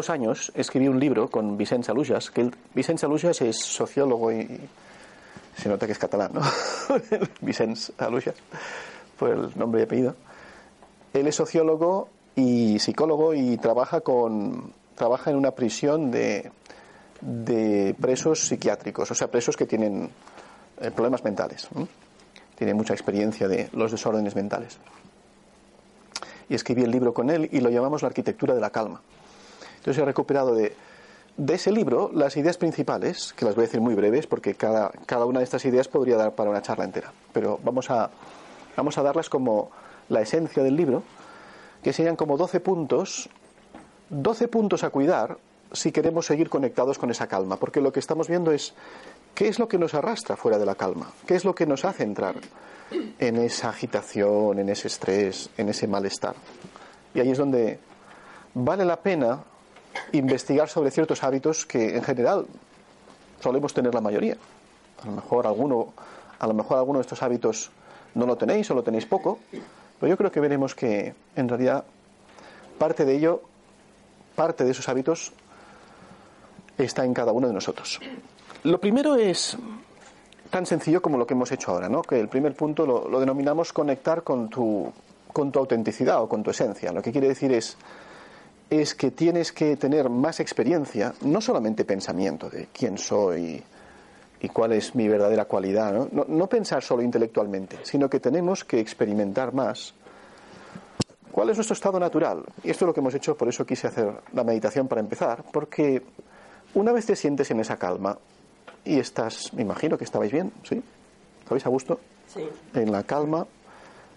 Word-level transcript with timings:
dos 0.00 0.08
años 0.08 0.50
escribí 0.54 0.88
un 0.88 0.98
libro 0.98 1.28
con 1.28 1.58
Vicent 1.58 1.84
Salujas, 1.84 2.30
que 2.30 2.40
el, 2.40 2.54
Vicent 2.74 3.02
es 3.42 3.58
sociólogo 3.58 4.32
y, 4.32 4.36
y 4.36 4.60
se 5.54 5.68
nota 5.68 5.84
que 5.84 5.92
es 5.92 5.98
catalán, 5.98 6.32
¿no? 6.32 6.40
Vicent 7.42 7.76
Salujas, 7.76 8.34
por 9.18 9.28
el 9.28 9.58
nombre 9.58 9.82
y 9.82 9.84
apellido. 9.84 10.16
Él 11.12 11.26
es 11.26 11.34
sociólogo 11.34 12.08
y 12.34 12.78
psicólogo 12.78 13.34
y 13.34 13.58
trabaja 13.58 14.00
con 14.00 14.72
trabaja 14.94 15.30
en 15.30 15.36
una 15.36 15.50
prisión 15.50 16.10
de, 16.10 16.50
de 17.20 17.94
presos 18.00 18.40
psiquiátricos, 18.40 19.10
o 19.10 19.14
sea, 19.14 19.30
presos 19.30 19.54
que 19.54 19.66
tienen 19.66 20.08
eh, 20.80 20.90
problemas 20.90 21.22
mentales. 21.24 21.68
¿no? 21.74 21.86
Tiene 22.54 22.72
mucha 22.72 22.94
experiencia 22.94 23.48
de 23.48 23.68
los 23.74 23.90
desórdenes 23.90 24.34
mentales 24.34 24.78
y 26.48 26.54
escribí 26.54 26.84
el 26.84 26.90
libro 26.90 27.12
con 27.12 27.28
él 27.28 27.50
y 27.52 27.60
lo 27.60 27.68
llamamos 27.68 28.00
La 28.00 28.08
arquitectura 28.08 28.54
de 28.54 28.60
la 28.60 28.70
calma. 28.70 29.02
Entonces 29.80 30.02
he 30.02 30.04
recuperado 30.04 30.54
de, 30.54 30.74
de 31.36 31.54
ese 31.54 31.72
libro 31.72 32.10
las 32.12 32.36
ideas 32.36 32.58
principales, 32.58 33.32
que 33.32 33.44
las 33.44 33.54
voy 33.54 33.64
a 33.64 33.66
decir 33.66 33.80
muy 33.80 33.94
breves 33.94 34.26
porque 34.26 34.54
cada, 34.54 34.90
cada 35.06 35.24
una 35.24 35.40
de 35.40 35.44
estas 35.44 35.64
ideas 35.64 35.88
podría 35.88 36.16
dar 36.16 36.34
para 36.34 36.50
una 36.50 36.60
charla 36.60 36.84
entera, 36.84 37.12
pero 37.32 37.58
vamos 37.64 37.90
a, 37.90 38.10
vamos 38.76 38.98
a 38.98 39.02
darlas 39.02 39.30
como 39.30 39.70
la 40.10 40.20
esencia 40.20 40.62
del 40.62 40.76
libro, 40.76 41.02
que 41.82 41.92
serían 41.94 42.16
como 42.16 42.36
12 42.36 42.60
puntos, 42.60 43.30
12 44.10 44.48
puntos 44.48 44.84
a 44.84 44.90
cuidar 44.90 45.38
si 45.72 45.92
queremos 45.92 46.26
seguir 46.26 46.50
conectados 46.50 46.98
con 46.98 47.10
esa 47.10 47.26
calma, 47.26 47.56
porque 47.56 47.80
lo 47.80 47.92
que 47.92 48.00
estamos 48.00 48.28
viendo 48.28 48.52
es 48.52 48.74
qué 49.34 49.48
es 49.48 49.58
lo 49.58 49.68
que 49.68 49.78
nos 49.78 49.94
arrastra 49.94 50.36
fuera 50.36 50.58
de 50.58 50.66
la 50.66 50.74
calma, 50.74 51.10
qué 51.26 51.36
es 51.36 51.44
lo 51.44 51.54
que 51.54 51.64
nos 51.64 51.84
hace 51.84 52.02
entrar 52.02 52.34
en 53.18 53.36
esa 53.36 53.70
agitación, 53.70 54.58
en 54.58 54.68
ese 54.68 54.88
estrés, 54.88 55.48
en 55.56 55.68
ese 55.68 55.86
malestar. 55.86 56.34
Y 57.14 57.20
ahí 57.20 57.30
es 57.30 57.38
donde 57.38 57.78
vale 58.52 58.84
la 58.84 59.00
pena 59.00 59.44
investigar 60.12 60.68
sobre 60.68 60.90
ciertos 60.90 61.22
hábitos 61.22 61.66
que 61.66 61.96
en 61.96 62.02
general 62.02 62.46
solemos 63.40 63.72
tener 63.74 63.94
la 63.94 64.00
mayoría. 64.00 64.36
A 65.02 65.06
lo 65.06 65.12
mejor 65.12 65.46
alguno, 65.46 65.92
a 66.38 66.46
lo 66.46 66.54
mejor 66.54 66.78
alguno 66.78 66.98
de 66.98 67.02
estos 67.02 67.22
hábitos 67.22 67.70
no 68.14 68.26
lo 68.26 68.36
tenéis 68.36 68.70
o 68.70 68.74
lo 68.74 68.82
tenéis 68.82 69.06
poco, 69.06 69.38
pero 69.98 70.10
yo 70.10 70.16
creo 70.16 70.30
que 70.30 70.40
veremos 70.40 70.74
que 70.74 71.14
en 71.36 71.48
realidad 71.48 71.84
parte 72.78 73.04
de 73.04 73.16
ello, 73.16 73.42
parte 74.34 74.64
de 74.64 74.70
esos 74.72 74.88
hábitos 74.88 75.32
está 76.78 77.04
en 77.04 77.14
cada 77.14 77.32
uno 77.32 77.46
de 77.46 77.54
nosotros. 77.54 78.00
Lo 78.64 78.80
primero 78.80 79.14
es 79.16 79.56
tan 80.50 80.66
sencillo 80.66 81.00
como 81.00 81.16
lo 81.16 81.26
que 81.26 81.34
hemos 81.34 81.52
hecho 81.52 81.70
ahora, 81.70 81.88
¿no? 81.88 82.02
Que 82.02 82.18
el 82.18 82.28
primer 82.28 82.54
punto 82.54 82.84
lo, 82.84 83.08
lo 83.08 83.20
denominamos 83.20 83.72
conectar 83.72 84.22
con 84.22 84.48
tu, 84.48 84.92
con 85.32 85.52
tu 85.52 85.58
autenticidad 85.58 86.22
o 86.22 86.28
con 86.28 86.42
tu 86.42 86.50
esencia. 86.50 86.92
Lo 86.92 87.02
que 87.02 87.12
quiere 87.12 87.28
decir 87.28 87.52
es, 87.52 87.76
es 88.70 88.94
que 88.94 89.10
tienes 89.10 89.52
que 89.52 89.76
tener 89.76 90.08
más 90.08 90.38
experiencia, 90.38 91.12
no 91.22 91.40
solamente 91.40 91.84
pensamiento 91.84 92.48
de 92.48 92.68
quién 92.72 92.96
soy 92.96 93.60
y 94.40 94.48
cuál 94.48 94.72
es 94.72 94.94
mi 94.94 95.08
verdadera 95.08 95.44
cualidad, 95.44 95.92
¿no? 95.92 96.08
No, 96.12 96.24
no 96.28 96.46
pensar 96.46 96.82
solo 96.82 97.02
intelectualmente, 97.02 97.78
sino 97.82 98.08
que 98.08 98.20
tenemos 98.20 98.64
que 98.64 98.78
experimentar 98.78 99.52
más 99.52 99.92
cuál 101.32 101.50
es 101.50 101.56
nuestro 101.56 101.74
estado 101.74 101.98
natural. 101.98 102.44
Y 102.62 102.70
esto 102.70 102.84
es 102.84 102.86
lo 102.86 102.94
que 102.94 103.00
hemos 103.00 103.14
hecho, 103.14 103.36
por 103.36 103.48
eso 103.48 103.66
quise 103.66 103.88
hacer 103.88 104.12
la 104.32 104.44
meditación 104.44 104.86
para 104.86 105.00
empezar, 105.00 105.42
porque 105.52 106.04
una 106.74 106.92
vez 106.92 107.06
te 107.06 107.16
sientes 107.16 107.50
en 107.50 107.58
esa 107.58 107.76
calma, 107.76 108.16
y 108.84 109.00
estás, 109.00 109.52
me 109.52 109.62
imagino 109.62 109.98
que 109.98 110.04
estabais 110.04 110.30
bien, 110.30 110.52
¿sí? 110.62 110.80
¿Estabais 111.42 111.66
a 111.66 111.68
gusto? 111.68 112.00
Sí. 112.28 112.48
En 112.74 112.92
la 112.92 113.02
calma. 113.02 113.46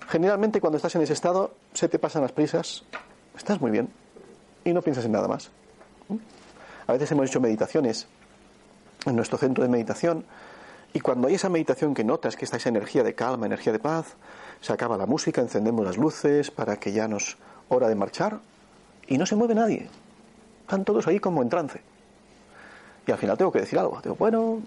Generalmente 0.08 0.62
cuando 0.62 0.78
estás 0.78 0.96
en 0.96 1.02
ese 1.02 1.14
estado 1.14 1.52
se 1.74 1.90
te 1.90 1.97
pasan 1.97 2.22
las 2.22 2.31
prisas, 2.31 2.84
estás 3.35 3.59
muy 3.59 3.72
bien 3.72 4.03
y 4.63 4.74
no 4.74 4.81
piensas 4.81 5.06
en 5.06 5.12
nada 5.12 5.28
más. 5.28 5.50
A 6.88 6.94
veces 6.94 7.12
hemos 7.12 7.29
hecho 7.29 7.40
meditaciones 7.40 8.07
en 9.06 9.16
nuestro 9.16 9.38
centro 9.38 9.63
de 9.63 9.69
meditación 9.69 10.25
y 10.94 11.00
cuando 11.00 11.28
hay 11.28 11.35
esa 11.35 11.50
meditación 11.50 11.94
que 11.94 12.03
notas 12.03 12.35
que 12.35 12.46
está 12.46 12.57
esa 12.57 12.69
energía 12.69 13.03
de 13.03 13.16
calma, 13.16 13.46
energía 13.46 13.73
de 13.73 13.79
paz, 13.79 14.16
se 14.62 14.72
acaba 14.73 14.97
la 14.97 15.06
música, 15.06 15.41
encendemos 15.41 15.85
las 15.85 15.97
luces 15.97 16.52
para 16.52 16.78
que 16.78 16.91
ya 16.91 17.07
nos 17.07 17.38
hora 17.69 17.88
de 17.88 17.96
marchar 17.96 18.40
y 19.07 19.18
no 19.18 19.25
se 19.25 19.35
mueve 19.35 19.56
nadie. 19.56 19.90
Están 20.62 20.85
todos 20.85 21.07
ahí 21.07 21.19
como 21.19 21.41
en 21.41 21.50
trance. 21.50 21.81
Y 23.06 23.12
al 23.12 23.18
final 23.18 23.38
tengo 23.38 23.52
que 23.52 23.59
decir 23.59 23.79
algo. 23.79 24.00
Digo, 24.02 24.16
bueno, 24.16 24.62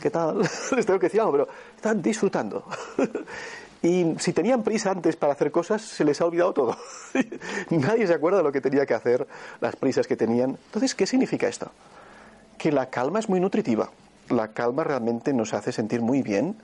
¿qué 0.00 0.10
tal? 0.10 0.38
Les 0.76 0.86
tengo 0.86 0.98
que 0.98 1.06
decir 1.06 1.20
algo, 1.20 1.32
pero 1.32 1.48
están 1.76 2.00
disfrutando. 2.00 2.64
y 3.84 4.16
si 4.18 4.32
tenían 4.32 4.62
prisa 4.62 4.92
antes 4.92 5.14
para 5.14 5.34
hacer 5.34 5.50
cosas, 5.50 5.82
se 5.82 6.06
les 6.06 6.18
ha 6.18 6.24
olvidado 6.24 6.54
todo. 6.54 6.76
Nadie 7.68 8.06
se 8.06 8.14
acuerda 8.14 8.38
de 8.38 8.44
lo 8.44 8.50
que 8.50 8.62
tenía 8.62 8.86
que 8.86 8.94
hacer, 8.94 9.28
las 9.60 9.76
prisas 9.76 10.06
que 10.06 10.16
tenían. 10.16 10.56
Entonces, 10.66 10.94
¿qué 10.94 11.06
significa 11.06 11.48
esto? 11.48 11.70
Que 12.56 12.72
la 12.72 12.88
calma 12.88 13.18
es 13.18 13.28
muy 13.28 13.40
nutritiva. 13.40 13.90
La 14.30 14.48
calma 14.48 14.84
realmente 14.84 15.34
nos 15.34 15.52
hace 15.52 15.70
sentir 15.70 16.00
muy 16.00 16.22
bien. 16.22 16.56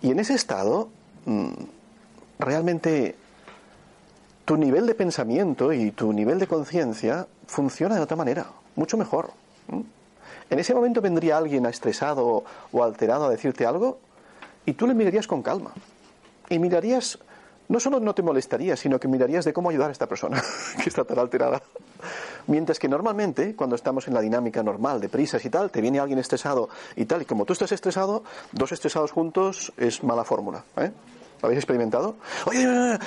Y 0.00 0.10
en 0.10 0.20
ese 0.20 0.32
estado, 0.32 0.88
mmm, 1.26 1.50
realmente 2.38 3.14
tu 4.46 4.56
nivel 4.56 4.86
de 4.86 4.94
pensamiento 4.94 5.70
y 5.74 5.90
tu 5.90 6.14
nivel 6.14 6.38
de 6.38 6.46
conciencia 6.46 7.26
funciona 7.46 7.94
de 7.94 8.00
otra 8.00 8.16
manera, 8.16 8.46
mucho 8.74 8.96
mejor. 8.96 9.32
En 10.48 10.58
ese 10.58 10.74
momento 10.74 11.02
vendría 11.02 11.36
alguien 11.36 11.66
estresado 11.66 12.42
o 12.72 12.82
alterado 12.82 13.26
a 13.26 13.28
decirte 13.28 13.66
algo 13.66 13.98
y 14.64 14.72
tú 14.72 14.86
le 14.86 14.94
mirarías 14.94 15.26
con 15.26 15.42
calma. 15.42 15.72
Y 16.50 16.58
mirarías, 16.58 17.18
no 17.68 17.80
solo 17.80 18.00
no 18.00 18.14
te 18.14 18.22
molestarías, 18.22 18.80
sino 18.80 18.98
que 18.98 19.08
mirarías 19.08 19.44
de 19.44 19.52
cómo 19.52 19.70
ayudar 19.70 19.90
a 19.90 19.92
esta 19.92 20.06
persona 20.06 20.42
que 20.82 20.88
está 20.88 21.04
tan 21.04 21.18
alterada. 21.18 21.62
Mientras 22.46 22.78
que 22.78 22.88
normalmente, 22.88 23.54
cuando 23.54 23.76
estamos 23.76 24.08
en 24.08 24.14
la 24.14 24.22
dinámica 24.22 24.62
normal 24.62 25.00
de 25.00 25.10
prisas 25.10 25.44
y 25.44 25.50
tal, 25.50 25.70
te 25.70 25.82
viene 25.82 26.00
alguien 26.00 26.18
estresado 26.18 26.70
y 26.96 27.04
tal, 27.04 27.22
y 27.22 27.24
como 27.26 27.44
tú 27.44 27.52
estás 27.52 27.72
estresado, 27.72 28.24
dos 28.52 28.72
estresados 28.72 29.12
juntos 29.12 29.72
es 29.76 30.02
mala 30.02 30.24
fórmula. 30.24 30.64
¿eh? 30.78 30.90
¿Lo 31.42 31.46
habéis 31.46 31.58
experimentado? 31.58 32.16
Oye, 32.46 32.98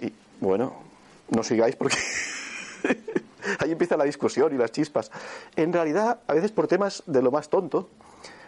y, 0.00 0.12
bueno, 0.40 0.74
no 1.30 1.42
sigáis 1.44 1.76
porque 1.76 1.96
ahí 3.60 3.70
empieza 3.70 3.96
la 3.96 4.04
discusión 4.04 4.52
y 4.52 4.58
las 4.58 4.72
chispas. 4.72 5.10
En 5.54 5.72
realidad, 5.72 6.18
a 6.26 6.34
veces 6.34 6.50
por 6.50 6.66
temas 6.66 7.04
de 7.06 7.22
lo 7.22 7.30
más 7.30 7.48
tonto, 7.48 7.88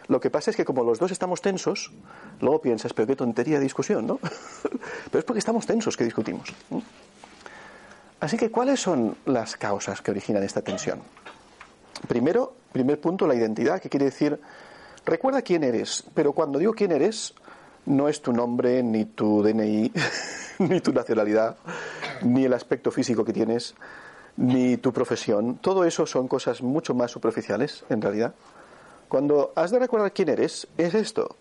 lo 0.07 0.19
que 0.19 0.29
pasa 0.29 0.51
es 0.51 0.57
que 0.57 0.65
como 0.65 0.83
los 0.83 0.99
dos 0.99 1.11
estamos 1.11 1.41
tensos, 1.41 1.91
luego 2.39 2.61
piensas, 2.61 2.93
pero 2.93 3.07
qué 3.07 3.15
tontería 3.15 3.57
de 3.57 3.63
discusión, 3.63 4.05
¿no? 4.05 4.19
pero 5.11 5.19
es 5.19 5.25
porque 5.25 5.39
estamos 5.39 5.65
tensos 5.65 5.97
que 5.97 6.03
discutimos. 6.03 6.53
Así 8.19 8.37
que, 8.37 8.51
¿cuáles 8.51 8.79
son 8.79 9.17
las 9.25 9.57
causas 9.57 10.01
que 10.01 10.11
originan 10.11 10.43
esta 10.43 10.61
tensión? 10.61 11.01
Primero, 12.07 12.53
primer 12.71 12.99
punto, 12.99 13.27
la 13.27 13.35
identidad, 13.35 13.81
que 13.81 13.89
quiere 13.89 14.05
decir, 14.05 14.39
recuerda 15.05 15.41
quién 15.41 15.63
eres, 15.63 16.03
pero 16.13 16.33
cuando 16.33 16.59
digo 16.59 16.73
quién 16.73 16.91
eres, 16.91 17.33
no 17.85 18.07
es 18.07 18.21
tu 18.21 18.31
nombre, 18.33 18.83
ni 18.83 19.05
tu 19.05 19.43
DNI, 19.43 19.91
ni 20.59 20.81
tu 20.81 20.93
nacionalidad, 20.93 21.57
ni 22.21 22.45
el 22.45 22.53
aspecto 22.53 22.91
físico 22.91 23.25
que 23.25 23.33
tienes, 23.33 23.75
ni 24.37 24.77
tu 24.77 24.91
profesión. 24.91 25.57
Todo 25.57 25.83
eso 25.83 26.05
son 26.05 26.27
cosas 26.27 26.61
mucho 26.61 26.93
más 26.93 27.11
superficiales, 27.11 27.85
en 27.89 28.01
realidad. 28.01 28.33
Cuando 29.07 29.53
has 29.55 29.71
de 29.71 29.79
recordar 29.79 30.11
quién 30.11 30.29
eres, 30.29 30.67
es 30.77 30.93
esto. 30.93 31.35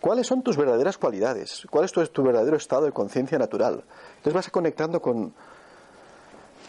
¿Cuáles 0.00 0.26
son 0.26 0.42
tus 0.42 0.56
verdaderas 0.56 0.96
cualidades? 0.96 1.66
¿Cuál 1.70 1.84
es 1.84 1.92
tu, 1.92 2.22
verdadero 2.22 2.56
estado 2.56 2.86
de 2.86 2.92
conciencia 2.92 3.38
natural? 3.38 3.84
Entonces 4.16 4.32
vas 4.32 4.50
conectando 4.50 5.00
con... 5.02 5.34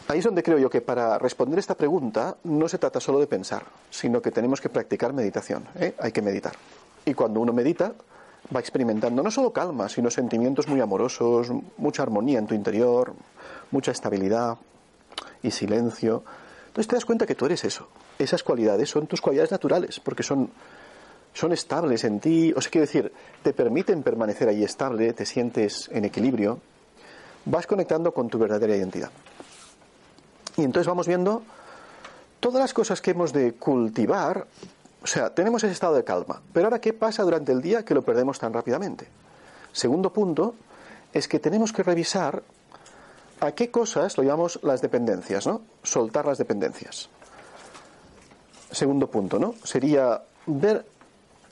Ahí 0.07 0.19
es 0.19 0.25
donde 0.25 0.43
creo 0.43 0.57
yo 0.57 0.69
que 0.69 0.81
para 0.81 1.17
responder 1.17 1.57
esta 1.57 1.75
pregunta 1.75 2.35
no 2.43 2.67
se 2.67 2.77
trata 2.77 2.99
solo 2.99 3.19
de 3.19 3.27
pensar, 3.27 3.63
sino 3.89 4.21
que 4.21 4.31
tenemos 4.31 4.59
que 4.59 4.67
practicar 4.67 5.13
meditación. 5.13 5.65
¿eh? 5.75 5.95
Hay 5.99 6.11
que 6.11 6.21
meditar. 6.21 6.53
Y 7.05 7.13
cuando 7.13 7.39
uno 7.39 7.53
medita, 7.53 7.93
va 8.53 8.59
experimentando 8.59 9.23
no 9.23 9.31
solo 9.31 9.53
calma, 9.53 9.87
sino 9.87 10.09
sentimientos 10.09 10.67
muy 10.67 10.81
amorosos, 10.81 11.49
mucha 11.77 12.03
armonía 12.03 12.39
en 12.39 12.47
tu 12.47 12.55
interior, 12.55 13.13
mucha 13.71 13.91
estabilidad 13.91 14.57
y 15.41 15.51
silencio. 15.51 16.23
Entonces 16.67 16.87
te 16.87 16.95
das 16.95 17.05
cuenta 17.05 17.25
que 17.25 17.35
tú 17.35 17.45
eres 17.45 17.63
eso. 17.63 17.87
Esas 18.21 18.43
cualidades 18.43 18.89
son 18.89 19.07
tus 19.07 19.21
cualidades 19.21 19.51
naturales, 19.51 19.99
porque 19.99 20.21
son, 20.21 20.49
son 21.33 21.51
estables 21.53 22.03
en 22.03 22.19
ti, 22.19 22.53
o 22.55 22.61
sea, 22.61 22.69
quiero 22.69 22.85
decir, 22.85 23.11
te 23.41 23.53
permiten 23.53 24.03
permanecer 24.03 24.47
ahí 24.47 24.63
estable, 24.63 25.13
te 25.13 25.25
sientes 25.25 25.89
en 25.91 26.05
equilibrio, 26.05 26.59
vas 27.45 27.65
conectando 27.65 28.13
con 28.13 28.29
tu 28.29 28.37
verdadera 28.37 28.75
identidad. 28.75 29.09
Y 30.57 30.63
entonces 30.63 30.87
vamos 30.87 31.07
viendo 31.07 31.41
todas 32.39 32.61
las 32.61 32.73
cosas 32.73 33.01
que 33.01 33.11
hemos 33.11 33.33
de 33.33 33.53
cultivar 33.53 34.45
o 35.03 35.07
sea, 35.07 35.33
tenemos 35.33 35.63
ese 35.63 35.73
estado 35.73 35.95
de 35.95 36.03
calma. 36.03 36.41
Pero 36.53 36.67
ahora, 36.67 36.79
¿qué 36.79 36.93
pasa 36.93 37.23
durante 37.23 37.51
el 37.51 37.61
día 37.61 37.83
que 37.83 37.95
lo 37.95 38.03
perdemos 38.03 38.37
tan 38.37 38.53
rápidamente? 38.53 39.07
Segundo 39.71 40.13
punto 40.13 40.53
es 41.11 41.27
que 41.27 41.39
tenemos 41.39 41.73
que 41.73 41.81
revisar 41.81 42.43
a 43.39 43.51
qué 43.53 43.71
cosas 43.71 44.15
lo 44.17 44.23
llamamos 44.23 44.59
las 44.61 44.81
dependencias, 44.81 45.47
¿no? 45.47 45.61
Soltar 45.81 46.27
las 46.27 46.37
dependencias. 46.37 47.09
Segundo 48.71 49.07
punto, 49.07 49.37
¿no? 49.37 49.55
Sería 49.63 50.21
ver 50.45 50.85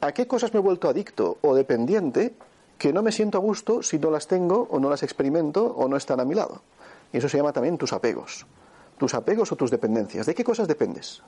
a 0.01 0.11
qué 0.11 0.27
cosas 0.27 0.53
me 0.53 0.59
he 0.59 0.63
vuelto 0.63 0.87
adicto 0.89 1.37
o 1.41 1.53
dependiente 1.53 2.33
que 2.77 2.93
no 2.93 3.03
me 3.03 3.11
siento 3.11 3.37
a 3.37 3.41
gusto 3.41 3.83
si 3.83 3.99
no 3.99 4.09
las 4.09 4.27
tengo 4.27 4.67
o 4.71 4.79
no 4.79 4.89
las 4.89 5.03
experimento 5.03 5.65
o 5.65 5.87
no 5.87 5.97
están 5.97 6.19
a 6.21 6.25
mi 6.25 6.33
lado. 6.33 6.61
Y 7.11 7.17
eso 7.17 7.27
se 7.27 7.37
llama 7.37 7.51
también 7.51 7.77
tus 7.77 7.91
apegos. 7.91 8.45
Tus 8.97 9.13
apegos 9.13 9.51
o 9.51 9.55
tus 9.55 9.69
dependencias. 9.69 10.25
¿De 10.25 10.33
qué 10.33 10.43
cosas 10.43 10.67
dependes? 10.67 11.21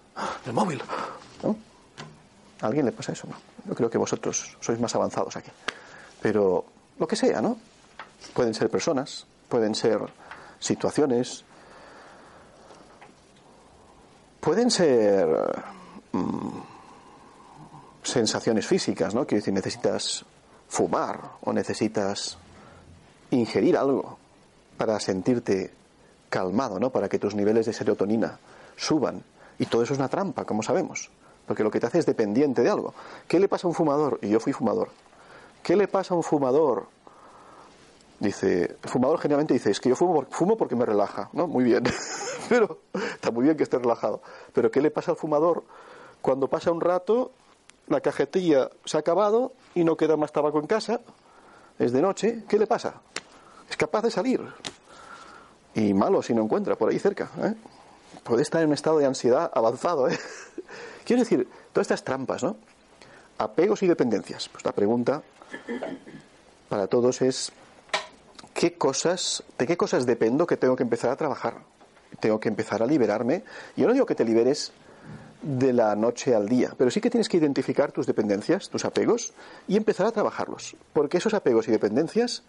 Del 0.46 0.54
móvil. 0.54 0.82
¿no? 1.44 1.56
¿A 2.62 2.68
alguien 2.68 2.86
le 2.86 2.92
pasa 2.92 3.12
eso? 3.12 3.28
No. 3.28 3.36
Yo 3.68 3.76
creo 3.76 3.90
que 3.90 3.98
vosotros 3.98 4.58
sois 4.62 4.80
más 4.80 4.96
avanzados 4.96 5.36
aquí. 5.36 5.52
Pero 6.22 6.66
lo 7.00 7.08
que 7.08 7.16
sea, 7.16 7.42
¿no? 7.42 7.58
Pueden 8.34 8.54
ser 8.54 8.70
personas, 8.70 9.26
pueden 9.50 9.76
ser 9.76 10.00
situaciones, 10.60 11.44
pueden 14.40 14.70
ser 14.70 15.28
mm, 16.12 16.60
sensaciones 18.04 18.66
físicas, 18.68 19.14
¿no? 19.14 19.26
Quiero 19.26 19.42
decir, 19.42 19.54
necesitas 19.54 20.26
fumar 20.68 21.32
o 21.42 21.54
necesitas 21.54 22.38
ingerir 23.32 23.78
algo 23.78 24.18
para 24.78 25.00
sentirte 25.00 25.72
calmado, 26.30 26.80
¿no? 26.80 26.90
Para 26.90 27.10
que 27.10 27.20
tus 27.20 27.36
niveles 27.36 27.66
de 27.66 27.74
serotonina 27.74 28.40
suban. 28.76 29.24
Y 29.60 29.66
todo 29.66 29.84
eso 29.84 29.94
es 29.94 30.00
una 30.00 30.10
trampa, 30.10 30.46
como 30.46 30.64
sabemos 30.64 31.10
porque 31.52 31.64
lo 31.64 31.72
que 31.72 31.82
te 31.82 31.88
hace 31.88 32.00
es 32.00 32.06
dependiente 32.06 32.62
de 32.62 32.70
algo. 32.70 32.94
¿Qué 33.28 33.38
le 33.38 33.50
pasa 33.50 33.68
a 33.68 33.70
un 33.70 33.76
fumador? 33.76 34.20
Y 34.22 34.30
yo 34.30 34.40
fui 34.40 34.54
fumador. 34.54 34.90
¿Qué 35.62 35.76
le 35.76 35.88
pasa 35.88 36.14
a 36.14 36.18
un 36.18 36.24
fumador? 36.24 36.88
Dice, 38.22 38.78
fumador 38.84 39.20
generalmente 39.20 39.54
dice, 39.54 39.72
es 39.72 39.82
que 39.82 39.90
yo 39.90 39.98
fumo, 39.98 40.26
fumo 40.30 40.56
porque 40.56 40.78
me 40.78 40.86
relaja, 40.86 41.30
¿no? 41.34 41.48
Muy 41.48 41.66
bien, 41.66 41.84
pero 42.50 42.80
está 42.94 43.32
muy 43.32 43.44
bien 43.44 43.58
que 43.58 43.64
esté 43.64 43.80
relajado. 43.80 44.22
Pero 44.54 44.72
¿qué 44.72 44.80
le 44.80 44.92
pasa 44.92 45.12
al 45.12 45.18
fumador 45.18 45.66
cuando 46.22 46.48
pasa 46.48 46.72
un 46.72 46.82
rato, 46.82 47.32
la 47.88 48.02
cajetilla 48.02 48.70
se 48.86 48.98
ha 48.98 49.00
acabado 49.00 49.54
y 49.76 49.84
no 49.84 49.98
queda 49.98 50.18
más 50.18 50.32
tabaco 50.32 50.60
en 50.60 50.68
casa, 50.68 51.02
es 51.80 51.92
de 51.92 52.02
noche, 52.02 52.44
¿qué 52.48 52.60
le 52.60 52.68
pasa? 52.68 53.02
Es 53.70 53.78
capaz 53.78 54.04
de 54.04 54.12
salir. 54.12 54.42
Y 55.74 55.94
malo 55.94 56.22
si 56.22 56.34
no 56.34 56.44
encuentra 56.44 56.76
por 56.76 56.90
ahí 56.90 57.00
cerca. 57.00 57.30
¿eh? 57.44 57.54
Puede 58.24 58.44
estar 58.44 58.62
en 58.62 58.68
un 58.68 58.74
estado 58.74 59.00
de 59.00 59.06
ansiedad 59.06 59.50
avanzado. 59.54 60.10
¿eh? 60.10 60.18
Quiero 61.06 61.22
decir, 61.22 61.48
todas 61.74 61.86
estas 61.86 62.04
trampas, 62.04 62.44
¿no? 62.44 62.58
Apegos 63.38 63.82
y 63.84 63.88
dependencias. 63.88 64.50
Pues 64.50 64.64
la 64.66 64.74
pregunta 64.74 65.24
para 66.70 66.88
todos 66.88 67.22
es 67.22 67.52
¿qué 68.54 68.78
cosas, 68.78 69.44
de 69.58 69.66
qué 69.66 69.78
cosas 69.78 70.06
dependo 70.06 70.46
que 70.46 70.58
tengo 70.58 70.76
que 70.76 70.84
empezar 70.84 71.10
a 71.10 71.16
trabajar? 71.16 71.56
Tengo 72.20 72.40
que 72.40 72.50
empezar 72.50 72.84
a 72.84 72.86
liberarme. 72.86 73.44
Yo 73.76 73.88
no 73.88 73.94
digo 73.94 74.06
que 74.06 74.16
te 74.16 74.26
liberes 74.26 74.72
de 75.42 75.74
la 75.74 75.96
noche 75.96 76.36
al 76.36 76.48
día, 76.48 76.74
pero 76.78 76.92
sí 76.92 77.02
que 77.02 77.10
tienes 77.10 77.30
que 77.30 77.38
identificar 77.38 77.92
tus 77.92 78.06
dependencias, 78.06 78.70
tus 78.70 78.86
apegos, 78.86 79.34
y 79.68 79.78
empezar 79.78 80.06
a 80.06 80.12
trabajarlos. 80.12 80.76
Porque 80.94 81.18
esos 81.18 81.34
apegos 81.34 81.68
y 81.68 81.72
dependencias 81.72 82.44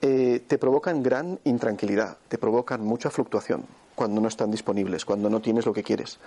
eh, 0.00 0.42
te 0.46 0.58
provocan 0.58 1.02
gran 1.02 1.38
intranquilidad, 1.44 2.16
te 2.28 2.38
provocan 2.38 2.84
mucha 2.84 3.10
fluctuación 3.10 3.64
cuando 3.94 4.20
no 4.20 4.28
están 4.28 4.50
disponibles, 4.50 5.04
cuando 5.04 5.30
no 5.30 5.40
tienes 5.40 5.66
lo 5.66 5.72
que 5.72 5.82
quieres 5.82 6.18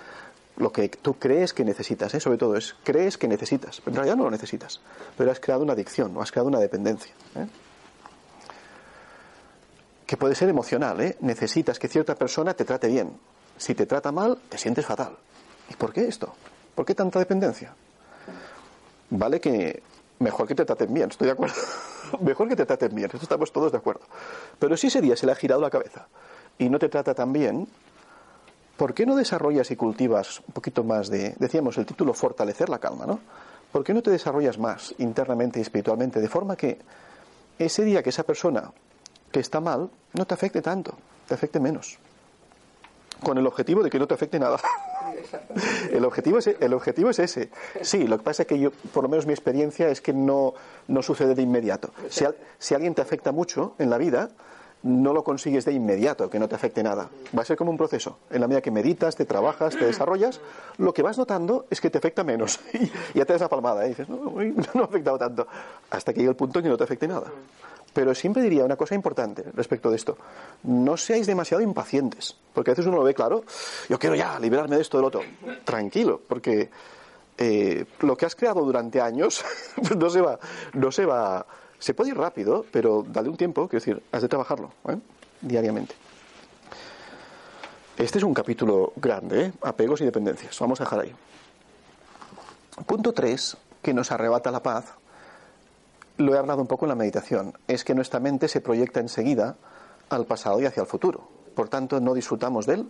lo 0.58 0.72
que 0.72 0.88
tú 0.90 1.16
crees 1.16 1.54
que 1.54 1.66
necesitas, 1.66 2.14
¿eh? 2.14 2.20
sobre 2.20 2.38
todo 2.38 2.56
es, 2.56 2.76
crees 2.84 3.18
que 3.18 3.28
necesitas, 3.28 3.82
pero 3.82 3.92
en 3.92 3.96
realidad 3.96 4.16
no 4.16 4.24
lo 4.24 4.32
necesitas, 4.32 4.80
pero 5.18 5.32
has 5.32 5.40
creado 5.40 5.64
una 5.64 5.74
adicción 5.74 6.16
o 6.16 6.22
has 6.22 6.32
creado 6.32 6.48
una 6.48 6.60
dependencia. 6.60 7.14
¿eh? 7.36 7.48
Que 10.06 10.18
puede 10.18 10.36
ser 10.36 10.50
emocional, 10.50 11.02
¿eh? 11.02 11.18
necesitas 11.22 11.80
que 11.80 11.88
cierta 11.88 12.16
persona 12.16 12.54
te 12.54 12.64
trate 12.64 12.88
bien. 12.88 13.12
Si 13.58 13.74
te 13.74 13.86
trata 13.86 14.12
mal, 14.12 14.38
te 14.50 14.58
sientes 14.58 14.86
fatal. 14.86 15.18
¿Y 15.70 15.76
por 15.76 15.94
qué 15.94 16.08
esto? 16.08 16.34
¿Por 16.74 16.86
qué 16.86 16.96
tanta 16.96 17.20
dependencia? 17.20 17.74
Vale 19.10 19.40
que 19.40 19.82
mejor 20.20 20.48
que 20.48 20.56
te 20.56 20.66
traten 20.66 20.94
bien, 20.94 21.10
estoy 21.10 21.28
de 21.28 21.34
acuerdo. 21.34 21.56
mejor 22.22 22.48
que 22.48 22.56
te 22.56 22.66
traten 22.66 22.94
bien, 22.94 23.10
eso 23.10 23.24
estamos 23.24 23.52
todos 23.52 23.72
de 23.72 23.78
acuerdo. 23.78 24.06
Pero 24.60 24.78
si 24.78 24.88
ese 24.88 25.02
día 25.02 25.16
se 25.16 25.26
le 25.26 25.32
ha 25.32 25.36
girado 25.36 25.62
la 25.62 25.70
cabeza 25.70 26.08
y 26.58 26.70
no 26.70 26.80
te 26.80 26.90
trata 26.90 27.14
tan 27.14 27.34
bien, 27.34 27.68
¿por 28.78 28.94
qué 28.94 29.06
no 29.06 29.16
desarrollas 29.16 29.72
y 29.72 29.76
cultivas 29.76 30.42
un 30.48 30.54
poquito 30.54 30.84
más 30.84 31.10
de, 31.10 31.36
decíamos, 31.40 31.78
el 31.78 31.86
título 31.86 32.14
fortalecer 32.14 32.70
la 32.70 32.80
calma, 32.80 33.06
¿no? 33.06 33.20
¿Por 33.72 33.84
qué 33.84 33.94
no 33.94 34.02
te 34.02 34.12
desarrollas 34.12 34.58
más 34.58 34.96
internamente 35.00 35.60
y 35.60 35.62
espiritualmente 35.62 36.22
de 36.22 36.30
forma 36.30 36.56
que 36.56 36.80
ese 37.60 37.84
día 37.84 38.02
que 38.02 38.10
esa 38.10 38.24
persona 38.24 38.72
que 39.32 39.42
está 39.42 39.60
mal 39.60 39.90
no 40.14 40.26
te 40.26 40.34
afecte 40.34 40.62
tanto, 40.62 40.96
te 41.28 41.34
afecte 41.34 41.60
menos? 41.60 41.98
Con 43.22 43.38
el 43.38 43.46
objetivo 43.48 43.84
de 43.84 43.90
que 43.90 44.00
no 44.00 44.08
te 44.08 44.14
afecte 44.14 44.40
nada. 44.40 44.60
El 45.92 46.06
objetivo, 46.06 46.38
es, 46.38 46.48
el 46.48 46.74
objetivo 46.74 47.10
es 47.10 47.20
ese. 47.20 47.50
Sí, 47.82 48.08
lo 48.08 48.18
que 48.18 48.24
pasa 48.24 48.44
es 48.44 48.48
que 48.48 48.60
yo, 48.60 48.72
por 48.94 49.04
lo 49.04 49.10
menos 49.10 49.26
mi 49.26 49.34
experiencia 49.34 49.90
es 49.90 50.02
que 50.02 50.14
no, 50.14 50.54
no 50.88 51.02
sucede 51.02 51.36
de 51.36 51.42
inmediato. 51.42 51.92
Si, 52.10 52.26
si 52.58 52.74
alguien 52.74 52.94
te 52.94 53.02
afecta 53.02 53.32
mucho 53.32 53.76
en 53.80 53.90
la 53.90 53.98
vida, 53.98 54.30
no 54.86 55.14
lo 55.14 55.24
consigues 55.24 55.66
de 55.66 55.74
inmediato, 55.74 56.30
que 56.30 56.38
no 56.38 56.48
te 56.48 56.54
afecte 56.54 56.84
nada. 56.84 57.10
Va 57.36 57.42
a 57.42 57.46
ser 57.46 57.58
como 57.58 57.72
un 57.72 57.78
proceso. 57.78 58.20
En 58.30 58.40
la 58.40 58.48
medida 58.48 58.62
que 58.62 58.70
meditas, 58.70 59.16
te 59.16 59.26
trabajas, 59.26 59.76
te 59.76 59.84
desarrollas, 59.84 60.40
lo 60.78 60.94
que 60.94 61.02
vas 61.02 61.18
notando 61.18 61.66
es 61.72 61.82
que 61.82 61.90
te 61.90 61.98
afecta 61.98 62.24
menos. 62.24 62.60
y 62.74 63.18
ya 63.18 63.26
te 63.26 63.34
das 63.34 63.42
la 63.42 63.50
palmada 63.50 63.86
y 63.86 63.90
dices, 63.90 64.08
no, 64.08 64.32
no, 64.74 64.82
ha 64.82 64.86
afectado 64.86 65.18
tanto. 65.18 65.48
Hasta 65.90 66.14
que 66.14 66.20
llegue 66.20 66.30
el 66.30 66.36
punto 66.36 66.60
en 66.60 66.64
que 66.64 66.70
no 66.70 66.78
te 66.78 66.84
afecte 66.84 67.08
nada. 67.08 67.32
Pero 67.96 68.14
siempre 68.14 68.44
diría 68.44 68.66
una 68.66 68.76
cosa 68.76 68.94
importante 68.94 69.44
respecto 69.54 69.90
de 69.90 69.96
esto. 69.96 70.18
No 70.64 70.98
seáis 70.98 71.26
demasiado 71.26 71.64
impacientes. 71.64 72.36
Porque 72.54 72.72
a 72.72 72.74
veces 72.74 72.86
uno 72.86 72.98
lo 72.98 73.04
ve 73.04 73.14
claro, 73.14 73.46
yo 73.90 73.98
quiero 73.98 74.16
ya 74.16 74.38
liberarme 74.38 74.76
de 74.76 74.82
esto, 74.82 74.98
del 74.98 75.06
otro. 75.06 75.22
Tranquilo, 75.64 76.22
porque 76.28 76.70
eh, 77.38 77.86
lo 78.02 78.18
que 78.18 78.26
has 78.26 78.36
creado 78.36 78.66
durante 78.66 79.00
años 79.00 79.46
no 79.98 80.10
se 80.10 80.20
va, 80.20 80.38
no 80.74 80.92
se 80.92 81.06
va 81.06 81.46
se 81.80 81.94
puede 81.94 82.10
ir 82.10 82.18
rápido, 82.18 82.66
pero 82.72 83.06
dale 83.08 83.30
un 83.30 83.38
tiempo, 83.38 83.68
quiero 83.68 83.84
decir, 83.84 84.04
has 84.12 84.22
de 84.22 84.28
trabajarlo 84.28 84.72
¿eh? 84.90 84.98
diariamente. 85.42 85.96
Este 87.98 88.18
es 88.18 88.24
un 88.24 88.34
capítulo 88.34 88.92
grande, 88.98 89.46
¿eh? 89.46 89.54
apegos 89.62 90.02
y 90.02 90.06
dependencias. 90.06 90.60
Vamos 90.60 90.82
a 90.82 90.84
dejar 90.84 91.02
ahí. 91.02 91.16
Punto 92.86 93.14
3, 93.14 93.58
que 93.82 93.94
nos 93.94 94.12
arrebata 94.12 94.52
la 94.52 94.62
paz, 94.62 94.86
lo 96.18 96.34
he 96.34 96.38
hablado 96.38 96.62
un 96.62 96.68
poco 96.68 96.86
en 96.86 96.90
la 96.90 96.96
meditación, 96.96 97.54
es 97.68 97.84
que 97.84 97.96
nuestra 97.96 98.20
mente 98.20 98.48
se 98.48 98.62
proyecta 98.62 99.00
enseguida 99.00 99.56
al 100.10 100.26
pasado 100.26 100.60
y 100.62 100.66
hacia 100.66 100.82
el 100.82 100.88
futuro. 100.88 101.28
Por 101.56 101.70
tanto, 101.70 102.00
no 102.00 102.14
disfrutamos 102.14 102.66
del 102.66 102.88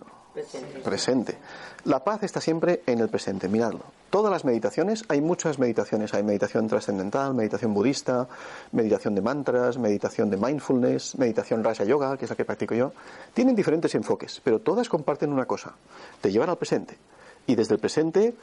presente. 0.84 1.38
La 1.84 2.04
paz 2.04 2.22
está 2.24 2.40
siempre 2.40 2.82
en 2.86 3.00
el 3.00 3.08
presente, 3.08 3.48
miradlo. 3.48 3.80
Todas 4.10 4.30
las 4.30 4.44
meditaciones, 4.44 5.04
hay 5.08 5.20
muchas 5.20 5.58
meditaciones, 5.58 6.14
hay 6.14 6.22
meditación 6.22 6.66
trascendental, 6.66 7.32
meditación 7.32 7.72
budista, 7.72 8.28
meditación 8.72 9.14
de 9.14 9.22
mantras, 9.22 9.78
meditación 9.78 10.30
de 10.30 10.36
mindfulness, 10.36 11.16
meditación 11.16 11.64
Raja 11.64 11.84
Yoga, 11.84 12.16
que 12.16 12.24
es 12.24 12.30
la 12.30 12.36
que 12.36 12.44
practico 12.44 12.74
yo. 12.74 12.92
Tienen 13.34 13.54
diferentes 13.54 13.94
enfoques, 13.94 14.40
pero 14.42 14.60
todas 14.60 14.88
comparten 14.88 15.32
una 15.32 15.46
cosa, 15.46 15.74
te 16.20 16.30
llevan 16.30 16.50
al 16.50 16.58
presente. 16.58 16.98
Y 17.46 17.54
desde 17.54 17.74
el 17.74 17.80
presente 17.80 18.34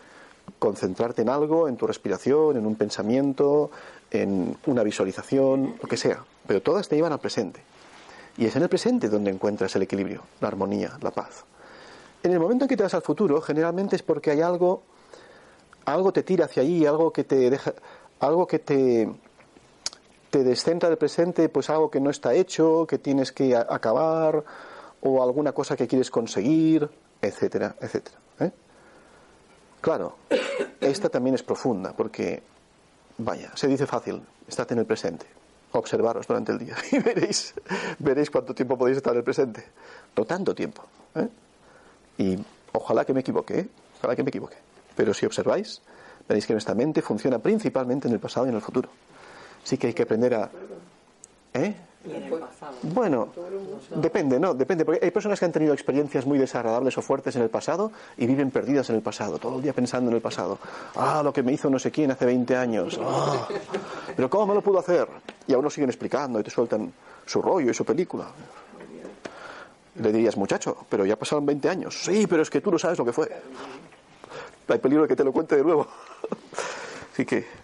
concentrarte 0.60 1.22
en 1.22 1.30
algo, 1.30 1.68
en 1.68 1.78
tu 1.78 1.88
respiración, 1.88 2.58
en 2.58 2.66
un 2.66 2.76
pensamiento, 2.76 3.72
en 4.14 4.56
una 4.68 4.84
visualización, 4.84 5.76
lo 5.82 5.90
que 5.90 5.98
sea. 5.98 6.24
Pero 6.48 6.62
todas 6.62 6.88
te 6.88 6.96
llevan 6.96 7.12
al 7.12 7.20
presente. 7.20 7.62
Y 8.38 8.46
es 8.46 8.56
en 8.56 8.64
el 8.64 8.70
presente 8.70 9.10
donde 9.10 9.32
encuentras 9.32 9.76
el 9.76 9.82
equilibrio, 9.82 10.24
la 10.40 10.48
armonía, 10.48 10.98
la 11.02 11.12
paz. 11.12 11.44
En 12.24 12.32
el 12.32 12.40
momento 12.40 12.66
en 12.66 12.70
que 12.70 12.78
te 12.78 12.84
vas 12.84 12.94
al 12.94 13.02
futuro, 13.02 13.42
generalmente 13.42 13.96
es 13.96 14.04
porque 14.04 14.32
hay 14.32 14.42
algo, 14.42 14.82
algo 15.86 16.14
te 16.14 16.24
tira 16.24 16.46
hacia 16.46 16.64
allí, 16.64 16.86
algo 16.86 17.12
que 17.12 17.24
te 17.24 17.50
deja, 17.50 17.74
algo 18.20 18.48
que 18.48 18.60
te, 18.60 19.10
te 20.30 20.44
descentra 20.44 20.90
del 20.90 20.98
presente, 20.98 21.50
pues 21.50 21.70
algo 21.70 21.92
que 21.92 22.00
no 22.00 22.10
está 22.10 22.34
hecho, 22.34 22.88
que 22.88 22.98
tienes 22.98 23.32
que 23.32 23.56
acabar, 23.56 24.44
o 25.02 25.22
alguna 25.22 25.52
cosa 25.52 25.76
que 25.76 25.88
quieres 25.88 26.10
conseguir, 26.10 26.90
etcétera, 27.22 27.76
etcétera. 27.80 28.18
¿eh? 28.40 28.52
Claro, 29.82 30.16
esta 30.80 31.10
también 31.10 31.36
es 31.36 31.44
profunda, 31.44 31.94
porque, 31.94 32.42
vaya, 33.18 33.52
se 33.56 33.68
dice 33.68 33.86
fácil, 33.86 34.22
estad 34.48 34.72
en 34.72 34.80
el 34.80 34.86
presente, 34.86 35.26
observaros 35.72 36.28
durante 36.28 36.52
el 36.52 36.60
día 36.60 36.76
y 36.92 37.00
veréis, 37.00 37.54
veréis 38.00 38.30
cuánto 38.30 38.54
tiempo 38.54 38.78
podéis 38.78 38.98
estar 38.98 39.14
en 39.14 39.20
el 39.20 39.24
presente. 39.24 39.64
No 40.16 40.26
tanto 40.26 40.54
tiempo. 40.54 40.84
¿eh? 41.16 41.28
Y 42.18 42.38
ojalá 42.72 43.06
que 43.06 43.14
me 43.14 43.22
equivoque, 43.22 43.60
¿eh? 43.60 43.68
ojalá 44.00 44.16
que 44.16 44.24
me 44.24 44.30
equivoque. 44.30 44.58
Pero 44.96 45.14
si 45.14 45.26
observáis, 45.26 45.82
veréis 46.28 46.46
que 46.46 46.54
nuestra 46.54 46.76
mente 46.76 47.02
funciona 47.02 47.40
principalmente 47.40 48.08
en 48.08 48.14
el 48.14 48.20
pasado 48.20 48.46
y 48.46 48.50
en 48.50 48.56
el 48.56 48.62
futuro. 48.62 48.90
Sí 49.64 49.78
que 49.78 49.88
hay 49.88 49.94
que 49.94 50.04
aprender 50.04 50.34
a... 50.36 50.52
¿Eh? 51.54 51.76
Bueno, 52.84 53.30
depende, 53.96 54.40
¿no? 54.40 54.54
Depende, 54.54 54.84
porque 54.84 55.04
hay 55.04 55.12
personas 55.12 55.40
que 55.40 55.46
han 55.46 55.52
tenido 55.52 55.74
experiencias 55.74 56.26
muy 56.26 56.38
desagradables 56.38 56.98
o 56.98 57.02
fuertes 57.02 57.36
en 57.38 57.44
el 57.44 57.50
pasado 57.50 57.92
y 58.18 58.26
viven 58.26 58.52
perdidas 58.52 58.90
en 58.90 58.98
el 58.98 59.02
pasado, 59.02 59.38
todo 59.40 59.58
el 59.58 59.62
día 59.62 59.74
pensando 59.74 60.10
en 60.10 60.16
el 60.18 60.22
pasado. 60.22 60.60
Ah, 60.96 61.22
lo 61.24 61.32
que 61.32 61.44
me 61.44 61.54
hizo 61.54 61.70
no 61.70 61.80
sé 61.80 61.92
quién 61.92 62.12
hace 62.12 62.26
20 62.26 62.58
años. 62.58 63.00
Ah, 63.02 63.48
pero 64.16 64.30
¿cómo 64.30 64.48
me 64.48 64.54
lo 64.56 64.62
pudo 64.62 64.80
hacer? 64.80 65.08
Y 65.48 65.54
aún 65.54 65.64
lo 65.64 65.70
siguen 65.70 65.90
explicando 65.90 66.40
y 66.40 66.44
te 66.44 66.50
sueltan 66.50 66.92
su 67.26 67.42
rollo 67.42 67.72
y 67.72 67.74
su 67.74 67.86
película. 67.86 68.26
Le 69.96 70.12
dirías, 70.12 70.36
muchacho, 70.36 70.86
pero 70.90 71.06
ya 71.06 71.16
pasaron 71.16 71.46
20 71.46 71.70
años. 71.70 72.04
Sí, 72.04 72.28
pero 72.28 72.42
es 72.42 72.50
que 72.50 72.62
tú 72.62 72.72
no 72.72 72.80
sabes 72.80 72.98
lo 72.98 73.06
que 73.06 73.14
fue. 73.14 73.32
Hay 74.68 74.80
peligro 74.80 75.04
de 75.04 75.08
que 75.08 75.16
te 75.16 75.24
lo 75.24 75.32
cuente 75.32 75.56
de 75.56 75.64
nuevo. 75.64 75.88
Así 77.14 77.26
que 77.26 77.63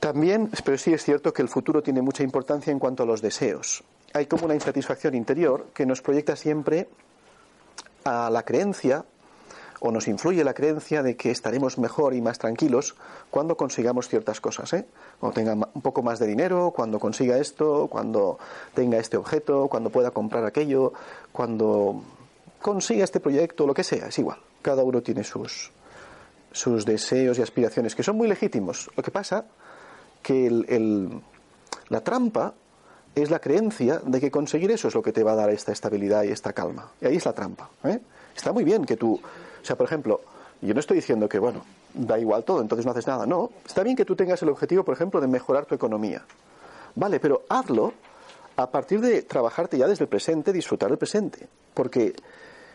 también, 0.00 0.50
pero 0.64 0.78
sí 0.78 0.92
es 0.92 1.02
cierto 1.02 1.32
que 1.32 1.42
el 1.42 1.48
futuro 1.48 1.82
tiene 1.82 2.02
mucha 2.02 2.22
importancia 2.22 2.70
en 2.70 2.78
cuanto 2.78 3.02
a 3.02 3.06
los 3.06 3.22
deseos. 3.22 3.82
Hay 4.14 4.26
como 4.26 4.44
una 4.44 4.54
insatisfacción 4.54 5.14
interior 5.14 5.66
que 5.74 5.86
nos 5.86 6.02
proyecta 6.02 6.36
siempre 6.36 6.88
a 8.04 8.30
la 8.30 8.42
creencia 8.42 9.04
o 9.80 9.92
nos 9.92 10.08
influye 10.08 10.42
la 10.44 10.54
creencia 10.54 11.02
de 11.02 11.16
que 11.16 11.30
estaremos 11.30 11.78
mejor 11.78 12.14
y 12.14 12.20
más 12.20 12.38
tranquilos 12.38 12.96
cuando 13.30 13.56
consigamos 13.56 14.08
ciertas 14.08 14.40
cosas. 14.40 14.72
¿eh? 14.72 14.86
Cuando 15.20 15.34
tenga 15.34 15.52
un 15.52 15.82
poco 15.82 16.02
más 16.02 16.18
de 16.18 16.26
dinero, 16.26 16.72
cuando 16.74 16.98
consiga 16.98 17.38
esto, 17.38 17.86
cuando 17.88 18.38
tenga 18.74 18.98
este 18.98 19.16
objeto, 19.16 19.68
cuando 19.68 19.90
pueda 19.90 20.10
comprar 20.10 20.44
aquello, 20.44 20.92
cuando 21.32 22.02
consiga 22.60 23.04
este 23.04 23.20
proyecto, 23.20 23.66
lo 23.66 23.74
que 23.74 23.84
sea, 23.84 24.06
es 24.06 24.18
igual. 24.18 24.38
Cada 24.62 24.82
uno 24.82 25.00
tiene 25.02 25.22
sus, 25.22 25.70
sus 26.50 26.84
deseos 26.84 27.38
y 27.38 27.42
aspiraciones, 27.42 27.94
que 27.94 28.02
son 28.02 28.16
muy 28.16 28.26
legítimos. 28.26 28.90
Lo 28.96 29.02
que 29.02 29.10
pasa 29.10 29.44
que 30.22 30.46
el, 30.46 31.20
la 31.88 32.00
trampa 32.02 32.54
es 33.14 33.30
la 33.30 33.38
creencia 33.38 34.00
de 34.04 34.20
que 34.20 34.30
conseguir 34.30 34.70
eso 34.70 34.88
es 34.88 34.94
lo 34.94 35.02
que 35.02 35.12
te 35.12 35.22
va 35.22 35.32
a 35.32 35.36
dar 35.36 35.50
esta 35.50 35.72
estabilidad 35.72 36.22
y 36.24 36.28
esta 36.28 36.52
calma. 36.52 36.90
Y 37.00 37.06
ahí 37.06 37.16
es 37.16 37.24
la 37.24 37.32
trampa. 37.32 37.70
¿eh? 37.84 38.00
Está 38.36 38.52
muy 38.52 38.64
bien 38.64 38.84
que 38.84 38.96
tú, 38.96 39.14
o 39.14 39.64
sea, 39.64 39.76
por 39.76 39.86
ejemplo, 39.86 40.20
yo 40.60 40.74
no 40.74 40.80
estoy 40.80 40.96
diciendo 40.96 41.28
que, 41.28 41.38
bueno, 41.38 41.64
da 41.94 42.18
igual 42.18 42.44
todo, 42.44 42.60
entonces 42.60 42.84
no 42.84 42.92
haces 42.92 43.06
nada. 43.06 43.26
No, 43.26 43.50
está 43.66 43.82
bien 43.82 43.96
que 43.96 44.04
tú 44.04 44.14
tengas 44.16 44.42
el 44.42 44.48
objetivo, 44.48 44.84
por 44.84 44.94
ejemplo, 44.94 45.20
de 45.20 45.26
mejorar 45.26 45.66
tu 45.66 45.74
economía. 45.74 46.24
Vale, 46.94 47.20
pero 47.20 47.42
hazlo 47.48 47.92
a 48.56 48.70
partir 48.70 49.00
de 49.00 49.22
trabajarte 49.22 49.78
ya 49.78 49.86
desde 49.86 50.04
el 50.04 50.08
presente, 50.08 50.52
disfrutar 50.52 50.90
el 50.90 50.98
presente. 50.98 51.48
Porque 51.74 52.14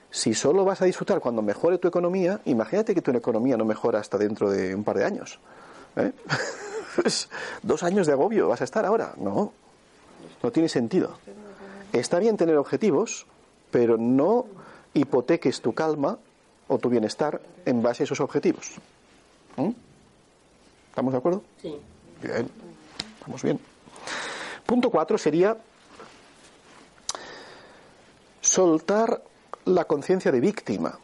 si 0.10 0.34
solo 0.34 0.64
vas 0.64 0.82
a 0.82 0.86
disfrutar 0.86 1.20
cuando 1.20 1.42
mejore 1.42 1.78
tu 1.78 1.88
economía, 1.88 2.40
imagínate 2.46 2.96
que 2.96 3.02
tu 3.02 3.12
economía 3.12 3.58
no 3.58 3.66
mejora 3.66 4.00
hasta 4.00 4.18
dentro 4.18 4.50
de 4.50 4.74
un 4.74 4.84
par 4.84 4.98
de 4.98 5.06
años. 5.06 5.40
¿eh? 5.96 6.12
Dos 7.64 7.84
años 7.84 8.08
de 8.08 8.14
agobio 8.14 8.48
vas 8.48 8.62
a 8.62 8.64
estar 8.64 8.86
ahora. 8.86 9.14
No, 9.18 9.54
no 10.42 10.52
tiene 10.52 10.70
sentido. 10.70 11.18
Está 11.92 12.20
bien 12.20 12.38
tener 12.38 12.58
objetivos, 12.58 13.26
pero 13.72 13.98
no 13.98 14.46
hipoteques 14.94 15.62
tu 15.62 15.74
calma 15.74 16.18
o 16.68 16.78
tu 16.78 16.90
bienestar 16.90 17.42
en 17.66 17.82
base 17.82 18.04
a 18.04 18.06
esos 18.06 18.20
objetivos. 18.20 18.76
¿Mm? 19.58 19.70
¿Estamos 20.90 21.14
de 21.14 21.18
acuerdo? 21.18 21.44
Sí. 21.62 21.76
Bien, 22.22 22.50
estamos 23.20 23.44
bien. 23.44 23.60
Punto 24.66 24.90
cuatro 24.90 25.18
sería 25.18 25.58
soltar 28.42 29.22
la 29.66 29.86
conciencia 29.86 30.32
de 30.32 30.40
víctima. 30.40 30.98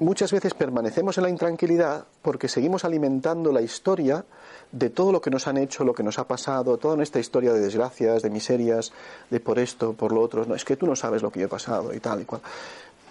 Muchas 0.00 0.30
veces 0.30 0.54
permanecemos 0.54 1.18
en 1.18 1.24
la 1.24 1.28
intranquilidad 1.28 2.04
porque 2.22 2.48
seguimos 2.48 2.84
alimentando 2.84 3.50
la 3.50 3.62
historia 3.62 4.24
de 4.70 4.90
todo 4.90 5.10
lo 5.10 5.20
que 5.20 5.30
nos 5.30 5.48
han 5.48 5.56
hecho, 5.56 5.82
lo 5.82 5.92
que 5.92 6.04
nos 6.04 6.20
ha 6.20 6.28
pasado, 6.28 6.76
toda 6.76 6.94
nuestra 6.94 7.20
historia 7.20 7.52
de 7.52 7.58
desgracias, 7.58 8.22
de 8.22 8.30
miserias, 8.30 8.92
de 9.28 9.40
por 9.40 9.58
esto, 9.58 9.94
por 9.94 10.12
lo 10.12 10.20
otro. 10.20 10.44
No, 10.44 10.54
es 10.54 10.64
que 10.64 10.76
tú 10.76 10.86
no 10.86 10.94
sabes 10.94 11.22
lo 11.22 11.32
que 11.32 11.40
yo 11.40 11.46
he 11.46 11.48
pasado 11.48 11.92
y 11.92 11.98
tal 11.98 12.20
y 12.20 12.24
cual. 12.26 12.42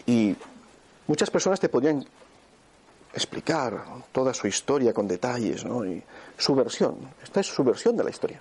Y 0.06 0.34
muchas 1.08 1.29
personas 1.29 1.60
te 1.60 1.67
podrían 1.67 2.06
explicar 3.13 3.84
toda 4.13 4.34
su 4.34 4.48
historia 4.48 4.94
con 4.94 5.10
detalles, 5.10 5.65
¿no? 5.65 5.86
Y 5.86 6.01
su 6.38 6.56
versión. 6.56 6.96
Esta 7.22 7.41
es 7.41 7.48
su 7.48 7.65
versión 7.65 7.98
de 7.98 8.06
la 8.06 8.12
historia. 8.12 8.39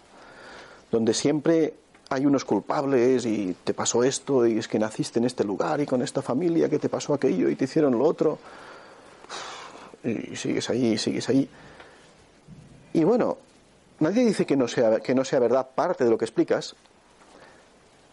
Donde 0.93 1.15
siempre 1.15 1.75
hay 2.09 2.27
unos 2.27 2.45
culpables 2.45 3.27
y 3.27 3.57
te 3.65 3.75
pasó 3.75 4.05
esto 4.05 4.47
y 4.47 4.59
es 4.59 4.69
que 4.69 4.79
naciste 4.79 5.19
en 5.19 5.25
este 5.25 5.45
lugar 5.45 5.81
y 5.81 5.87
con 5.87 6.03
esta 6.03 6.23
familia 6.23 6.69
que 6.69 6.79
te 6.79 6.89
pasó 6.89 7.15
aquello 7.15 7.49
y 7.49 7.57
te 7.57 7.65
hicieron 7.65 7.99
lo 7.99 8.05
otro. 8.05 8.39
Y 10.05 10.37
sigues 10.37 10.71
ahí, 10.71 10.97
sigues 10.99 11.29
ahí. 11.29 11.49
Y 12.93 13.05
bueno, 13.05 13.39
nadie 13.99 14.25
dice 14.25 14.47
que 14.47 14.57
no 14.57 14.69
sea, 14.69 15.01
que 15.01 15.15
no 15.15 15.25
sea 15.25 15.41
verdad 15.41 15.69
parte 15.75 16.05
de 16.05 16.11
lo 16.11 16.17
que 16.19 16.25
explicas, 16.25 16.77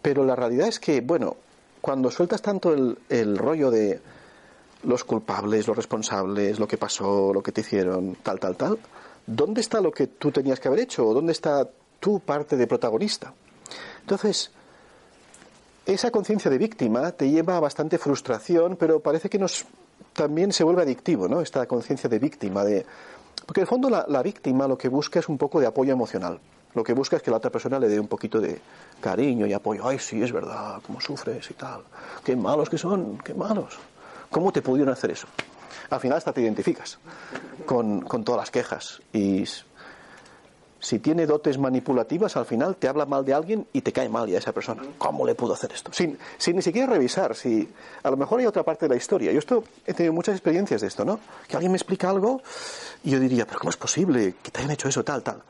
pero 0.02 0.24
la 0.24 0.34
realidad 0.34 0.68
es 0.68 0.80
que, 0.80 1.00
bueno, 1.00 1.36
cuando 1.80 2.10
sueltas 2.10 2.42
tanto 2.42 2.74
el, 2.74 2.98
el 3.08 3.38
rollo 3.38 3.70
de 3.70 4.00
los 4.82 5.04
culpables, 5.04 5.66
los 5.68 5.76
responsables, 5.76 6.58
lo 6.58 6.66
que 6.66 6.76
pasó, 6.76 7.32
lo 7.32 7.42
que 7.42 7.52
te 7.52 7.60
hicieron, 7.60 8.16
tal, 8.22 8.40
tal, 8.40 8.56
tal, 8.56 8.78
¿dónde 9.26 9.60
está 9.60 9.80
lo 9.80 9.92
que 9.92 10.08
tú 10.08 10.32
tenías 10.32 10.58
que 10.58 10.68
haber 10.68 10.80
hecho? 10.80 11.06
¿O 11.06 11.14
dónde 11.14 11.32
está 11.32 11.68
tu 12.00 12.20
parte 12.20 12.56
de 12.56 12.66
protagonista? 12.66 13.32
Entonces, 14.04 14.50
esa 15.86 16.10
conciencia 16.10 16.50
de 16.50 16.58
víctima 16.58 17.12
te 17.12 17.30
lleva 17.30 17.56
a 17.56 17.60
bastante 17.60 17.96
frustración, 17.96 18.76
pero 18.76 19.00
parece 19.00 19.30
que 19.30 19.38
nos 19.38 19.64
también 20.12 20.52
se 20.52 20.62
vuelve 20.62 20.82
adictivo, 20.82 21.26
¿no? 21.26 21.40
Esta 21.40 21.64
conciencia 21.66 22.10
de 22.10 22.18
víctima, 22.18 22.64
de 22.64 22.84
porque 23.46 23.60
en 23.60 23.62
el 23.62 23.68
fondo 23.68 23.88
la, 23.88 24.22
víctima 24.22 24.68
lo 24.68 24.76
que 24.76 24.88
busca 24.88 25.20
es 25.20 25.28
un 25.28 25.38
poco 25.38 25.58
de 25.58 25.66
apoyo 25.66 25.92
emocional. 25.92 26.38
Lo 26.74 26.84
que 26.84 26.92
busca 26.92 27.16
es 27.16 27.22
que 27.22 27.30
la 27.30 27.38
otra 27.38 27.50
persona 27.50 27.78
le 27.78 27.88
dé 27.88 27.98
un 27.98 28.08
poquito 28.08 28.40
de 28.40 28.60
cariño 29.00 29.46
y 29.46 29.54
apoyo. 29.54 29.88
Ay, 29.88 29.98
sí, 29.98 30.22
es 30.22 30.32
verdad, 30.32 30.82
cómo 30.86 31.00
sufres 31.00 31.50
y 31.50 31.54
tal. 31.54 31.80
Qué 32.22 32.36
malos 32.36 32.68
que 32.68 32.76
son, 32.76 33.18
qué 33.18 33.32
malos. 33.32 33.78
¿Cómo 34.30 34.52
te 34.52 34.60
pudieron 34.60 34.92
hacer 34.92 35.12
eso? 35.12 35.28
Al 35.88 36.00
final 36.00 36.18
hasta 36.18 36.32
te 36.32 36.42
identificas 36.42 36.98
con, 37.64 38.02
con 38.02 38.22
todas 38.22 38.40
las 38.40 38.50
quejas 38.50 39.00
y 39.12 39.44
si 40.84 40.98
tiene 40.98 41.24
dotes 41.24 41.56
manipulativas, 41.56 42.36
al 42.36 42.44
final 42.44 42.76
te 42.76 42.88
habla 42.88 43.06
mal 43.06 43.24
de 43.24 43.32
alguien 43.32 43.66
y 43.72 43.80
te 43.80 43.90
cae 43.90 44.10
mal 44.10 44.28
ya 44.28 44.36
esa 44.36 44.52
persona. 44.52 44.82
¿Cómo 44.98 45.24
le 45.24 45.34
pudo 45.34 45.54
hacer 45.54 45.72
esto? 45.72 45.90
Sin, 45.94 46.18
sin 46.36 46.56
ni 46.56 46.60
siquiera 46.60 46.92
revisar, 46.92 47.34
si 47.34 47.66
a 48.02 48.10
lo 48.10 48.18
mejor 48.18 48.40
hay 48.40 48.46
otra 48.46 48.64
parte 48.64 48.84
de 48.84 48.90
la 48.90 48.96
historia. 48.96 49.32
Yo 49.32 49.38
esto 49.38 49.64
he 49.86 49.94
tenido 49.94 50.12
muchas 50.12 50.34
experiencias 50.34 50.82
de 50.82 50.88
esto, 50.88 51.02
¿no? 51.02 51.20
Que 51.48 51.56
alguien 51.56 51.72
me 51.72 51.78
explica 51.78 52.10
algo 52.10 52.42
y 53.02 53.12
yo 53.12 53.18
diría, 53.18 53.46
pero 53.46 53.60
¿cómo 53.60 53.70
es 53.70 53.78
posible 53.78 54.34
que 54.42 54.50
te 54.50 54.58
hayan 54.58 54.72
hecho 54.72 54.86
eso 54.86 55.02
tal, 55.02 55.22
tal? 55.22 55.40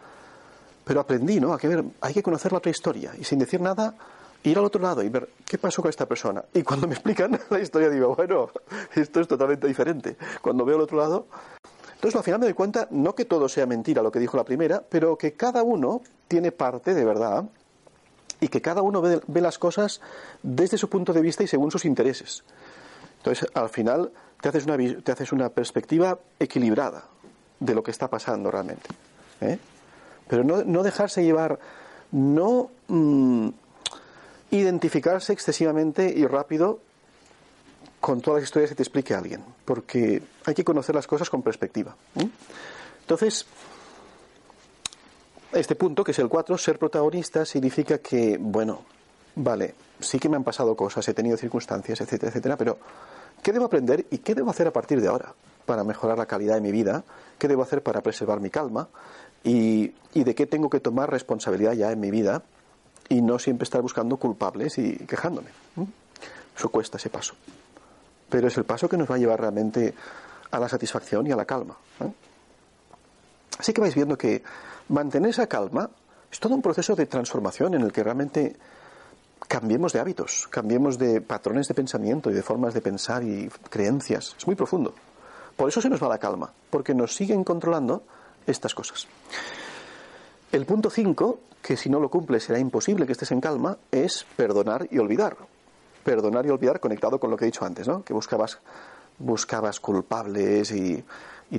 Pero 0.84 1.00
aprendí, 1.00 1.40
¿no? 1.40 1.58
que 1.58 1.66
ver, 1.66 1.84
hay 2.00 2.14
que 2.14 2.22
conocer 2.22 2.52
la 2.52 2.58
otra 2.58 2.70
historia 2.70 3.12
y 3.18 3.24
sin 3.24 3.40
decir 3.40 3.60
nada 3.60 3.92
ir 4.44 4.56
al 4.56 4.64
otro 4.64 4.80
lado 4.80 5.02
y 5.02 5.08
ver 5.08 5.28
qué 5.44 5.58
pasó 5.58 5.82
con 5.82 5.88
esta 5.88 6.06
persona. 6.06 6.44
Y 6.54 6.62
cuando 6.62 6.86
me 6.86 6.94
explican 6.94 7.40
la 7.50 7.58
historia 7.58 7.90
digo, 7.90 8.14
bueno, 8.14 8.50
esto 8.94 9.20
es 9.20 9.26
totalmente 9.26 9.66
diferente. 9.66 10.16
Cuando 10.40 10.64
veo 10.64 10.76
al 10.76 10.82
otro 10.82 10.98
lado, 10.98 11.26
entonces, 12.04 12.18
al 12.18 12.24
final 12.24 12.40
me 12.40 12.46
doy 12.46 12.52
cuenta, 12.52 12.86
no 12.90 13.14
que 13.14 13.24
todo 13.24 13.48
sea 13.48 13.64
mentira 13.64 14.02
lo 14.02 14.12
que 14.12 14.18
dijo 14.18 14.36
la 14.36 14.44
primera, 14.44 14.82
pero 14.86 15.16
que 15.16 15.32
cada 15.32 15.62
uno 15.62 16.02
tiene 16.28 16.52
parte 16.52 16.92
de 16.92 17.02
verdad 17.02 17.46
y 18.40 18.48
que 18.48 18.60
cada 18.60 18.82
uno 18.82 19.00
ve, 19.00 19.22
las 19.40 19.58
cosas 19.58 20.02
desde 20.42 20.76
su 20.76 20.90
punto 20.90 21.14
de 21.14 21.22
vista 21.22 21.44
y 21.44 21.46
según 21.46 21.70
sus 21.70 21.86
intereses. 21.86 22.44
Entonces, 23.16 23.48
al 23.54 23.70
final, 23.70 24.12
te 24.38 24.50
haces 24.50 24.66
una, 24.66 24.76
te 24.76 25.12
haces 25.12 25.32
una 25.32 25.48
perspectiva 25.48 26.18
equilibrada 26.38 27.04
de 27.58 27.74
lo 27.74 27.82
que 27.82 27.92
está 27.92 28.08
pasando 28.08 28.50
realmente. 28.50 28.90
¿eh? 29.40 29.58
Pero 30.28 30.44
no, 30.44 30.82
dejarse 30.82 31.24
llevar, 31.24 31.58
no 32.12 32.70
mm, 32.88 33.48
identificarse 34.50 35.32
excesivamente 35.32 36.12
y 36.14 36.26
rápido 36.26 36.80
con 38.04 38.20
todas 38.20 38.42
las 38.42 38.48
historias 38.48 38.68
que 38.68 38.76
te 38.76 38.82
explique 38.82 39.14
alguien, 39.14 39.42
porque 39.64 40.22
hay 40.44 40.52
que 40.52 40.62
conocer 40.62 40.94
las 40.94 41.06
cosas 41.06 41.30
con 41.30 41.40
perspectiva. 41.40 41.96
Entonces, 43.00 43.46
este 45.52 45.74
punto, 45.74 46.04
que 46.04 46.10
es 46.10 46.18
el 46.18 46.28
4, 46.28 46.58
ser 46.58 46.78
protagonista, 46.78 47.46
significa 47.46 47.98
que, 47.98 48.36
bueno, 48.38 48.82
vale, 49.36 49.74
sí 50.00 50.18
que 50.18 50.28
me 50.28 50.36
han 50.36 50.44
pasado 50.44 50.76
cosas, 50.76 51.08
he 51.08 51.14
tenido 51.14 51.38
circunstancias, 51.38 51.98
etcétera, 52.02 52.28
etcétera, 52.28 52.56
pero 52.58 52.76
¿Qué 53.42 53.52
debo 53.52 53.66
aprender 53.66 54.06
y 54.10 54.18
qué 54.18 54.34
debo 54.34 54.50
hacer 54.50 54.66
a 54.66 54.72
partir 54.72 55.02
de 55.02 55.08
ahora 55.08 55.34
para 55.66 55.84
mejorar 55.84 56.16
la 56.16 56.24
calidad 56.24 56.54
de 56.54 56.62
mi 56.62 56.72
vida? 56.72 57.04
¿Qué 57.38 57.46
debo 57.46 57.62
hacer 57.62 57.82
para 57.82 58.00
preservar 58.00 58.40
mi 58.40 58.48
calma? 58.48 58.88
¿Y, 59.42 59.92
de 60.14 60.34
qué 60.34 60.46
tengo 60.46 60.70
que 60.70 60.80
tomar 60.80 61.10
responsabilidad 61.10 61.72
ya 61.72 61.92
en 61.92 62.00
mi 62.00 62.10
vida? 62.10 62.42
Y 63.10 63.20
no 63.20 63.38
siempre 63.38 63.64
estar 63.64 63.82
buscando 63.82 64.16
culpables 64.16 64.78
y 64.78 64.96
quejándome. 64.96 65.50
Eso 66.56 66.70
cuesta 66.70 66.96
ese 66.96 67.10
paso. 67.10 67.34
Pero 68.34 68.48
es 68.48 68.58
el 68.58 68.64
paso 68.64 68.88
que 68.88 68.96
nos 68.96 69.08
va 69.08 69.14
a 69.14 69.18
llevar 69.18 69.38
realmente 69.38 69.94
a 70.50 70.58
la 70.58 70.68
satisfacción 70.68 71.24
y 71.24 71.30
a 71.30 71.36
la 71.36 71.44
calma. 71.44 71.76
Así 73.56 73.72
que 73.72 73.80
vais 73.80 73.94
viendo 73.94 74.18
que 74.18 74.42
mantener 74.88 75.30
esa 75.30 75.46
calma 75.46 75.88
es 76.32 76.40
todo 76.40 76.56
un 76.56 76.60
proceso 76.60 76.96
de 76.96 77.06
transformación 77.06 77.74
en 77.74 77.82
el 77.82 77.92
que 77.92 78.02
realmente 78.02 78.56
cambiemos 79.46 79.92
de 79.92 80.00
hábitos, 80.00 80.48
cambiemos 80.50 80.98
de 80.98 81.20
patrones 81.20 81.68
de 81.68 81.74
pensamiento 81.74 82.28
y 82.28 82.34
de 82.34 82.42
formas 82.42 82.74
de 82.74 82.80
pensar 82.80 83.22
y 83.22 83.48
creencias. 83.70 84.34
Es 84.36 84.44
muy 84.48 84.56
profundo. 84.56 84.92
Por 85.54 85.68
eso 85.68 85.80
se 85.80 85.88
nos 85.88 86.02
va 86.02 86.08
la 86.08 86.18
calma, 86.18 86.52
porque 86.70 86.92
nos 86.92 87.14
siguen 87.14 87.44
controlando 87.44 88.02
estas 88.48 88.74
cosas. 88.74 89.06
El 90.50 90.66
punto 90.66 90.90
5, 90.90 91.38
que 91.62 91.76
si 91.76 91.88
no 91.88 92.00
lo 92.00 92.10
cumple 92.10 92.40
será 92.40 92.58
imposible 92.58 93.06
que 93.06 93.12
estés 93.12 93.30
en 93.30 93.40
calma, 93.40 93.78
es 93.92 94.26
perdonar 94.36 94.88
y 94.90 94.98
olvidar. 94.98 95.36
Perdonar 96.04 96.46
y 96.46 96.50
olvidar 96.50 96.80
conectado 96.80 97.18
con 97.18 97.30
lo 97.30 97.36
que 97.36 97.44
he 97.44 97.46
dicho 97.46 97.64
antes, 97.64 97.88
¿no? 97.88 98.04
Que 98.04 98.12
buscabas, 98.12 98.58
buscabas 99.18 99.80
culpables 99.80 100.70
y, 100.70 101.04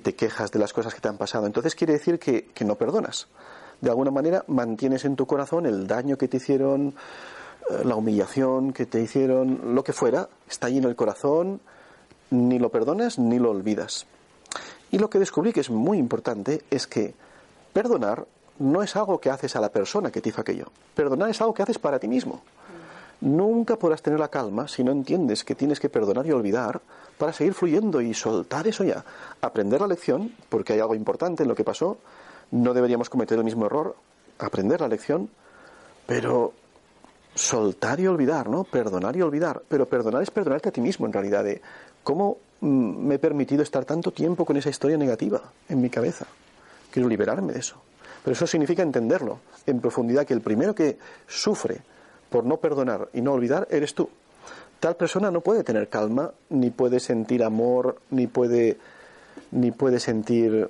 te 0.01 0.13
quejas 0.13 0.51
de 0.51 0.59
las 0.59 0.73
cosas 0.73 0.93
que 0.93 0.99
te 0.99 1.07
han 1.07 1.17
pasado. 1.17 1.45
Entonces 1.45 1.73
quiere 1.73 1.93
decir 1.93 2.19
que, 2.19 2.47
que 2.47 2.65
no 2.65 2.75
perdonas. 2.75 3.27
De 3.79 3.89
alguna 3.89 4.11
manera 4.11 4.43
mantienes 4.47 5.05
en 5.05 5.15
tu 5.15 5.25
corazón 5.25 5.65
el 5.65 5.87
daño 5.87 6.17
que 6.17 6.27
te 6.27 6.37
hicieron, 6.37 6.95
eh, 7.69 7.81
la 7.85 7.95
humillación 7.95 8.73
que 8.73 8.85
te 8.85 9.01
hicieron, 9.01 9.73
lo 9.73 9.83
que 9.83 9.93
fuera, 9.93 10.27
está 10.49 10.67
ahí 10.67 10.77
en 10.79 10.83
el 10.83 10.95
corazón, 10.95 11.61
ni 12.29 12.59
lo 12.59 12.69
perdonas 12.69 13.19
ni 13.19 13.39
lo 13.39 13.51
olvidas. 13.51 14.05
Y 14.91 14.99
lo 14.99 15.09
que 15.09 15.19
descubrí 15.19 15.51
que 15.51 15.61
es 15.61 15.69
muy 15.69 15.97
importante 15.97 16.63
es 16.69 16.87
que 16.87 17.13
perdonar 17.73 18.25
no 18.59 18.81
es 18.81 18.95
algo 18.95 19.19
que 19.19 19.29
haces 19.29 19.55
a 19.55 19.59
la 19.59 19.69
persona 19.69 20.11
que 20.11 20.21
te 20.21 20.29
hizo 20.29 20.41
aquello. 20.41 20.67
Perdonar 20.93 21.29
es 21.29 21.41
algo 21.41 21.53
que 21.53 21.63
haces 21.63 21.79
para 21.79 21.99
ti 21.99 22.07
mismo. 22.07 22.41
Nunca 23.21 23.77
podrás 23.77 24.01
tener 24.01 24.19
la 24.19 24.27
calma 24.27 24.67
si 24.67 24.83
no 24.83 24.91
entiendes 24.91 25.43
que 25.43 25.55
tienes 25.55 25.79
que 25.79 25.89
perdonar 25.89 26.25
y 26.27 26.31
olvidar 26.31 26.81
para 27.17 27.33
seguir 27.33 27.53
fluyendo 27.53 28.01
y 28.01 28.13
soltar 28.13 28.67
eso 28.67 28.83
ya. 28.83 29.03
Aprender 29.41 29.81
la 29.81 29.87
lección, 29.87 30.33
porque 30.49 30.73
hay 30.73 30.79
algo 30.79 30.95
importante 30.95 31.43
en 31.43 31.49
lo 31.49 31.55
que 31.55 31.63
pasó. 31.63 31.97
No 32.51 32.73
deberíamos 32.73 33.09
cometer 33.09 33.37
el 33.37 33.43
mismo 33.43 33.65
error. 33.65 33.95
Aprender 34.39 34.81
la 34.81 34.89
lección, 34.89 35.29
pero 36.05 36.53
soltar 37.33 37.99
y 37.99 38.07
olvidar, 38.07 38.49
¿no? 38.49 38.65
Perdonar 38.65 39.15
y 39.15 39.21
olvidar. 39.21 39.61
Pero 39.67 39.87
perdonar 39.87 40.21
es 40.21 40.31
perdonarte 40.31 40.69
a 40.69 40.71
ti 40.71 40.81
mismo, 40.81 41.05
en 41.05 41.13
realidad, 41.13 41.43
de 41.43 41.61
cómo 42.03 42.37
mm, 42.59 43.07
me 43.07 43.15
he 43.15 43.19
permitido 43.19 43.63
estar 43.63 43.85
tanto 43.85 44.11
tiempo 44.11 44.45
con 44.45 44.57
esa 44.57 44.69
historia 44.69 44.97
negativa 44.97 45.41
en 45.69 45.81
mi 45.81 45.89
cabeza. 45.89 46.25
Quiero 46.91 47.07
liberarme 47.07 47.53
de 47.53 47.59
eso. 47.59 47.81
Pero 48.23 48.33
eso 48.33 48.47
significa 48.47 48.83
entenderlo 48.83 49.39
en 49.65 49.79
profundidad, 49.79 50.25
que 50.25 50.33
el 50.33 50.41
primero 50.41 50.75
que 50.75 50.97
sufre 51.27 51.81
por 52.35 52.43
no 52.43 52.57
perdonar 52.57 53.07
y 53.13 53.21
no 53.21 53.31
olvidar 53.31 53.65
eres 53.71 53.95
tú. 53.95 54.09
Tal 54.81 54.97
persona 54.97 55.31
no 55.31 55.39
puede 55.39 55.63
tener 55.63 55.87
calma, 55.87 56.33
ni 56.49 56.69
puede 56.69 56.99
sentir 56.99 57.41
amor, 57.45 58.01
ni 58.09 58.27
puede, 58.27 58.77
ni 59.51 59.71
puede 59.71 60.01
sentir, 60.01 60.69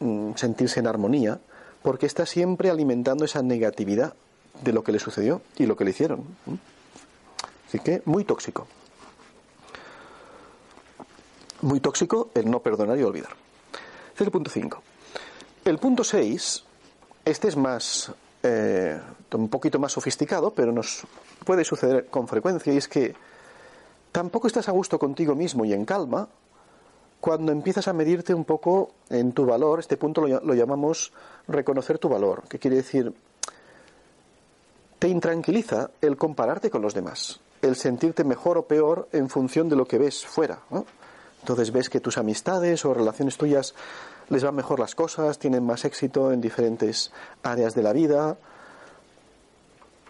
mm, 0.00 0.30
sentirse 0.34 0.80
en 0.80 0.86
armonía, 0.86 1.40
porque 1.82 2.06
está 2.06 2.24
siempre 2.24 2.70
alimentando 2.70 3.26
esa 3.26 3.42
negatividad 3.42 4.14
de 4.64 4.72
lo 4.72 4.82
que 4.82 4.92
le 4.92 4.98
sucedió 4.98 5.42
y 5.58 5.66
lo 5.66 5.76
que 5.76 5.84
le 5.84 5.90
hicieron. 5.90 6.24
Así 7.66 7.80
que 7.80 8.00
muy 8.06 8.24
tóxico. 8.24 8.66
Muy 11.60 11.80
tóxico 11.80 12.30
el 12.34 12.50
no 12.50 12.60
perdonar 12.60 12.98
y 12.98 13.02
olvidar. 13.02 13.32
Este 14.08 14.24
es 14.24 14.26
el 14.28 14.30
punto 14.30 14.50
5. 14.50 14.82
El 15.66 15.76
punto 15.76 16.02
6, 16.02 16.64
este 17.26 17.48
es 17.48 17.58
más, 17.58 18.10
eh, 18.42 18.98
un 19.32 19.48
poquito 19.48 19.78
más 19.78 19.92
sofisticado, 19.92 20.52
pero 20.52 20.72
nos 20.72 21.04
puede 21.44 21.64
suceder 21.64 22.06
con 22.06 22.28
frecuencia, 22.28 22.72
y 22.72 22.76
es 22.76 22.88
que 22.88 23.14
tampoco 24.12 24.46
estás 24.46 24.68
a 24.68 24.72
gusto 24.72 24.98
contigo 24.98 25.34
mismo 25.34 25.64
y 25.64 25.72
en 25.72 25.84
calma 25.84 26.28
cuando 27.20 27.52
empiezas 27.52 27.88
a 27.88 27.92
medirte 27.92 28.32
un 28.32 28.44
poco 28.44 28.92
en 29.10 29.32
tu 29.32 29.44
valor. 29.44 29.80
Este 29.80 29.96
punto 29.96 30.26
lo, 30.26 30.54
llamamos 30.54 31.12
reconocer 31.46 31.98
tu 31.98 32.08
valor, 32.08 32.44
que 32.48 32.58
quiere 32.58 32.76
decir 32.76 33.12
te 34.98 35.08
intranquiliza 35.08 35.90
el 36.00 36.16
compararte 36.16 36.70
con 36.70 36.82
los 36.82 36.92
demás, 36.92 37.38
el 37.62 37.76
sentirte 37.76 38.24
mejor 38.24 38.58
o 38.58 38.66
peor 38.66 39.08
en 39.12 39.28
función 39.28 39.68
de 39.68 39.76
lo 39.76 39.86
que 39.86 39.98
ves 39.98 40.26
fuera. 40.26 40.60
Entonces 41.40 41.70
ves 41.70 41.88
que 41.88 42.00
tus 42.00 42.18
amistades 42.18 42.84
o 42.84 42.94
relaciones 42.94 43.36
tuyas 43.36 43.74
les 44.28 44.42
van 44.42 44.56
mejor 44.56 44.80
las 44.80 44.96
cosas, 44.96 45.38
tienen 45.38 45.64
más 45.64 45.84
éxito 45.84 46.32
en 46.32 46.40
diferentes 46.40 47.12
áreas 47.44 47.74
de 47.76 47.82
la 47.82 47.92
vida. 47.92 48.36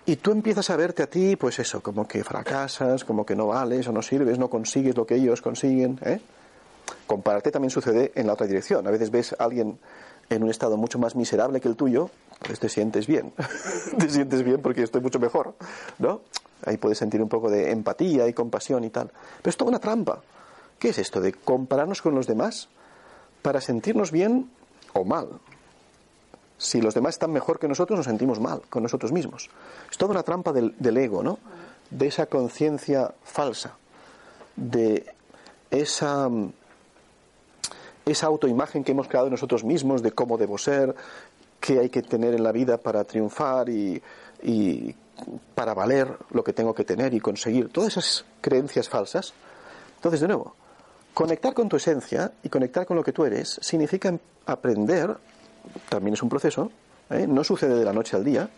Y 0.08 0.16
tú 0.16 0.32
empiezas 0.32 0.70
a 0.70 0.76
verte 0.76 1.02
a 1.02 1.06
ti, 1.06 1.36
pues 1.36 1.58
eso, 1.58 1.82
como 1.82 2.08
que 2.08 2.24
fracasas, 2.24 3.04
como 3.04 3.26
que 3.26 3.36
no 3.36 3.48
vales 3.48 3.86
o 3.88 3.92
no 3.92 4.00
sirves, 4.00 4.38
no 4.38 4.48
consigues 4.48 4.96
lo 4.96 5.04
que 5.04 5.16
ellos 5.16 5.42
consiguen. 5.42 6.00
¿eh? 6.02 6.18
Compararte 7.06 7.50
también 7.50 7.68
sucede 7.68 8.12
en 8.14 8.26
la 8.26 8.32
otra 8.32 8.46
dirección. 8.46 8.86
A 8.86 8.90
veces 8.90 9.10
ves 9.10 9.36
a 9.38 9.44
alguien 9.44 9.78
en 10.30 10.42
un 10.42 10.48
estado 10.48 10.78
mucho 10.78 10.98
más 10.98 11.14
miserable 11.14 11.60
que 11.60 11.68
el 11.68 11.76
tuyo, 11.76 12.08
pues 12.42 12.58
te 12.58 12.70
sientes 12.70 13.06
bien. 13.06 13.34
te 13.98 14.08
sientes 14.08 14.42
bien 14.42 14.62
porque 14.62 14.82
estoy 14.82 15.02
mucho 15.02 15.18
mejor, 15.18 15.54
¿no? 15.98 16.22
Ahí 16.64 16.78
puedes 16.78 16.96
sentir 16.96 17.20
un 17.20 17.28
poco 17.28 17.50
de 17.50 17.70
empatía 17.70 18.26
y 18.26 18.32
compasión 18.32 18.84
y 18.84 18.88
tal. 18.88 19.10
Pero 19.42 19.50
es 19.50 19.58
toda 19.58 19.68
una 19.68 19.78
trampa. 19.78 20.22
¿Qué 20.78 20.88
es 20.88 20.98
esto 20.98 21.20
de 21.20 21.34
compararnos 21.34 22.00
con 22.00 22.14
los 22.14 22.26
demás 22.26 22.70
para 23.42 23.60
sentirnos 23.60 24.10
bien 24.10 24.50
o 24.94 25.04
mal? 25.04 25.28
Si 26.58 26.80
los 26.80 26.92
demás 26.92 27.14
están 27.14 27.32
mejor 27.32 27.58
que 27.58 27.68
nosotros, 27.68 27.96
nos 27.96 28.06
sentimos 28.06 28.40
mal 28.40 28.62
con 28.68 28.82
nosotros 28.82 29.12
mismos. 29.12 29.48
Es 29.90 29.96
toda 29.96 30.10
una 30.10 30.24
trampa 30.24 30.52
del, 30.52 30.96
ego, 30.96 31.22
¿no? 31.22 31.38
De 31.90 32.08
esa 32.08 32.26
conciencia 32.26 33.14
falsa, 33.22 33.76
de 34.56 35.06
esa 35.70 36.28
esa 38.04 38.26
autoimagen 38.26 38.84
que 38.84 38.92
hemos 38.92 39.06
creado 39.06 39.30
nosotros 39.30 39.64
mismos 39.64 40.02
de 40.02 40.12
cómo 40.12 40.38
debo 40.38 40.56
ser, 40.58 40.94
qué 41.60 41.80
hay 41.80 41.88
que 41.90 42.02
tener 42.02 42.34
en 42.34 42.42
la 42.42 42.52
vida 42.52 42.78
para 42.78 43.04
triunfar 43.04 43.68
y, 43.68 44.02
para 45.54 45.74
valer 45.74 46.16
lo 46.30 46.44
que 46.44 46.52
tengo 46.52 46.74
que 46.74 46.84
tener 46.84 47.12
y 47.12 47.20
conseguir, 47.20 47.70
todas 47.70 47.96
esas 47.96 48.24
creencias 48.40 48.88
falsas. 48.88 49.34
Entonces, 49.96 50.20
de 50.20 50.28
nuevo, 50.28 50.54
conectar 51.12 51.52
con 51.54 51.68
tu 51.68 51.76
esencia 51.76 52.32
y 52.42 52.48
conectar 52.48 52.86
con 52.86 52.96
lo 52.96 53.04
que 53.04 53.12
tú 53.12 53.24
eres 53.24 53.58
significa 53.60 54.16
aprender, 54.46 55.16
también 55.88 56.14
es 56.14 56.22
un 56.22 56.28
proceso, 56.28 56.70
¿eh? 57.10 57.26
no 57.28 57.44
sucede 57.44 57.74
de 57.74 57.84
la 57.84 57.92
noche 57.92 58.16
al 58.16 58.24
día, 58.24 58.48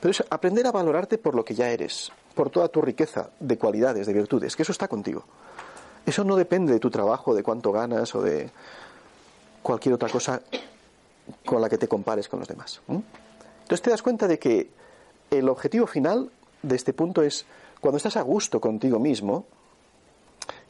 pero 0.00 0.10
es 0.10 0.24
aprender 0.30 0.66
a 0.66 0.72
valorarte 0.72 1.18
por 1.18 1.34
lo 1.34 1.44
que 1.44 1.54
ya 1.54 1.70
eres, 1.70 2.10
por 2.34 2.50
toda 2.50 2.68
tu 2.68 2.80
riqueza 2.80 3.30
de 3.38 3.58
cualidades, 3.58 4.06
de 4.06 4.12
virtudes, 4.12 4.56
que 4.56 4.62
eso 4.62 4.72
está 4.72 4.88
contigo. 4.88 5.24
Eso 6.06 6.24
no 6.24 6.36
depende 6.36 6.72
de 6.72 6.80
tu 6.80 6.90
trabajo, 6.90 7.34
de 7.34 7.42
cuánto 7.42 7.72
ganas 7.72 8.14
o 8.14 8.22
de 8.22 8.50
cualquier 9.62 9.94
otra 9.94 10.08
cosa 10.08 10.40
con 11.44 11.60
la 11.60 11.68
que 11.68 11.78
te 11.78 11.88
compares 11.88 12.28
con 12.28 12.38
los 12.38 12.48
demás. 12.48 12.80
Entonces 12.88 13.82
te 13.82 13.90
das 13.90 14.02
cuenta 14.02 14.26
de 14.26 14.38
que 14.38 14.70
el 15.30 15.48
objetivo 15.48 15.86
final 15.86 16.30
de 16.62 16.76
este 16.76 16.92
punto 16.92 17.22
es 17.22 17.44
cuando 17.80 17.98
estás 17.98 18.16
a 18.16 18.22
gusto 18.22 18.60
contigo 18.60 18.98
mismo, 18.98 19.46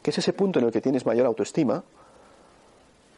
que 0.03 0.11
es 0.11 0.19
ese 0.19 0.33
punto 0.33 0.59
en 0.59 0.67
el 0.67 0.73
que 0.73 0.81
tienes 0.81 1.07
mayor 1.07 1.27
autoestima, 1.27 1.83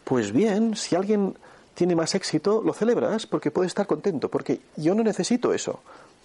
pues 0.05 0.33
bien, 0.33 0.77
si 0.77 0.97
alguien 0.97 1.37
tiene 1.75 1.97
más 1.97 2.15
éxito, 2.15 2.63
lo 2.65 2.73
celebras 2.73 3.27
porque 3.27 3.51
puedes 3.51 3.71
estar 3.71 3.87
contento, 3.87 4.29
porque 4.29 4.61
yo 4.77 4.95
no 4.95 5.03
necesito 5.03 5.53
eso. 5.53 5.81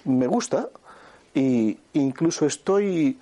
Me 0.06 0.28
gusta 0.28 0.70
e 1.34 1.78
incluso 1.94 2.46
estoy 2.46 3.18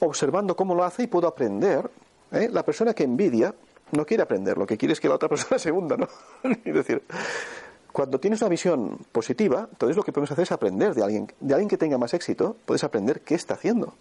observando 0.00 0.56
cómo 0.56 0.74
lo 0.74 0.84
hace 0.84 1.04
y 1.04 1.06
puedo 1.06 1.26
aprender. 1.26 1.90
¿eh? 2.32 2.48
La 2.50 2.64
persona 2.64 2.94
que 2.94 3.04
envidia 3.04 3.54
no 3.92 4.04
quiere 4.04 4.22
aprender, 4.22 4.58
lo 4.58 4.66
que 4.66 4.76
quiere 4.76 4.92
es 4.92 5.00
que 5.00 5.08
la 5.08 5.14
otra 5.14 5.28
persona 5.34 5.58
se 5.58 5.70
hunda, 5.70 5.96
¿no? 5.96 6.08
es 6.64 6.74
decir, 6.74 7.02
cuando 7.92 8.18
tienes 8.18 8.40
una 8.42 8.48
visión 8.48 8.98
positiva, 9.12 9.68
entonces 9.70 9.96
lo 9.96 10.02
que 10.02 10.12
podemos 10.12 10.32
hacer 10.32 10.42
es 10.42 10.52
aprender 10.52 10.94
de 10.94 11.04
alguien, 11.04 11.32
de 11.40 11.54
alguien 11.54 11.68
que 11.68 11.78
tenga 11.78 11.96
más 11.96 12.12
éxito, 12.12 12.56
puedes 12.66 12.82
aprender 12.82 13.20
qué 13.20 13.34
está 13.34 13.54
haciendo. 13.54 13.94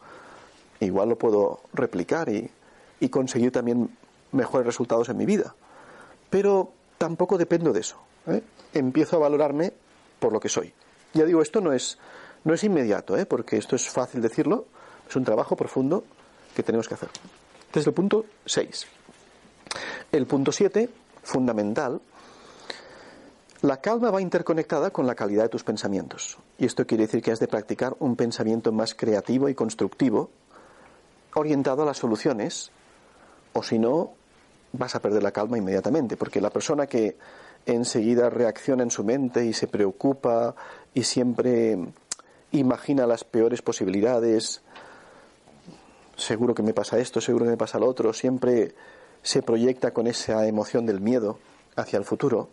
Igual 0.79 1.09
lo 1.09 1.17
puedo 1.17 1.61
replicar 1.73 2.29
y 2.29 3.09
conseguir 3.09 3.51
también 3.51 3.95
mejores 4.31 4.65
resultados 4.65 5.09
en 5.09 5.17
mi 5.17 5.25
vida. 5.25 5.53
Pero 6.33 6.73
tampoco 6.97 7.37
dependo 7.37 7.71
de 7.71 7.81
eso. 7.81 7.97
¿eh? 8.25 8.41
Empiezo 8.73 9.17
a 9.17 9.19
valorarme 9.19 9.71
por 10.19 10.33
lo 10.33 10.39
que 10.39 10.49
soy. 10.49 10.73
Ya 11.13 11.25
digo, 11.25 11.43
esto 11.43 11.61
no 11.61 11.73
es, 11.73 11.99
no 12.43 12.55
es 12.55 12.63
inmediato, 12.63 13.15
¿eh? 13.15 13.27
porque 13.27 13.55
esto 13.55 13.75
es 13.75 13.87
fácil 13.87 14.19
decirlo, 14.19 14.65
es 15.07 15.15
un 15.15 15.23
trabajo 15.23 15.55
profundo 15.55 16.03
que 16.55 16.63
tenemos 16.63 16.87
que 16.87 16.95
hacer. 16.95 17.09
Desde 17.71 17.91
el 17.91 17.93
punto 17.93 18.25
6. 18.47 18.87
El 20.11 20.25
punto 20.25 20.51
7, 20.51 20.89
fundamental, 21.21 22.01
la 23.61 23.77
calma 23.79 24.09
va 24.09 24.19
interconectada 24.19 24.89
con 24.89 25.05
la 25.05 25.13
calidad 25.13 25.43
de 25.43 25.49
tus 25.49 25.63
pensamientos. 25.63 26.39
Y 26.57 26.65
esto 26.65 26.87
quiere 26.87 27.03
decir 27.03 27.21
que 27.21 27.31
has 27.31 27.39
de 27.41 27.47
practicar 27.47 27.95
un 27.99 28.15
pensamiento 28.15 28.71
más 28.71 28.95
creativo 28.95 29.49
y 29.49 29.53
constructivo 29.53 30.31
orientado 31.35 31.83
a 31.83 31.85
las 31.85 31.97
soluciones, 31.97 32.71
o 33.53 33.61
si 33.61 33.77
no, 33.77 34.15
vas 34.73 34.95
a 34.95 35.01
perder 35.01 35.23
la 35.23 35.31
calma 35.31 35.57
inmediatamente, 35.57 36.17
porque 36.17 36.41
la 36.41 36.49
persona 36.49 36.87
que 36.87 37.17
enseguida 37.65 38.29
reacciona 38.29 38.83
en 38.83 38.91
su 38.91 39.03
mente 39.03 39.45
y 39.45 39.53
se 39.53 39.67
preocupa 39.67 40.55
y 40.93 41.03
siempre 41.03 41.77
imagina 42.51 43.07
las 43.07 43.23
peores 43.23 43.61
posibilidades, 43.61 44.61
seguro 46.17 46.53
que 46.53 46.63
me 46.63 46.73
pasa 46.73 46.99
esto, 46.99 47.21
seguro 47.21 47.45
que 47.45 47.51
me 47.51 47.57
pasa 47.57 47.79
lo 47.79 47.87
otro, 47.87 48.13
siempre 48.13 48.73
se 49.21 49.41
proyecta 49.41 49.91
con 49.91 50.07
esa 50.07 50.45
emoción 50.47 50.85
del 50.85 50.99
miedo 50.99 51.39
hacia 51.75 51.97
el 51.97 52.05
futuro, 52.05 52.49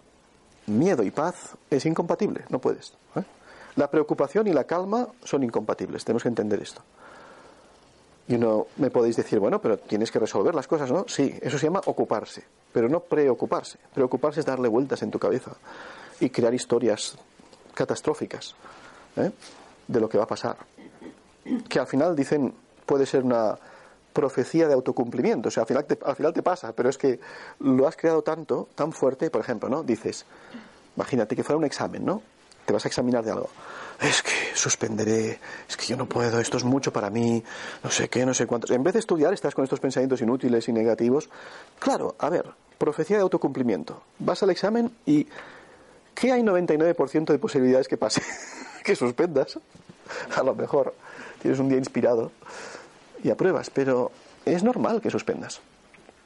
miedo 0.67 1.03
y 1.03 1.11
paz 1.11 1.57
es 1.71 1.85
incompatible, 1.87 2.45
no 2.49 2.61
puedes. 2.61 2.93
¿eh? 3.17 3.23
La 3.77 3.91
preocupación 3.91 4.47
y 4.47 4.53
la 4.53 4.65
calma 4.65 5.09
son 5.25 5.43
incompatibles, 5.43 6.05
tenemos 6.05 6.23
que 6.23 6.29
entender 6.29 6.63
esto. 6.63 6.83
Y 8.31 8.39
no 8.39 8.69
me 8.77 8.93
podéis 8.93 9.17
decir, 9.17 9.41
bueno, 9.41 9.61
pero 9.61 9.77
tienes 9.77 10.13
que 10.13 10.21
resolver 10.21 10.55
las 10.55 10.69
cosas, 10.69 10.93
¿no? 10.93 11.05
Sí, 11.09 11.35
eso 11.43 11.59
se 11.59 11.67
llama 11.67 11.81
ocuparse, 11.87 12.45
pero 12.73 12.89
no 12.89 13.01
preocuparse. 13.01 13.79
Preocuparse 13.93 14.39
es 14.39 14.47
darle 14.47 14.69
vueltas 14.69 15.03
en 15.03 15.11
tu 15.11 15.19
cabeza 15.19 15.57
y 16.21 16.31
crear 16.31 16.55
historias 16.55 17.19
catastróficas 17.75 18.55
¿eh? 19.17 19.33
de 19.89 20.01
lo 20.01 20.09
que 20.09 20.17
va 20.17 20.25
a 20.25 20.29
pasar. 20.29 20.59
Que 21.69 21.81
al 21.81 21.89
final 21.89 22.15
dicen, 22.15 22.55
puede 22.87 23.05
ser 23.05 23.25
una 23.25 23.59
profecía 24.13 24.69
de 24.69 24.75
autocumplimiento, 24.75 25.49
o 25.49 25.51
sea, 25.51 25.63
al 25.65 25.67
final, 25.67 25.85
te, 25.87 25.99
al 26.05 26.15
final 26.15 26.33
te 26.33 26.43
pasa, 26.43 26.73
pero 26.73 26.89
es 26.89 26.99
que 26.99 27.19
lo 27.59 27.89
has 27.89 27.97
creado 27.97 28.23
tanto, 28.23 28.69
tan 28.77 28.93
fuerte, 28.93 29.29
por 29.31 29.41
ejemplo, 29.41 29.69
¿no? 29.69 29.83
Dices, 29.83 30.25
imagínate 30.95 31.35
que 31.35 31.43
fuera 31.43 31.59
un 31.59 31.65
examen, 31.65 32.05
¿no? 32.05 32.23
Te 32.67 32.73
vas 32.73 32.85
a 32.85 32.89
examinar 32.89 33.25
de 33.25 33.33
algo 33.33 33.51
es 34.01 34.23
que 34.23 34.57
suspenderé, 34.57 35.39
es 35.69 35.77
que 35.77 35.87
yo 35.87 35.97
no 35.97 36.07
puedo, 36.07 36.41
esto 36.41 36.57
es 36.57 36.65
mucho 36.65 36.93
para 36.93 37.11
mí, 37.11 37.43
no 37.85 37.91
sé 37.91 38.09
qué, 38.09 38.25
no 38.25 38.33
sé 38.33 38.47
cuántos. 38.47 38.71
En 38.71 38.83
vez 38.83 38.95
de 38.95 39.01
estudiar, 39.01 39.33
estás 39.35 39.55
con 39.55 39.65
estos 39.65 39.81
pensamientos 39.81 40.21
inútiles 40.23 40.69
y 40.69 40.73
negativos. 40.73 41.29
Claro, 41.79 42.15
a 42.19 42.31
ver, 42.31 42.47
profecía 42.79 43.17
de 43.17 43.23
autocumplimiento. 43.23 44.03
Vas 44.19 44.43
al 44.43 44.51
examen 44.51 44.91
y 45.05 45.27
¿qué 46.15 46.33
hay 46.33 46.43
99% 46.43 47.27
de 47.27 47.39
posibilidades 47.39 47.89
que 47.89 47.99
pase? 47.99 48.23
que 48.85 48.97
suspendas. 48.97 49.59
A 50.35 50.43
lo 50.43 50.55
mejor 50.55 50.95
tienes 51.43 51.61
un 51.61 51.69
día 51.69 51.79
inspirado 51.79 52.33
y 53.23 53.31
apruebas, 53.31 53.69
pero 53.69 54.11
es 54.47 54.63
normal 54.65 55.03
que 55.03 55.11
suspendas, 55.11 55.61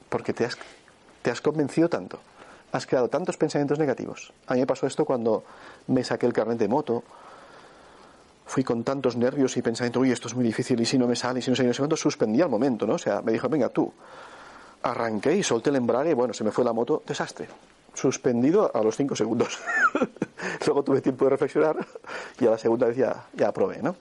porque 0.08 0.32
te 0.32 0.44
has, 0.44 0.56
te 1.22 1.30
has 1.32 1.40
convencido 1.40 1.88
tanto, 1.88 2.20
has 2.70 2.86
creado 2.86 3.08
tantos 3.08 3.36
pensamientos 3.36 3.80
negativos. 3.80 4.32
A 4.46 4.54
mí 4.54 4.60
me 4.60 4.66
pasó 4.66 4.86
esto 4.86 5.04
cuando 5.04 5.44
me 5.88 6.04
saqué 6.04 6.26
el 6.26 6.32
carnet 6.32 6.58
de 6.58 6.68
moto, 6.68 7.02
fui 8.46 8.62
con 8.64 8.84
tantos 8.84 9.16
nervios 9.16 9.56
y 9.56 9.62
pensando, 9.62 10.00
uy, 10.00 10.12
esto 10.12 10.28
es 10.28 10.34
muy 10.34 10.44
difícil, 10.44 10.80
y 10.80 10.86
si 10.86 10.98
no 10.98 11.06
me 11.06 11.16
sale, 11.16 11.38
y 11.38 11.42
si 11.42 11.50
no 11.50 11.56
sé, 11.56 11.64
no 11.64 11.72
sé 11.72 11.78
cuánto, 11.78 11.96
suspendí 11.96 12.40
al 12.42 12.50
momento, 12.50 12.86
¿no? 12.86 12.94
O 12.94 12.98
sea, 12.98 13.22
me 13.22 13.32
dijo, 13.32 13.48
venga, 13.48 13.68
tú. 13.68 13.92
Arranqué 14.82 15.34
y 15.36 15.42
solté 15.42 15.70
el 15.70 15.76
embrague, 15.76 16.12
bueno, 16.14 16.34
se 16.34 16.44
me 16.44 16.50
fue 16.50 16.64
la 16.64 16.72
moto, 16.72 17.02
desastre. 17.06 17.48
Suspendido 17.94 18.70
a 18.74 18.82
los 18.82 18.96
cinco 18.96 19.16
segundos. 19.16 19.58
Luego 20.66 20.82
tuve 20.82 21.00
tiempo 21.00 21.24
de 21.24 21.30
reflexionar 21.30 21.76
y 22.38 22.46
a 22.46 22.50
la 22.50 22.58
segunda 22.58 22.88
vez 22.88 22.96
ya, 22.96 23.26
ya 23.32 23.48
aprobé, 23.48 23.80
¿no? 23.80 23.96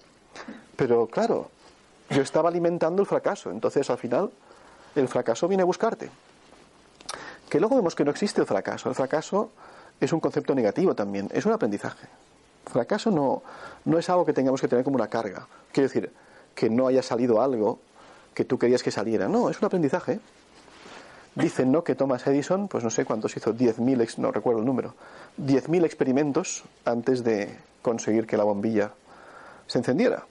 Pero 0.76 1.08
claro, 1.08 1.50
yo 2.10 2.22
estaba 2.22 2.50
alimentando 2.50 3.02
el 3.02 3.08
fracaso, 3.08 3.50
entonces 3.50 3.90
al 3.90 3.98
final 3.98 4.32
el 4.96 5.08
fracaso 5.08 5.48
viene 5.48 5.64
a 5.64 5.66
buscarte. 5.66 6.10
Que 7.50 7.60
luego 7.60 7.76
vemos 7.76 7.96
que 7.96 8.04
no 8.04 8.12
existe 8.12 8.42
el 8.42 8.48
fracaso. 8.48 8.90
El 8.90 8.96
fracaso 8.96 9.52
es 10.00 10.12
un 10.14 10.20
concepto 10.20 10.54
negativo 10.56 10.96
también, 10.96 11.30
es 11.34 11.46
un 11.46 11.54
aprendizaje. 11.54 12.08
Fracaso 12.66 13.12
no, 13.12 13.44
no 13.86 13.98
es 13.98 14.10
algo 14.10 14.26
que 14.26 14.34
tengamos 14.34 14.62
que 14.62 14.68
tener 14.68 14.84
como 14.84 14.96
una 14.96 15.08
carga. 15.08 15.48
Quiero 15.72 15.88
decir, 15.88 16.12
que 16.56 16.70
no 16.70 16.88
haya 16.88 17.02
salido 17.02 17.42
algo 17.42 17.80
que 18.34 18.46
tú 18.46 18.58
querías 18.58 18.84
que 18.84 18.92
saliera. 18.92 19.28
No, 19.28 19.50
es 19.50 19.60
un 19.60 19.66
aprendizaje. 19.66 20.20
Dicen, 21.36 21.72
¿no? 21.72 21.84
Que 21.84 21.96
Thomas 21.96 22.26
Edison, 22.28 22.68
pues 22.68 22.84
no 22.84 22.90
sé 22.90 23.06
cuántos 23.06 23.36
hizo, 23.36 23.54
10.000, 23.54 24.18
no 24.18 24.32
recuerdo 24.32 24.60
el 24.60 24.66
número, 24.66 24.94
10.000 25.42 25.84
experimentos 25.84 26.64
antes 26.86 27.24
de 27.24 27.58
conseguir 27.82 28.28
que 28.28 28.38
la 28.38 28.44
bombilla 28.44 28.92
se 29.66 29.80
encendiera. 29.80 30.26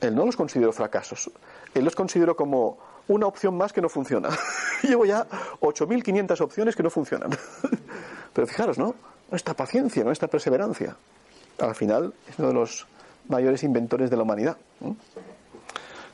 Él 0.00 0.14
no 0.14 0.24
los 0.24 0.36
consideró 0.36 0.72
fracasos. 0.72 1.30
Él 1.74 1.84
los 1.84 1.94
consideró 1.94 2.36
como 2.36 2.78
una 3.08 3.26
opción 3.26 3.56
más 3.56 3.72
que 3.72 3.82
no 3.82 3.88
funciona. 3.88 4.30
Llevo 4.82 5.04
ya 5.04 5.26
8.500 5.60 6.40
opciones 6.40 6.74
que 6.74 6.82
no 6.82 6.90
funcionan. 6.90 7.30
Pero 8.34 8.46
fijaros, 8.46 8.76
¿no? 8.78 8.94
Nuestra 9.30 9.54
paciencia, 9.54 10.04
nuestra 10.04 10.28
perseverancia 10.28 10.94
al 11.58 11.74
final 11.74 12.12
es 12.28 12.38
uno 12.38 12.48
de 12.48 12.54
los 12.54 12.86
mayores 13.28 13.62
inventores 13.62 14.10
de 14.10 14.16
la 14.16 14.22
humanidad. 14.22 14.56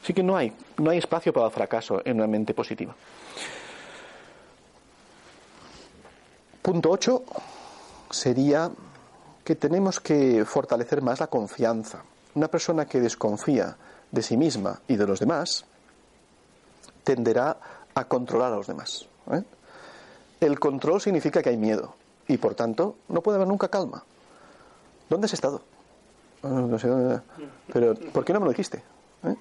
Así 0.02 0.14
que 0.14 0.22
no 0.22 0.36
hay, 0.36 0.52
no 0.78 0.90
hay 0.90 0.98
espacio 0.98 1.32
para 1.32 1.46
el 1.46 1.52
fracaso 1.52 2.00
en 2.04 2.16
una 2.16 2.26
mente 2.26 2.54
positiva. 2.54 2.94
Punto 6.62 6.90
8 6.90 7.24
sería 8.10 8.70
que 9.44 9.56
tenemos 9.56 9.98
que 9.98 10.44
fortalecer 10.44 11.02
más 11.02 11.20
la 11.20 11.26
confianza. 11.26 12.02
Una 12.34 12.48
persona 12.48 12.86
que 12.86 13.00
desconfía 13.00 13.76
de 14.10 14.22
sí 14.22 14.36
misma 14.36 14.80
y 14.86 14.96
de 14.96 15.06
los 15.06 15.20
demás 15.20 15.64
tenderá 17.02 17.56
a 17.94 18.04
controlar 18.04 18.52
a 18.52 18.56
los 18.56 18.66
demás. 18.66 19.06
¿eh? 19.32 19.42
El 20.40 20.60
control 20.60 21.00
significa 21.00 21.42
que 21.42 21.48
hay 21.48 21.56
miedo 21.56 21.94
y 22.30 22.38
por 22.38 22.54
tanto 22.54 22.96
no 23.08 23.22
puede 23.22 23.36
haber 23.36 23.48
nunca 23.48 23.68
calma. 23.68 24.04
¿Dónde 25.08 25.24
has 25.24 25.32
estado? 25.32 25.62
Ah, 26.42 26.48
no 26.48 26.78
sé 26.78 26.86
dónde. 26.86 27.20
Pero, 27.72 27.94
¿por 27.94 28.24
qué 28.24 28.32
no 28.32 28.40
me 28.40 28.46
lo 28.46 28.52
dijiste? 28.52 28.82
¿Eh? 29.24 29.34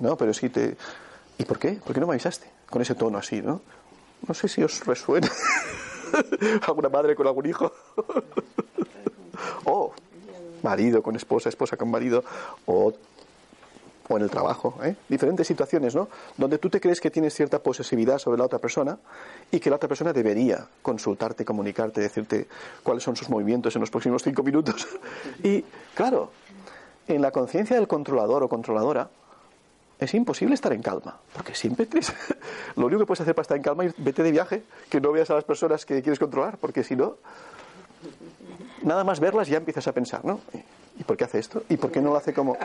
No, 0.00 0.16
pero 0.16 0.32
sí 0.32 0.48
te. 0.48 0.76
¿Y 1.38 1.44
por 1.44 1.58
qué? 1.58 1.72
¿Por 1.72 1.92
qué 1.92 2.00
no 2.00 2.06
me 2.06 2.14
avisaste? 2.14 2.50
Con 2.68 2.80
ese 2.80 2.94
tono 2.94 3.18
así, 3.18 3.42
¿no? 3.42 3.60
No 4.26 4.34
sé 4.34 4.48
si 4.48 4.62
os 4.62 4.84
resuena. 4.86 5.28
¿Alguna 6.66 6.88
madre 6.88 7.14
con 7.14 7.26
algún 7.26 7.46
hijo? 7.46 7.70
o 9.64 9.92
marido 10.62 11.02
con 11.02 11.16
esposa, 11.16 11.50
esposa 11.50 11.76
con 11.76 11.90
marido, 11.90 12.24
o 12.66 12.92
o 14.10 14.16
en 14.16 14.24
el 14.24 14.30
trabajo, 14.30 14.74
¿eh? 14.82 14.96
diferentes 15.08 15.46
situaciones, 15.46 15.94
¿no? 15.94 16.08
Donde 16.36 16.58
tú 16.58 16.68
te 16.68 16.80
crees 16.80 17.00
que 17.00 17.10
tienes 17.10 17.32
cierta 17.32 17.60
posesividad 17.60 18.18
sobre 18.18 18.38
la 18.38 18.44
otra 18.44 18.58
persona 18.58 18.98
y 19.52 19.60
que 19.60 19.70
la 19.70 19.76
otra 19.76 19.88
persona 19.88 20.12
debería 20.12 20.66
consultarte, 20.82 21.44
comunicarte, 21.44 22.00
decirte 22.00 22.48
cuáles 22.82 23.04
son 23.04 23.14
sus 23.14 23.30
movimientos 23.30 23.76
en 23.76 23.80
los 23.80 23.90
próximos 23.90 24.24
cinco 24.24 24.42
minutos. 24.42 24.88
y 25.44 25.64
claro, 25.94 26.32
en 27.06 27.22
la 27.22 27.30
conciencia 27.30 27.76
del 27.76 27.86
controlador 27.86 28.42
o 28.42 28.48
controladora 28.48 29.08
es 30.00 30.12
imposible 30.14 30.54
estar 30.54 30.72
en 30.72 30.82
calma, 30.82 31.20
porque 31.32 31.54
siempre 31.54 31.86
crees, 31.86 32.12
lo 32.76 32.86
único 32.86 33.00
que 33.00 33.06
puedes 33.06 33.20
hacer 33.20 33.36
para 33.36 33.42
estar 33.42 33.56
en 33.56 33.62
calma 33.62 33.84
es 33.84 33.94
vete 33.96 34.24
de 34.24 34.32
viaje, 34.32 34.64
que 34.88 35.00
no 35.00 35.12
veas 35.12 35.30
a 35.30 35.34
las 35.34 35.44
personas 35.44 35.86
que 35.86 36.02
quieres 36.02 36.18
controlar, 36.18 36.58
porque 36.58 36.82
si 36.82 36.96
no, 36.96 37.16
nada 38.82 39.04
más 39.04 39.20
verlas 39.20 39.46
ya 39.46 39.58
empiezas 39.58 39.86
a 39.86 39.92
pensar, 39.92 40.24
¿no? 40.24 40.40
¿Y 41.00 41.04
por 41.04 41.16
qué 41.16 41.24
hace 41.24 41.38
esto? 41.38 41.62
¿Y 41.70 41.78
por 41.78 41.90
qué 41.90 42.02
no 42.02 42.10
lo 42.10 42.16
hace 42.16 42.34
como.? 42.34 42.58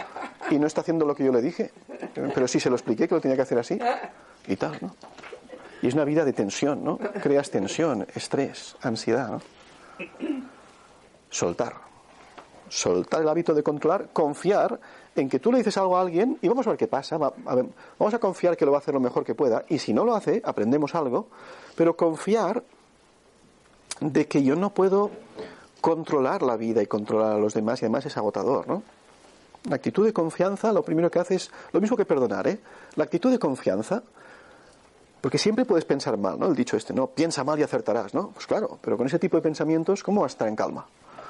Y 0.51 0.59
no 0.59 0.67
está 0.67 0.81
haciendo 0.81 1.05
lo 1.05 1.15
que 1.15 1.23
yo 1.23 1.31
le 1.31 1.41
dije. 1.41 1.71
Pero 2.13 2.49
sí 2.49 2.59
se 2.59 2.69
lo 2.69 2.75
expliqué 2.75 3.07
que 3.07 3.15
lo 3.15 3.21
tenía 3.21 3.37
que 3.37 3.43
hacer 3.43 3.57
así. 3.57 3.79
Y 4.49 4.57
tal, 4.57 4.77
¿no? 4.81 4.93
Y 5.81 5.87
es 5.87 5.93
una 5.93 6.03
vida 6.03 6.25
de 6.25 6.33
tensión, 6.33 6.83
¿no? 6.83 6.97
Creas 6.97 7.49
tensión, 7.49 8.05
estrés, 8.13 8.75
ansiedad, 8.81 9.29
¿no? 9.29 9.41
Soltar. 11.29 11.75
Soltar 12.67 13.21
el 13.21 13.29
hábito 13.29 13.53
de 13.53 13.63
controlar, 13.63 14.09
confiar 14.11 14.81
en 15.15 15.29
que 15.29 15.39
tú 15.39 15.49
le 15.49 15.59
dices 15.59 15.77
algo 15.77 15.95
a 15.95 16.01
alguien 16.01 16.37
y 16.41 16.49
vamos 16.49 16.67
a 16.67 16.71
ver 16.71 16.77
qué 16.77 16.87
pasa. 16.87 17.17
vamos 17.17 18.13
a 18.13 18.19
confiar 18.19 18.57
que 18.57 18.65
lo 18.65 18.71
va 18.71 18.79
a 18.79 18.81
hacer 18.81 18.93
lo 18.93 18.99
mejor 18.99 19.23
que 19.23 19.33
pueda. 19.33 19.63
Y 19.69 19.79
si 19.79 19.93
no 19.93 20.03
lo 20.03 20.13
hace, 20.13 20.41
aprendemos 20.43 20.93
algo. 20.93 21.27
Pero 21.77 21.95
confiar 21.95 22.63
de 24.01 24.27
que 24.27 24.43
yo 24.43 24.57
no 24.57 24.73
puedo 24.73 25.09
controlar 25.85 26.41
la 26.41 26.57
vida 26.57 26.81
y 26.81 26.87
controlar 26.87 27.33
a 27.33 27.37
los 27.37 27.53
demás 27.53 27.79
y 27.79 27.85
además 27.85 28.07
es 28.07 28.17
agotador, 28.17 28.67
¿no? 28.67 28.81
La 29.69 29.75
actitud 29.75 30.03
de 30.03 30.13
confianza 30.13 30.73
lo 30.73 30.81
primero 30.81 31.11
que 31.11 31.19
hace 31.19 31.35
es 31.35 31.51
lo 31.73 31.79
mismo 31.79 31.95
que 31.95 32.05
perdonar, 32.05 32.47
¿eh? 32.47 32.57
La 32.95 33.03
actitud 33.03 33.29
de 33.29 33.37
confianza, 33.37 34.01
porque 35.21 35.37
siempre 35.37 35.63
puedes 35.63 35.85
pensar 35.85 36.17
mal, 36.17 36.39
¿no? 36.39 36.47
El 36.47 36.55
dicho 36.55 36.75
este, 36.75 36.91
¿no? 36.91 37.05
Piensa 37.05 37.43
mal 37.43 37.59
y 37.59 37.61
acertarás, 37.61 38.15
¿no? 38.15 38.29
Pues 38.29 38.47
claro, 38.47 38.79
pero 38.81 38.97
con 38.97 39.05
ese 39.05 39.19
tipo 39.19 39.37
de 39.37 39.43
pensamientos, 39.43 40.01
¿cómo 40.01 40.21
vas 40.21 40.31
a 40.31 40.33
estar 40.33 40.47
en 40.47 40.55
calma? 40.55 40.87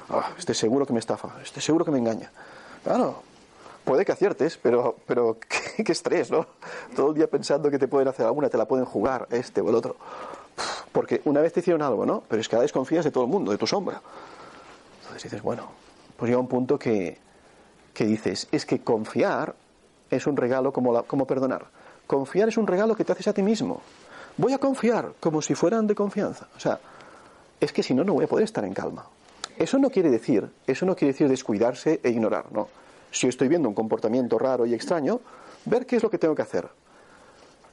Ah, 0.09 0.31
este 0.39 0.53
seguro 0.53 0.85
que 0.85 0.93
me 0.93 0.99
estafa, 0.99 1.35
este 1.43 1.59
seguro 1.59 1.83
que 1.83 1.91
me 1.91 1.97
engaña. 1.97 2.31
Claro, 2.81 3.23
puede 3.83 4.05
que 4.05 4.13
aciertes, 4.13 4.57
pero, 4.57 4.95
pero 5.05 5.35
qué, 5.75 5.83
qué 5.83 5.91
estrés, 5.91 6.31
¿no? 6.31 6.47
Todo 6.95 7.09
el 7.09 7.15
día 7.15 7.27
pensando 7.27 7.69
que 7.69 7.77
te 7.77 7.89
pueden 7.89 8.07
hacer 8.07 8.25
alguna, 8.25 8.47
te 8.47 8.57
la 8.57 8.65
pueden 8.65 8.85
jugar, 8.85 9.27
este 9.31 9.59
o 9.59 9.67
el 9.67 9.75
otro. 9.75 9.97
Porque 10.93 11.21
una 11.25 11.41
vez 11.41 11.51
te 11.51 11.59
hicieron 11.59 11.81
algo, 11.81 12.05
¿no? 12.05 12.23
Pero 12.29 12.39
es 12.39 12.47
que 12.47 12.55
ahora 12.55 12.61
desconfías 12.61 13.03
de 13.03 13.11
todo 13.11 13.25
el 13.25 13.29
mundo, 13.29 13.51
de 13.51 13.57
tu 13.57 13.67
sombra. 13.67 14.01
Entonces 15.15 15.31
dices, 15.31 15.43
bueno, 15.43 15.71
pues 16.17 16.27
llega 16.27 16.41
un 16.41 16.49
punto 16.49 16.77
que, 16.77 17.17
que 17.93 18.05
dices, 18.05 18.49
es 18.51 18.65
que 18.65 18.81
confiar 18.81 19.55
es 20.09 20.27
un 20.27 20.35
regalo 20.35 20.73
como, 20.73 21.01
como 21.03 21.25
perdonar. 21.25 21.67
Confiar 22.05 22.49
es 22.49 22.57
un 22.57 22.67
regalo 22.67 22.97
que 22.97 23.05
te 23.05 23.13
haces 23.13 23.29
a 23.29 23.33
ti 23.33 23.41
mismo. 23.41 23.81
Voy 24.35 24.51
a 24.51 24.57
confiar 24.57 25.13
como 25.21 25.41
si 25.41 25.55
fueran 25.55 25.87
de 25.87 25.95
confianza. 25.95 26.49
O 26.57 26.59
sea, 26.59 26.81
es 27.61 27.71
que 27.71 27.81
si 27.81 27.93
no, 27.93 28.03
no 28.03 28.11
voy 28.11 28.25
a 28.25 28.27
poder 28.27 28.43
estar 28.43 28.65
en 28.65 28.73
calma. 28.73 29.05
Eso 29.57 29.77
no 29.77 29.89
quiere 29.89 30.11
decir, 30.11 30.49
eso 30.67 30.85
no 30.85 30.97
quiere 30.97 31.13
decir 31.13 31.29
descuidarse 31.29 32.01
e 32.03 32.09
ignorar, 32.09 32.51
¿no? 32.51 32.67
Si 33.09 33.25
estoy 33.27 33.47
viendo 33.47 33.69
un 33.69 33.75
comportamiento 33.75 34.37
raro 34.37 34.65
y 34.65 34.73
extraño, 34.73 35.21
ver 35.63 35.85
qué 35.85 35.95
es 35.95 36.03
lo 36.03 36.09
que 36.09 36.17
tengo 36.17 36.35
que 36.35 36.41
hacer. 36.41 36.67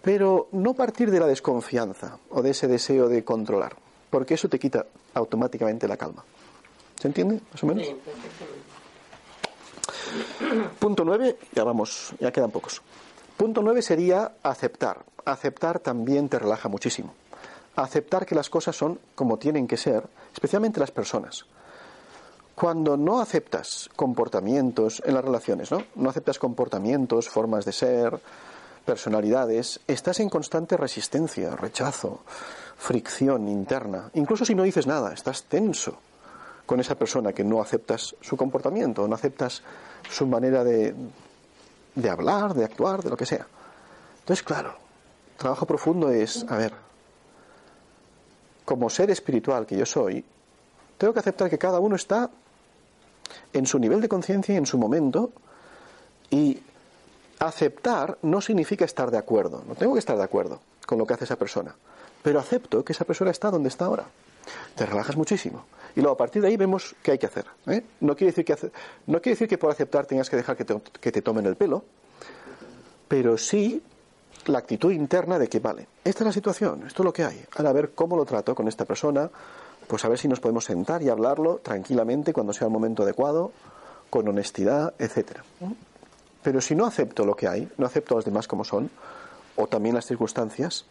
Pero 0.00 0.46
no 0.52 0.74
partir 0.74 1.10
de 1.10 1.18
la 1.18 1.26
desconfianza 1.26 2.18
o 2.30 2.40
de 2.40 2.50
ese 2.50 2.68
deseo 2.68 3.08
de 3.08 3.24
controlar, 3.24 3.74
porque 4.10 4.34
eso 4.34 4.48
te 4.48 4.60
quita 4.60 4.86
automáticamente 5.14 5.88
la 5.88 5.96
calma. 5.96 6.24
¿Se 7.02 7.08
entiende? 7.08 7.40
Más 7.50 7.62
o 7.64 7.66
menos. 7.66 7.84
Punto 10.78 11.04
nueve, 11.04 11.36
ya 11.52 11.64
vamos, 11.64 12.14
ya 12.20 12.30
quedan 12.30 12.52
pocos. 12.52 12.80
Punto 13.36 13.60
nueve 13.60 13.82
sería 13.82 14.34
aceptar. 14.40 15.04
Aceptar 15.24 15.80
también 15.80 16.28
te 16.28 16.38
relaja 16.38 16.68
muchísimo. 16.68 17.12
Aceptar 17.74 18.24
que 18.24 18.36
las 18.36 18.48
cosas 18.48 18.76
son 18.76 19.00
como 19.16 19.36
tienen 19.36 19.66
que 19.66 19.76
ser, 19.76 20.04
especialmente 20.32 20.78
las 20.78 20.92
personas. 20.92 21.44
Cuando 22.54 22.96
no 22.96 23.20
aceptas 23.20 23.90
comportamientos 23.96 25.02
en 25.04 25.14
las 25.14 25.24
relaciones, 25.24 25.72
¿no? 25.72 25.82
No 25.96 26.08
aceptas 26.08 26.38
comportamientos, 26.38 27.28
formas 27.28 27.64
de 27.64 27.72
ser, 27.72 28.20
personalidades, 28.84 29.80
estás 29.88 30.20
en 30.20 30.28
constante 30.28 30.76
resistencia, 30.76 31.56
rechazo, 31.56 32.20
fricción 32.76 33.48
interna. 33.48 34.08
Incluso 34.14 34.44
si 34.44 34.54
no 34.54 34.62
dices 34.62 34.86
nada, 34.86 35.12
estás 35.12 35.42
tenso 35.44 35.98
con 36.66 36.80
esa 36.80 36.94
persona 36.94 37.32
que 37.32 37.44
no 37.44 37.60
aceptas 37.60 38.14
su 38.20 38.36
comportamiento, 38.36 39.06
no 39.06 39.14
aceptas 39.14 39.62
su 40.08 40.26
manera 40.26 40.64
de, 40.64 40.94
de 41.94 42.10
hablar, 42.10 42.54
de 42.54 42.64
actuar, 42.64 43.02
de 43.02 43.10
lo 43.10 43.16
que 43.16 43.26
sea. 43.26 43.46
Entonces, 44.20 44.42
claro, 44.42 44.74
trabajo 45.36 45.66
profundo 45.66 46.10
es, 46.10 46.44
a 46.48 46.56
ver, 46.56 46.72
como 48.64 48.88
ser 48.88 49.10
espiritual 49.10 49.66
que 49.66 49.76
yo 49.76 49.86
soy, 49.86 50.24
tengo 50.98 51.12
que 51.12 51.20
aceptar 51.20 51.50
que 51.50 51.58
cada 51.58 51.80
uno 51.80 51.96
está 51.96 52.30
en 53.52 53.66
su 53.66 53.78
nivel 53.78 54.00
de 54.00 54.08
conciencia 54.08 54.54
y 54.54 54.58
en 54.58 54.66
su 54.66 54.78
momento 54.78 55.32
y 56.30 56.62
aceptar 57.38 58.18
no 58.22 58.40
significa 58.40 58.84
estar 58.84 59.10
de 59.10 59.18
acuerdo, 59.18 59.64
no 59.66 59.74
tengo 59.74 59.94
que 59.94 59.98
estar 59.98 60.16
de 60.16 60.22
acuerdo 60.22 60.60
con 60.86 60.98
lo 60.98 61.06
que 61.06 61.14
hace 61.14 61.24
esa 61.24 61.36
persona, 61.36 61.74
pero 62.22 62.38
acepto 62.38 62.84
que 62.84 62.92
esa 62.92 63.04
persona 63.04 63.30
está 63.30 63.50
donde 63.50 63.68
está 63.68 63.86
ahora. 63.86 64.04
Te 64.74 64.86
relajas 64.86 65.16
muchísimo. 65.16 65.64
Y 65.94 66.00
luego 66.00 66.14
a 66.14 66.16
partir 66.16 66.42
de 66.42 66.48
ahí 66.48 66.56
vemos 66.56 66.94
qué 67.02 67.12
hay 67.12 67.18
que 67.18 67.26
hacer. 67.26 67.46
¿eh? 67.66 67.82
No, 68.00 68.16
quiere 68.16 68.32
decir 68.32 68.44
que 68.44 68.54
no 69.06 69.20
quiere 69.20 69.34
decir 69.34 69.48
que 69.48 69.58
por 69.58 69.70
aceptar 69.70 70.06
tengas 70.06 70.30
que 70.30 70.36
dejar 70.36 70.56
que 70.56 70.64
te, 70.64 71.22
tomen 71.22 71.46
el 71.46 71.56
pelo, 71.56 71.84
pero 73.08 73.36
sí 73.36 73.82
la 74.46 74.58
actitud 74.58 74.90
interna 74.90 75.38
de 75.38 75.48
que, 75.48 75.60
vale, 75.60 75.86
esta 76.04 76.24
es 76.24 76.26
la 76.26 76.32
situación, 76.32 76.86
esto 76.86 77.02
es 77.02 77.04
lo 77.04 77.12
que 77.12 77.24
hay. 77.24 77.44
Ahora 77.56 77.70
a 77.70 77.72
ver 77.72 77.90
cómo 77.94 78.16
lo 78.16 78.24
trato 78.24 78.54
con 78.54 78.68
esta 78.68 78.84
persona, 78.84 79.30
pues 79.86 80.04
a 80.04 80.08
ver 80.08 80.18
si 80.18 80.28
nos 80.28 80.40
podemos 80.40 80.64
sentar 80.64 81.02
y 81.02 81.08
hablarlo 81.08 81.58
tranquilamente 81.58 82.32
cuando 82.32 82.52
sea 82.52 82.66
el 82.66 82.72
momento 82.72 83.02
adecuado, 83.02 83.52
con 84.10 84.26
honestidad, 84.28 84.94
etcétera. 84.98 85.44
Pero 86.42 86.60
si 86.60 86.74
no 86.74 86.86
acepto 86.86 87.24
lo 87.24 87.36
que 87.36 87.48
hay, 87.48 87.68
no 87.78 87.86
acepto 87.86 88.14
a 88.14 88.16
los 88.16 88.24
demás 88.24 88.48
como 88.48 88.64
son, 88.64 88.90
o 89.56 89.66
también 89.66 89.94
las 89.94 90.06
circunstancias, 90.06 90.86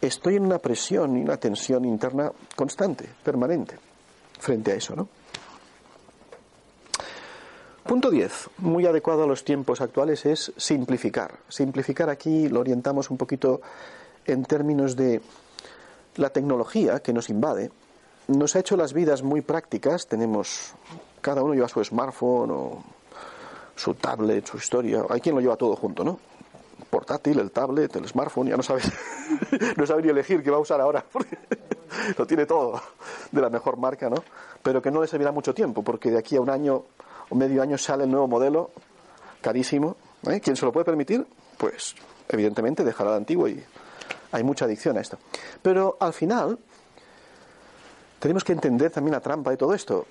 estoy 0.00 0.36
en 0.36 0.44
una 0.44 0.58
presión 0.58 1.16
y 1.16 1.22
una 1.22 1.36
tensión 1.36 1.84
interna 1.84 2.32
constante, 2.56 3.08
permanente, 3.22 3.76
frente 4.38 4.72
a 4.72 4.74
eso, 4.74 4.96
¿no? 4.96 5.08
Punto 7.88 8.10
10, 8.10 8.50
muy 8.58 8.84
adecuado 8.84 9.24
a 9.24 9.26
los 9.26 9.44
tiempos 9.44 9.80
actuales, 9.80 10.26
es 10.26 10.52
simplificar. 10.58 11.38
Simplificar 11.48 12.10
aquí 12.10 12.50
lo 12.50 12.60
orientamos 12.60 13.10
un 13.10 13.16
poquito 13.16 13.62
en 14.26 14.44
términos 14.44 14.94
de 14.94 15.22
la 16.16 16.28
tecnología 16.28 17.00
que 17.00 17.14
nos 17.14 17.30
invade. 17.30 17.70
Nos 18.26 18.54
ha 18.56 18.58
hecho 18.58 18.76
las 18.76 18.92
vidas 18.92 19.22
muy 19.22 19.40
prácticas, 19.40 20.06
tenemos, 20.06 20.74
cada 21.22 21.42
uno 21.42 21.54
lleva 21.54 21.68
su 21.68 21.82
smartphone 21.82 22.50
o 22.50 22.84
su 23.74 23.94
tablet, 23.94 24.46
su 24.46 24.58
historia. 24.58 25.04
Hay 25.08 25.22
quien 25.22 25.34
lo 25.34 25.40
lleva 25.40 25.56
todo 25.56 25.74
junto, 25.74 26.04
¿no? 26.04 26.20
Portátil, 26.90 27.38
el 27.38 27.50
tablet, 27.52 27.96
el 27.96 28.06
smartphone, 28.06 28.48
ya 28.48 28.56
no 28.58 28.62
sabes, 28.62 28.92
no 29.78 29.86
sabes 29.86 30.04
ni 30.04 30.10
elegir 30.10 30.42
qué 30.42 30.50
va 30.50 30.58
a 30.58 30.60
usar 30.60 30.78
ahora, 30.78 31.06
lo 32.18 32.26
tiene 32.26 32.46
todo 32.46 32.80
de 33.30 33.40
la 33.40 33.50
mejor 33.50 33.76
marca, 33.76 34.08
¿no? 34.08 34.22
Pero 34.62 34.82
que 34.82 34.90
no 34.90 35.00
le 35.00 35.06
servirá 35.06 35.32
mucho 35.32 35.54
tiempo, 35.54 35.82
porque 35.82 36.10
de 36.10 36.18
aquí 36.18 36.36
a 36.36 36.40
un 36.40 36.50
año 36.50 36.84
o 37.30 37.34
medio 37.34 37.62
año 37.62 37.78
sale 37.78 38.04
el 38.04 38.10
nuevo 38.10 38.26
modelo, 38.26 38.70
carísimo. 39.40 39.96
¿eh? 40.26 40.40
¿Quién 40.40 40.56
se 40.56 40.64
lo 40.64 40.72
puede 40.72 40.84
permitir? 40.84 41.26
Pues 41.56 41.94
evidentemente 42.28 42.84
dejará 42.84 43.10
el 43.10 43.16
antiguo 43.16 43.48
y 43.48 43.62
hay 44.32 44.42
mucha 44.42 44.64
adicción 44.64 44.96
a 44.96 45.00
esto. 45.00 45.18
Pero 45.62 45.96
al 46.00 46.12
final 46.12 46.58
tenemos 48.18 48.44
que 48.44 48.52
entender 48.52 48.90
también 48.90 49.12
la 49.12 49.20
trampa 49.20 49.50
de 49.50 49.56
todo 49.56 49.74
esto. 49.74 50.06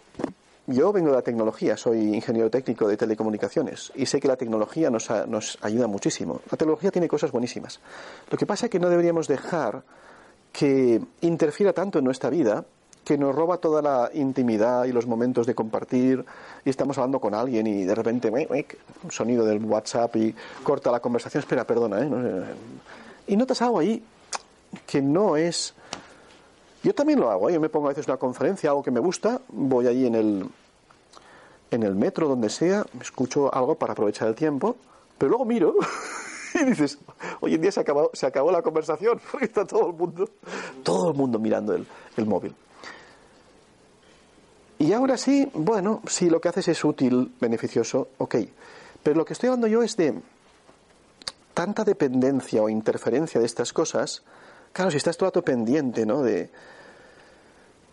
Yo 0.70 0.92
vengo 0.92 1.10
de 1.10 1.16
la 1.16 1.22
tecnología, 1.22 1.78
soy 1.78 2.13
ingeniero 2.13 2.50
técnico 2.50 2.90
de 2.90 2.98
telecomunicaciones 2.98 3.92
y 3.96 4.06
sé 4.06 4.20
que 4.20 4.28
la 4.28 4.36
tecnología 4.36 4.90
nos, 4.90 5.10
nos 5.28 5.58
ayuda 5.62 5.88
muchísimo. 5.88 6.42
La 6.52 6.58
tecnología 6.58 6.92
tiene 6.92 7.08
cosas 7.08 7.32
buenísimas. 7.32 7.80
Lo 8.30 8.38
que 8.38 8.46
pasa 8.46 8.66
es 8.66 8.70
que 8.70 8.80
no 8.80 8.90
deberíamos 8.90 9.30
dejar 9.30 9.84
que 10.51 11.01
interfiera 11.21 11.73
tanto 11.73 11.99
en 11.99 12.05
nuestra 12.05 12.29
vida 12.29 12.65
que 13.07 13.17
nos 13.17 13.33
roba 13.33 13.57
toda 13.57 13.81
la 13.81 14.10
intimidad 14.13 14.83
y 14.83 14.91
los 14.91 15.07
momentos 15.07 15.47
de 15.47 15.55
compartir 15.55 16.25
y 16.65 16.69
estamos 16.69 16.97
hablando 16.97 17.21
con 17.21 17.33
alguien 17.33 17.65
y 17.65 17.86
de 17.86 17.95
repente 17.95 18.29
un 18.29 19.12
sonido 19.12 19.45
del 19.45 19.63
WhatsApp 19.63 20.13
y 20.17 20.36
corta 20.62 20.91
la 20.91 20.99
conversación, 20.99 21.39
espera, 21.39 21.65
perdona, 21.65 22.01
¿eh? 22.01 22.43
y 23.27 23.38
notas 23.38 23.62
algo 23.62 23.79
ahí 23.79 24.03
que 24.86 25.01
no 25.01 25.38
es 25.38 25.73
yo 26.83 26.93
también 26.93 27.21
lo 27.21 27.31
hago, 27.31 27.49
¿eh? 27.49 27.53
yo 27.53 27.62
me 27.62 27.69
pongo 27.69 27.88
a 27.88 27.89
veces 27.89 28.07
una 28.07 28.17
conferencia, 28.17 28.71
algo 28.71 28.83
que 28.83 28.91
me 28.91 28.99
gusta, 28.99 29.39
voy 29.47 29.88
allí 29.88 30.05
en 30.05 30.15
el, 30.15 30.45
en 31.71 31.83
el 31.83 31.95
metro, 31.95 32.27
donde 32.27 32.49
sea, 32.49 32.86
escucho 32.99 33.53
algo 33.55 33.75
para 33.75 33.93
aprovechar 33.93 34.27
el 34.27 34.36
tiempo, 34.36 34.75
pero 35.17 35.29
luego 35.29 35.45
miro 35.45 35.75
y 36.62 36.65
dices, 36.65 36.98
hoy 37.41 37.56
en 37.56 37.62
día 37.62 37.72
se 37.72 37.82
acabó, 37.82 38.10
se 38.13 38.26
acabó 38.26 38.52
la 38.52 38.62
conversación, 38.62 39.20
porque 39.32 39.46
está 39.46 39.65
todo 39.65 39.89
el 39.89 39.93
mundo, 39.93 40.30
todo 40.84 41.12
el 41.12 41.17
mundo 41.17 41.39
mirando 41.39 41.74
el, 41.74 41.86
el 42.15 42.26
móvil. 42.26 42.56
Y 44.80 44.93
ahora 44.93 45.17
sí, 45.17 45.50
bueno, 45.54 46.02
si 46.08 46.30
lo 46.30 46.39
que 46.39 46.50
haces 46.50 46.67
es 46.67 46.86
útil, 46.86 47.34
beneficioso, 47.39 48.10
ok. 48.20 48.36
Pero 49.02 49.15
lo 49.15 49.26
que 49.26 49.34
estoy 49.34 49.48
hablando 49.48 49.67
yo 49.67 49.82
es 49.82 49.98
de 49.98 50.13
tanta 51.54 51.84
dependencia 51.84 52.62
o 52.62 52.70
interferencia 52.70 53.39
de 53.39 53.48
estas 53.48 53.74
cosas, 53.74 54.24
claro, 54.74 54.91
si 54.91 54.98
estás 54.98 55.17
todo 55.17 55.26
el 55.26 55.32
rato 55.32 55.41
pendiente, 55.41 56.06
¿no? 56.06 56.22
De, 56.22 56.52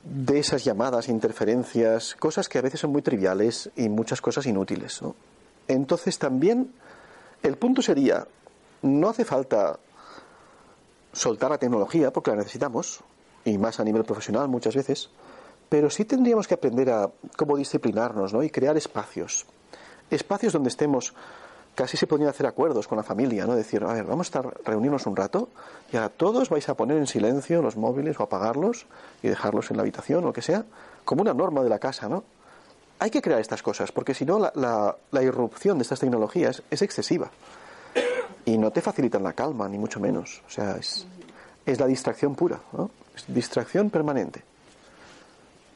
de 0.05 0.39
esas 0.39 0.65
llamadas, 0.65 1.09
interferencias, 1.09 2.15
cosas 2.17 2.49
que 2.49 2.59
a 2.59 2.63
veces 2.63 2.81
son 2.81 2.93
muy 2.93 3.01
triviales 3.01 3.71
y 3.77 3.89
muchas 3.89 4.21
cosas 4.21 4.45
inútiles. 4.45 5.01
Entonces 5.67 6.19
también 6.19 6.75
el 7.43 7.57
punto 7.57 7.83
sería, 7.83 8.27
no 8.85 9.09
hace 9.09 9.25
falta 9.25 9.79
soltar 11.13 11.51
la 11.51 11.59
tecnología 11.59 12.13
porque 12.13 12.31
la 12.31 12.37
necesitamos, 12.37 13.01
y 13.45 13.57
más 13.57 13.81
a 13.81 13.85
nivel 13.85 14.05
profesional 14.05 14.49
muchas 14.49 14.77
veces, 14.77 15.09
pero 15.71 15.89
sí 15.89 16.05
tendríamos 16.05 16.47
que 16.47 16.55
aprender 16.55 16.91
a 16.91 17.11
cómo 17.37 17.57
disciplinarnos 17.57 18.35
¿no? 18.35 18.43
y 18.43 18.51
crear 18.51 18.77
espacios. 18.77 19.47
Espacios 20.11 20.53
donde 20.53 20.69
estemos 20.69 21.15
casi 21.75 21.97
se 21.97 22.07
podrían 22.07 22.29
hacer 22.29 22.47
acuerdos 22.47 22.87
con 22.87 22.97
la 22.97 23.03
familia, 23.03 23.47
¿no? 23.47 23.57
Decir, 23.57 23.83
a 23.83 23.93
ver, 23.93 24.05
vamos 24.05 24.31
a 24.37 24.43
reunirnos 24.65 25.07
un 25.07 25.17
rato 25.17 25.49
y 25.91 25.97
a 25.97 26.09
todos 26.09 26.51
vais 26.51 26.69
a 26.69 26.75
poner 26.75 26.99
en 26.99 27.07
silencio 27.07 27.63
los 27.63 27.77
móviles 27.77 28.21
o 28.21 28.23
apagarlos 28.23 28.87
y 29.23 29.29
dejarlos 29.29 29.71
en 29.71 29.79
la 29.79 29.83
habitación 29.83 30.23
o 30.23 30.29
lo 30.29 30.33
que 30.33 30.43
sea, 30.43 30.65
como 31.05 31.23
una 31.23 31.35
norma 31.35 31.65
de 31.65 31.71
la 31.71 31.81
casa, 31.81 32.09
¿no? 32.09 32.23
Hay 33.01 33.11
que 33.11 33.23
crear 33.23 33.41
estas 33.41 33.63
cosas, 33.63 33.91
porque 33.91 34.15
si 34.15 34.25
no 34.25 34.39
la, 34.39 35.23
irrupción 35.23 35.79
de 35.79 35.83
estas 35.83 35.99
tecnologías 35.99 36.63
es 36.71 36.83
excesiva 36.83 37.31
y 38.45 38.59
no 38.59 38.71
te 38.71 38.81
facilitan 38.81 39.23
la 39.23 39.33
calma, 39.33 39.69
ni 39.69 39.79
mucho 39.79 40.01
menos. 40.01 40.43
O 40.47 40.51
sea, 40.51 40.77
es, 40.77 41.07
es 41.65 41.81
la 41.81 41.87
distracción 41.87 42.35
pura, 42.35 42.61
¿no? 42.73 42.91
Es 43.15 43.25
distracción 43.29 43.91
permanente. 43.91 44.43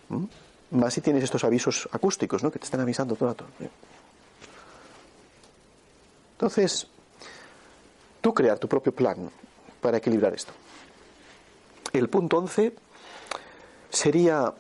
¿Mm? 0.09 0.25
Más 0.73 0.93
si 0.93 1.01
tienes 1.01 1.25
estos 1.25 1.45
avisos 1.45 1.89
acústicos, 1.93 2.43
¿no? 2.43 2.51
Que 2.51 2.59
te 2.59 2.67
están 2.67 2.81
avisando 2.81 3.15
todo 3.15 3.31
el 3.31 3.35
rato. 3.35 3.47
Entonces, 6.33 6.87
tú 8.21 8.35
crear 8.35 8.59
tu 8.59 8.69
propio 8.69 8.93
plan 8.93 9.31
para 9.81 9.97
equilibrar 9.97 10.35
esto. 10.35 10.53
El 11.93 12.09
punto 12.09 12.37
11 12.39 12.75
sería 13.91 14.53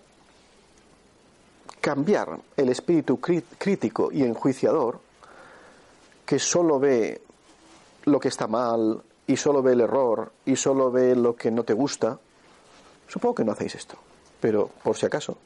cambiar 1.80 2.38
el 2.56 2.70
espíritu 2.70 3.20
crítico 3.20 4.10
y 4.10 4.22
enjuiciador 4.22 5.00
que 6.24 6.38
solo 6.38 6.78
ve 6.78 7.22
lo 8.08 8.20
que 8.20 8.28
está 8.28 8.46
mal 8.46 9.02
y 9.26 9.36
solo 9.36 9.62
ve 9.62 9.72
el 9.72 9.80
error 9.82 10.32
y 10.44 10.56
solo 10.56 10.90
ve 10.90 11.14
lo 11.14 11.36
que 11.36 11.50
no 11.50 11.64
te 11.64 11.74
gusta. 11.74 12.18
Supongo 13.06 13.36
que 13.36 13.44
no 13.44 13.52
hacéis 13.52 13.74
esto, 13.74 13.96
pero 14.40 14.68
por 14.82 14.96
si 14.96 15.06
acaso, 15.06 15.36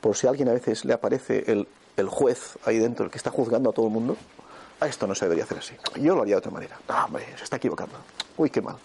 por 0.00 0.16
si 0.16 0.26
a 0.26 0.30
alguien 0.30 0.48
a 0.48 0.52
veces 0.52 0.84
le 0.84 0.92
aparece 0.92 1.50
el, 1.50 1.68
el 1.96 2.08
juez 2.08 2.58
ahí 2.64 2.78
dentro, 2.78 3.04
el 3.04 3.10
que 3.10 3.18
está 3.18 3.30
juzgando 3.30 3.70
a 3.70 3.72
todo 3.72 3.86
el 3.86 3.92
mundo, 3.92 4.16
esto 4.84 5.06
no 5.06 5.14
se 5.14 5.24
debería 5.24 5.44
hacer 5.44 5.58
así. 5.58 5.74
Yo 6.00 6.14
lo 6.14 6.22
haría 6.22 6.34
de 6.34 6.38
otra 6.38 6.50
manera. 6.50 6.78
No, 6.88 7.04
hombre, 7.04 7.24
se 7.36 7.44
está 7.44 7.56
equivocando. 7.56 7.96
Uy, 8.36 8.50
qué 8.50 8.60
mal. 8.60 8.76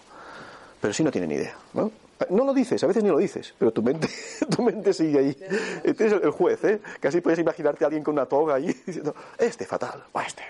Pero 0.80 0.94
sí 0.94 1.04
no 1.04 1.10
tiene 1.10 1.26
ni 1.26 1.34
idea, 1.34 1.54
¿no? 1.74 1.92
No 2.30 2.44
lo 2.44 2.54
dices, 2.54 2.82
a 2.84 2.86
veces 2.86 3.02
ni 3.02 3.10
lo 3.10 3.18
dices, 3.18 3.52
pero 3.58 3.72
tu 3.72 3.82
mente, 3.82 4.08
tu 4.56 4.62
mente 4.62 4.92
sigue 4.92 5.18
ahí. 5.18 5.36
Este 5.82 6.06
es 6.06 6.12
el 6.12 6.30
juez, 6.30 6.62
¿eh? 6.64 6.80
Casi 7.00 7.20
puedes 7.20 7.38
imaginarte 7.38 7.84
a 7.84 7.86
alguien 7.86 8.04
con 8.04 8.14
una 8.14 8.26
toga 8.26 8.54
ahí 8.54 8.66
diciendo, 8.86 9.14
este 9.38 9.66
fatal, 9.66 10.04
o 10.12 10.20
este. 10.20 10.42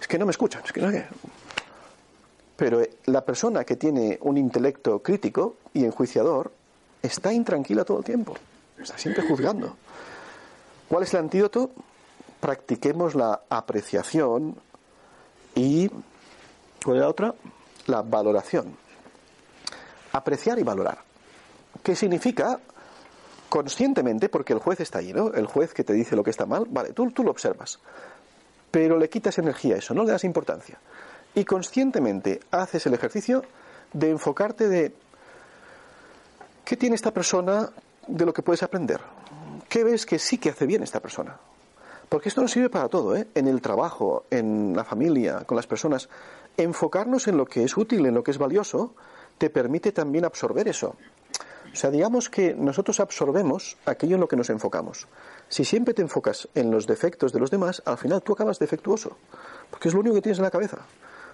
Es 0.00 0.08
que 0.08 0.18
no 0.18 0.24
me 0.24 0.30
escuchan, 0.30 0.62
es 0.64 0.72
que 0.72 0.80
no. 0.80 0.90
Pero 2.60 2.82
la 3.06 3.24
persona 3.24 3.64
que 3.64 3.76
tiene 3.76 4.18
un 4.20 4.36
intelecto 4.36 4.98
crítico 4.98 5.56
y 5.72 5.82
enjuiciador 5.82 6.52
está 7.02 7.32
intranquila 7.32 7.86
todo 7.86 8.00
el 8.00 8.04
tiempo, 8.04 8.36
está 8.78 8.98
siempre 8.98 9.26
juzgando. 9.26 9.78
¿Cuál 10.86 11.04
es 11.04 11.14
el 11.14 11.20
antídoto? 11.20 11.70
Practiquemos 12.38 13.14
la 13.14 13.40
apreciación 13.48 14.56
y, 15.54 15.88
¿cuál 16.84 16.96
es 16.96 17.00
la 17.00 17.08
otra? 17.08 17.34
La 17.86 18.02
valoración. 18.02 18.76
Apreciar 20.12 20.58
y 20.58 20.62
valorar. 20.62 20.98
¿Qué 21.82 21.96
significa? 21.96 22.60
Conscientemente, 23.48 24.28
porque 24.28 24.52
el 24.52 24.58
juez 24.58 24.80
está 24.80 24.98
ahí, 24.98 25.14
¿no? 25.14 25.32
El 25.32 25.46
juez 25.46 25.72
que 25.72 25.82
te 25.82 25.94
dice 25.94 26.14
lo 26.14 26.22
que 26.22 26.30
está 26.30 26.44
mal, 26.44 26.66
vale, 26.68 26.92
tú, 26.92 27.10
tú 27.10 27.24
lo 27.24 27.30
observas. 27.30 27.78
Pero 28.70 28.98
le 28.98 29.08
quitas 29.08 29.38
energía 29.38 29.76
a 29.76 29.78
eso, 29.78 29.94
no 29.94 30.04
le 30.04 30.12
das 30.12 30.24
importancia 30.24 30.78
y 31.34 31.44
conscientemente 31.44 32.40
haces 32.50 32.86
el 32.86 32.94
ejercicio 32.94 33.42
de 33.92 34.10
enfocarte 34.10 34.68
de 34.68 34.92
qué 36.64 36.76
tiene 36.76 36.96
esta 36.96 37.12
persona 37.12 37.70
de 38.06 38.26
lo 38.26 38.32
que 38.32 38.42
puedes 38.42 38.62
aprender. 38.62 39.00
¿Qué 39.68 39.84
ves 39.84 40.06
que 40.06 40.18
sí 40.18 40.38
que 40.38 40.50
hace 40.50 40.66
bien 40.66 40.82
esta 40.82 41.00
persona? 41.00 41.38
Porque 42.08 42.28
esto 42.28 42.40
nos 42.40 42.50
sirve 42.50 42.70
para 42.70 42.88
todo, 42.88 43.14
¿eh? 43.14 43.28
en 43.34 43.46
el 43.46 43.60
trabajo, 43.60 44.24
en 44.30 44.74
la 44.74 44.84
familia, 44.84 45.44
con 45.46 45.54
las 45.54 45.68
personas. 45.68 46.08
Enfocarnos 46.56 47.28
en 47.28 47.36
lo 47.36 47.46
que 47.46 47.62
es 47.62 47.76
útil, 47.76 48.04
en 48.06 48.14
lo 48.14 48.24
que 48.24 48.32
es 48.32 48.38
valioso, 48.38 48.94
te 49.38 49.48
permite 49.48 49.92
también 49.92 50.24
absorber 50.24 50.66
eso. 50.66 50.96
O 51.72 51.76
sea, 51.76 51.90
digamos 51.90 52.28
que 52.28 52.52
nosotros 52.52 52.98
absorbemos 52.98 53.76
aquello 53.86 54.16
en 54.16 54.20
lo 54.20 54.26
que 54.26 54.34
nos 54.34 54.50
enfocamos. 54.50 55.06
Si 55.48 55.64
siempre 55.64 55.94
te 55.94 56.02
enfocas 56.02 56.48
en 56.56 56.72
los 56.72 56.88
defectos 56.88 57.32
de 57.32 57.38
los 57.38 57.52
demás, 57.52 57.80
al 57.84 57.96
final 57.96 58.22
tú 58.22 58.32
acabas 58.32 58.58
defectuoso, 58.58 59.16
porque 59.70 59.86
es 59.86 59.94
lo 59.94 60.00
único 60.00 60.16
que 60.16 60.22
tienes 60.22 60.38
en 60.38 60.44
la 60.44 60.50
cabeza 60.50 60.78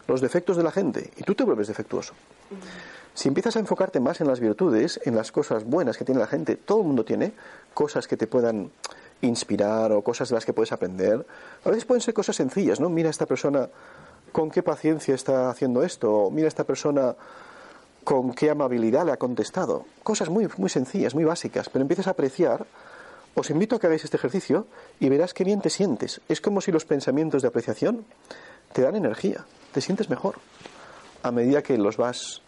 los 0.09 0.21
defectos 0.21 0.57
de 0.57 0.63
la 0.63 0.71
gente 0.71 1.11
y 1.17 1.23
tú 1.23 1.35
te 1.35 1.45
vuelves 1.45 1.69
defectuoso. 1.69 2.15
Si 3.15 3.29
empiezas 3.29 3.57
a 3.57 3.61
enfocarte 3.61 3.99
más 3.99 4.21
en 4.21 4.27
las 4.27 4.41
virtudes, 4.41 5.01
en 5.05 5.17
las 5.17 5.33
cosas 5.33 5.65
buenas 5.65 5.97
que 5.97 6.05
tiene 6.05 6.21
la 6.21 6.27
gente, 6.27 6.57
todo 6.57 6.81
el 6.81 6.87
mundo 6.87 7.05
tiene 7.05 7.33
cosas 7.73 8.07
que 8.07 8.17
te 8.17 8.27
puedan 8.27 8.71
inspirar 9.23 9.93
o 9.93 10.03
cosas 10.03 10.29
de 10.29 10.35
las 10.35 10.45
que 10.45 10.53
puedes 10.53 10.73
aprender. 10.73 11.27
A 11.65 11.71
veces 11.71 11.87
pueden 11.87 12.03
ser 12.03 12.13
cosas 12.13 12.37
sencillas, 12.37 12.79
¿no? 12.79 12.91
Mira 12.91 13.09
esta 13.09 13.27
persona 13.27 13.69
con 14.33 14.51
qué 14.51 14.63
paciencia 14.63 15.15
está 15.15 15.49
haciendo 15.49 15.83
esto, 15.83 16.13
o 16.13 16.31
mira 16.31 16.49
esta 16.49 16.65
persona 16.65 17.17
con 18.05 18.35
qué 18.35 18.51
amabilidad 18.51 19.07
le 19.07 19.13
ha 19.13 19.17
contestado. 19.17 19.87
Cosas 20.03 20.29
muy, 20.29 20.47
muy 20.59 20.69
sencillas, 20.69 21.15
muy 21.15 21.25
básicas, 21.25 21.69
pero 21.71 21.83
empiezas 21.83 22.07
a 22.07 22.11
apreciar. 22.11 22.67
Os 23.35 23.51
invito 23.51 23.77
a 23.77 23.81
que 23.81 23.87
hagáis 23.87 24.05
este 24.05 24.17
ejercicio 24.17 24.67
y 25.01 25.09
verás 25.09 25.35
qué 25.35 25.45
bien 25.45 25.61
te 25.61 25.71
sientes. 25.71 26.21
Es 26.29 26.41
como 26.41 26.61
si 26.61 26.71
los 26.71 26.85
pensamientos 26.85 27.43
de 27.43 27.49
apreciación 27.49 28.05
te 28.73 28.83
dan 28.83 28.97
energía 28.97 29.45
te 29.77 29.83
sientes 29.83 30.09
mejor 30.09 30.37
a 31.23 31.31
medida 31.31 31.63
que 31.63 31.77
los 31.77 31.99
vas 31.99 32.41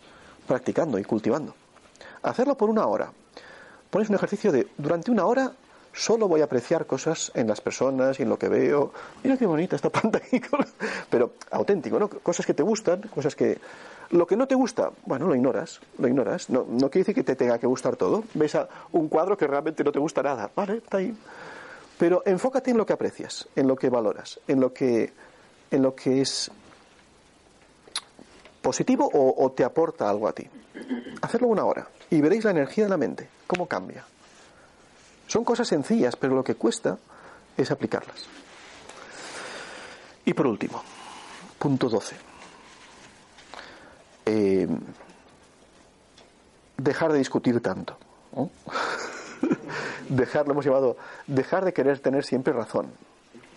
practicando 0.47 0.99
y 0.99 1.05
cultivando. 1.05 1.55
Hacerlo 2.23 2.57
por 2.57 2.71
una 2.71 2.87
hora. 2.87 3.13
Pones 3.91 4.09
un 4.09 4.15
ejercicio 4.15 4.51
de 4.51 4.67
durante 4.79 5.11
una 5.11 5.27
hora 5.27 5.53
solo 5.93 6.27
voy 6.27 6.41
a 6.41 6.45
apreciar 6.45 6.87
cosas 6.87 7.31
en 7.35 7.49
las 7.49 7.61
personas 7.61 8.19
y 8.19 8.23
en 8.23 8.31
lo 8.31 8.39
que 8.39 8.49
veo. 8.49 8.95
Mira 9.23 9.37
qué 9.37 9.45
bonita 9.45 9.77
esta 9.77 9.91
planta 9.91 10.17
aquí. 10.17 10.41
Pero 11.11 11.33
auténtico, 11.51 11.99
¿no? 11.99 12.09
Cosas 12.09 12.47
que 12.47 12.55
te 12.55 12.63
gustan, 12.63 13.03
cosas 13.15 13.37
que... 13.37 13.59
Lo 14.09 14.27
que 14.27 14.35
no 14.35 14.49
te 14.49 14.55
gusta, 14.55 14.91
bueno, 15.05 15.27
lo 15.27 15.35
ignoras, 15.35 15.81
lo 15.99 16.09
ignoras. 16.09 16.49
No, 16.49 16.65
no 16.67 16.89
quiere 16.89 17.01
decir 17.01 17.15
que 17.15 17.25
te 17.25 17.37
tenga 17.37 17.59
que 17.59 17.67
gustar 17.67 17.97
todo. 17.97 18.25
Ves 18.33 18.55
a 18.55 18.67
un 18.93 19.09
cuadro 19.09 19.37
que 19.37 19.47
realmente 19.47 19.85
no 19.85 19.93
te 19.93 19.99
gusta 19.99 20.23
nada. 20.23 20.51
Vale, 20.57 20.79
está 20.79 20.97
ahí. 20.97 21.15
Pero 21.99 22.23
enfócate 22.25 22.71
en 22.71 22.79
lo 22.79 22.87
que 22.87 22.95
aprecias, 22.95 23.47
en 23.55 23.69
lo 23.69 23.77
que 23.77 23.91
valoras, 23.91 24.41
en 24.49 24.61
lo 24.61 24.73
que, 24.73 25.13
en 25.71 25.83
lo 25.83 25.95
que 25.95 26.21
es 26.21 26.51
positivo 28.63 29.09
o, 29.13 29.51
te 29.53 29.65
aporta 29.65 30.09
algo 30.09 30.29
a 30.29 30.33
ti. 30.33 30.49
Hacerlo 31.23 31.49
una 31.49 31.65
hora 31.65 31.89
y 32.11 32.21
veréis 32.21 32.45
la 32.45 32.51
energía 32.51 32.85
de 32.85 32.91
la 32.91 32.97
mente, 32.97 33.29
cómo 33.47 33.67
cambia. 33.67 34.05
Son 35.27 35.45
cosas 35.45 35.69
sencillas, 35.69 36.17
pero 36.17 36.35
lo 36.35 36.45
que 36.45 36.55
cuesta 36.55 36.99
es 37.57 37.71
aplicarlas. 37.71 38.27
Y 40.25 40.35
por 40.35 40.47
último, 40.47 40.83
punto 41.59 41.89
12. 41.89 42.17
Eh, 44.27 44.69
dejar 46.77 47.13
de 47.13 47.19
discutir 47.19 47.61
tanto. 47.61 47.97
dejar, 50.09 50.47
lo 50.47 50.53
hemos 50.53 50.65
llamado, 50.65 50.97
dejar 51.27 51.65
de 51.65 51.73
querer 51.73 52.01
tener 52.01 52.25
siempre 52.25 52.53
razón. 52.53 52.91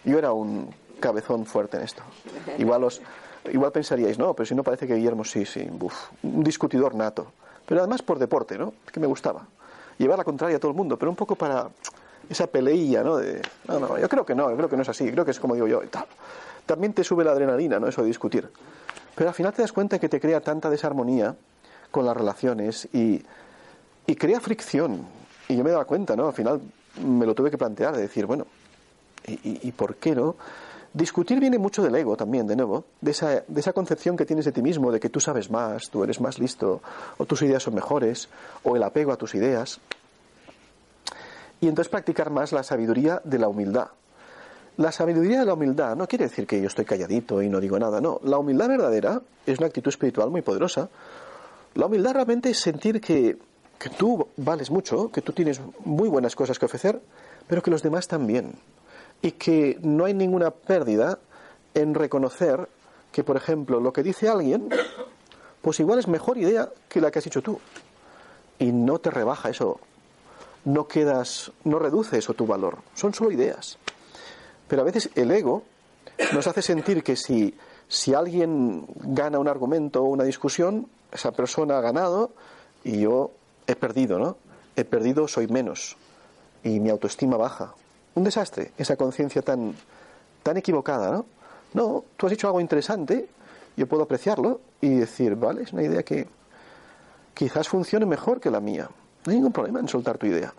Yo 0.03 0.17
era 0.17 0.31
un 0.31 0.73
cabezón 1.01 1.45
fuerte 1.45 1.75
en 1.75 1.83
esto. 1.83 2.03
Igual 2.57 2.85
os, 2.85 3.01
Igual 3.49 3.71
pensaríais, 3.71 4.19
no, 4.19 4.33
pero 4.35 4.45
si 4.45 4.53
no 4.53 4.63
parece 4.63 4.85
que 4.85 4.95
Guillermo 4.95 5.23
sí, 5.23 5.45
sí, 5.45 5.67
un 6.23 6.43
discutidor 6.43 6.93
nato. 6.93 7.31
Pero 7.65 7.81
además 7.81 8.01
por 8.01 8.19
deporte, 8.19 8.57
¿no? 8.57 8.73
Que 8.91 8.99
me 8.99 9.07
gustaba. 9.07 9.47
Llevar 9.97 10.17
la 10.17 10.23
contraria 10.23 10.57
a 10.57 10.59
todo 10.59 10.71
el 10.71 10.77
mundo, 10.77 10.97
pero 10.97 11.09
un 11.09 11.15
poco 11.15 11.35
para 11.35 11.67
esa 12.29 12.45
peleilla, 12.47 13.03
¿no? 13.03 13.17
De, 13.17 13.41
no, 13.67 13.79
no, 13.79 13.97
yo 13.97 14.07
creo 14.07 14.25
que 14.25 14.35
no, 14.35 14.49
yo 14.51 14.57
creo 14.57 14.69
que 14.69 14.75
no 14.75 14.83
es 14.83 14.89
así, 14.89 15.11
creo 15.11 15.25
que 15.25 15.31
es 15.31 15.39
como 15.39 15.55
digo 15.55 15.67
yo 15.67 15.81
y 15.83 15.87
tal. 15.87 16.05
También 16.65 16.93
te 16.93 17.03
sube 17.03 17.23
la 17.23 17.31
adrenalina, 17.31 17.79
¿no? 17.79 17.87
Eso 17.87 18.01
de 18.01 18.07
discutir. 18.07 18.47
Pero 19.15 19.29
al 19.29 19.35
final 19.35 19.53
te 19.53 19.63
das 19.63 19.73
cuenta 19.73 19.97
que 19.97 20.07
te 20.07 20.19
crea 20.19 20.41
tanta 20.41 20.69
desarmonía 20.69 21.35
con 21.89 22.05
las 22.05 22.15
relaciones 22.15 22.87
y, 22.93 23.23
y 24.05 24.15
crea 24.15 24.39
fricción. 24.39 25.07
Y 25.47 25.57
yo 25.57 25.63
me 25.63 25.71
daba 25.71 25.85
cuenta, 25.85 26.15
¿no? 26.15 26.27
Al 26.27 26.33
final 26.33 26.61
me 27.03 27.25
lo 27.25 27.33
tuve 27.33 27.49
que 27.49 27.57
plantear, 27.57 27.95
de 27.95 28.03
decir, 28.03 28.27
bueno, 28.27 28.45
¿y, 29.25 29.67
y 29.67 29.71
por 29.71 29.95
qué 29.95 30.15
no? 30.15 30.35
Discutir 30.93 31.39
viene 31.39 31.57
mucho 31.57 31.81
del 31.81 31.95
ego 31.95 32.17
también, 32.17 32.45
de 32.47 32.55
nuevo, 32.57 32.83
de 32.99 33.11
esa, 33.11 33.43
de 33.47 33.59
esa 33.59 33.71
concepción 33.71 34.17
que 34.17 34.25
tienes 34.25 34.43
de 34.43 34.51
ti 34.51 34.61
mismo, 34.61 34.91
de 34.91 34.99
que 34.99 35.09
tú 35.09 35.21
sabes 35.21 35.49
más, 35.49 35.89
tú 35.89 36.03
eres 36.03 36.19
más 36.19 36.37
listo, 36.37 36.81
o 37.17 37.25
tus 37.25 37.41
ideas 37.43 37.63
son 37.63 37.75
mejores, 37.75 38.27
o 38.63 38.75
el 38.75 38.83
apego 38.83 39.13
a 39.13 39.15
tus 39.15 39.33
ideas. 39.33 39.79
Y 41.61 41.69
entonces 41.69 41.89
practicar 41.89 42.29
más 42.29 42.51
la 42.51 42.63
sabiduría 42.63 43.21
de 43.23 43.39
la 43.39 43.47
humildad. 43.47 43.87
La 44.77 44.91
sabiduría 44.91 45.39
de 45.39 45.45
la 45.45 45.53
humildad 45.53 45.95
no 45.95 46.07
quiere 46.07 46.25
decir 46.25 46.45
que 46.45 46.59
yo 46.59 46.67
estoy 46.67 46.83
calladito 46.83 47.41
y 47.41 47.47
no 47.47 47.61
digo 47.61 47.79
nada, 47.79 48.01
no. 48.01 48.19
La 48.23 48.37
humildad 48.37 48.67
verdadera 48.67 49.21
es 49.45 49.59
una 49.59 49.67
actitud 49.67 49.89
espiritual 49.89 50.29
muy 50.29 50.41
poderosa. 50.41 50.89
La 51.75 51.85
humildad 51.85 52.15
realmente 52.15 52.49
es 52.49 52.59
sentir 52.59 52.99
que, 52.99 53.37
que 53.79 53.89
tú 53.89 54.27
vales 54.35 54.69
mucho, 54.71 55.09
que 55.09 55.21
tú 55.21 55.31
tienes 55.31 55.61
muy 55.85 56.09
buenas 56.09 56.35
cosas 56.35 56.59
que 56.59 56.65
ofrecer, 56.65 57.01
pero 57.47 57.61
que 57.61 57.71
los 57.71 57.81
demás 57.81 58.07
también 58.09 58.55
y 59.21 59.31
que 59.33 59.77
no 59.81 60.05
hay 60.05 60.13
ninguna 60.13 60.51
pérdida 60.51 61.19
en 61.73 61.93
reconocer 61.93 62.67
que, 63.11 63.23
por 63.23 63.37
ejemplo, 63.37 63.79
lo 63.79 63.93
que 63.93 64.03
dice 64.03 64.29
alguien, 64.29 64.69
pues 65.61 65.79
igual 65.79 65.99
es 65.99 66.07
mejor 66.07 66.37
idea 66.37 66.69
que 66.89 67.01
la 67.01 67.11
que 67.11 67.19
has 67.19 67.27
hecho 67.27 67.41
tú. 67.41 67.59
Y 68.57 68.71
no 68.71 68.99
te 68.99 69.11
rebaja 69.11 69.49
eso, 69.49 69.79
no 70.65 70.87
quedas, 70.87 71.51
no 71.63 71.79
reduce 71.79 72.17
eso 72.17 72.33
tu 72.33 72.45
valor, 72.45 72.79
son 72.95 73.13
solo 73.13 73.31
ideas. 73.31 73.77
Pero 74.67 74.81
a 74.81 74.85
veces 74.85 75.09
el 75.15 75.31
ego 75.31 75.63
nos 76.33 76.47
hace 76.47 76.61
sentir 76.61 77.03
que 77.03 77.15
si, 77.15 77.55
si 77.87 78.13
alguien 78.13 78.85
gana 78.95 79.39
un 79.39 79.47
argumento 79.47 80.01
o 80.01 80.05
una 80.05 80.23
discusión, 80.23 80.87
esa 81.11 81.31
persona 81.31 81.77
ha 81.77 81.81
ganado 81.81 82.31
y 82.83 83.01
yo 83.01 83.31
he 83.67 83.75
perdido, 83.75 84.17
¿no? 84.17 84.37
He 84.75 84.85
perdido, 84.85 85.27
soy 85.27 85.47
menos 85.47 85.97
y 86.63 86.79
mi 86.79 86.89
autoestima 86.89 87.37
baja 87.37 87.73
un 88.15 88.23
desastre, 88.23 88.71
esa 88.77 88.95
conciencia 88.95 89.41
tan, 89.41 89.75
tan 90.43 90.57
equivocada, 90.57 91.11
¿no? 91.11 91.25
No, 91.73 92.03
tú 92.17 92.27
has 92.27 92.33
hecho 92.33 92.47
algo 92.47 92.59
interesante, 92.59 93.29
yo 93.77 93.87
puedo 93.87 94.03
apreciarlo 94.03 94.59
y 94.81 94.89
decir, 94.95 95.35
vale, 95.35 95.63
es 95.63 95.71
una 95.71 95.83
idea 95.83 96.03
que 96.03 96.27
quizás 97.33 97.69
funcione 97.69 98.05
mejor 98.05 98.41
que 98.41 98.51
la 98.51 98.59
mía. 98.59 98.89
No 99.25 99.29
hay 99.31 99.37
ningún 99.37 99.53
problema 99.53 99.79
en 99.79 99.87
soltar 99.87 100.17
tu 100.17 100.25
idea. 100.25 100.53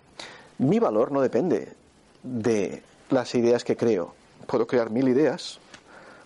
Mi 0.59 0.79
valor 0.79 1.13
no 1.13 1.21
depende 1.21 1.75
de 2.23 2.83
las 3.11 3.35
ideas 3.35 3.65
que 3.65 3.77
creo. 3.77 4.15
Puedo 4.47 4.67
crear 4.67 4.91
mil 4.91 5.09
ideas, 5.09 5.59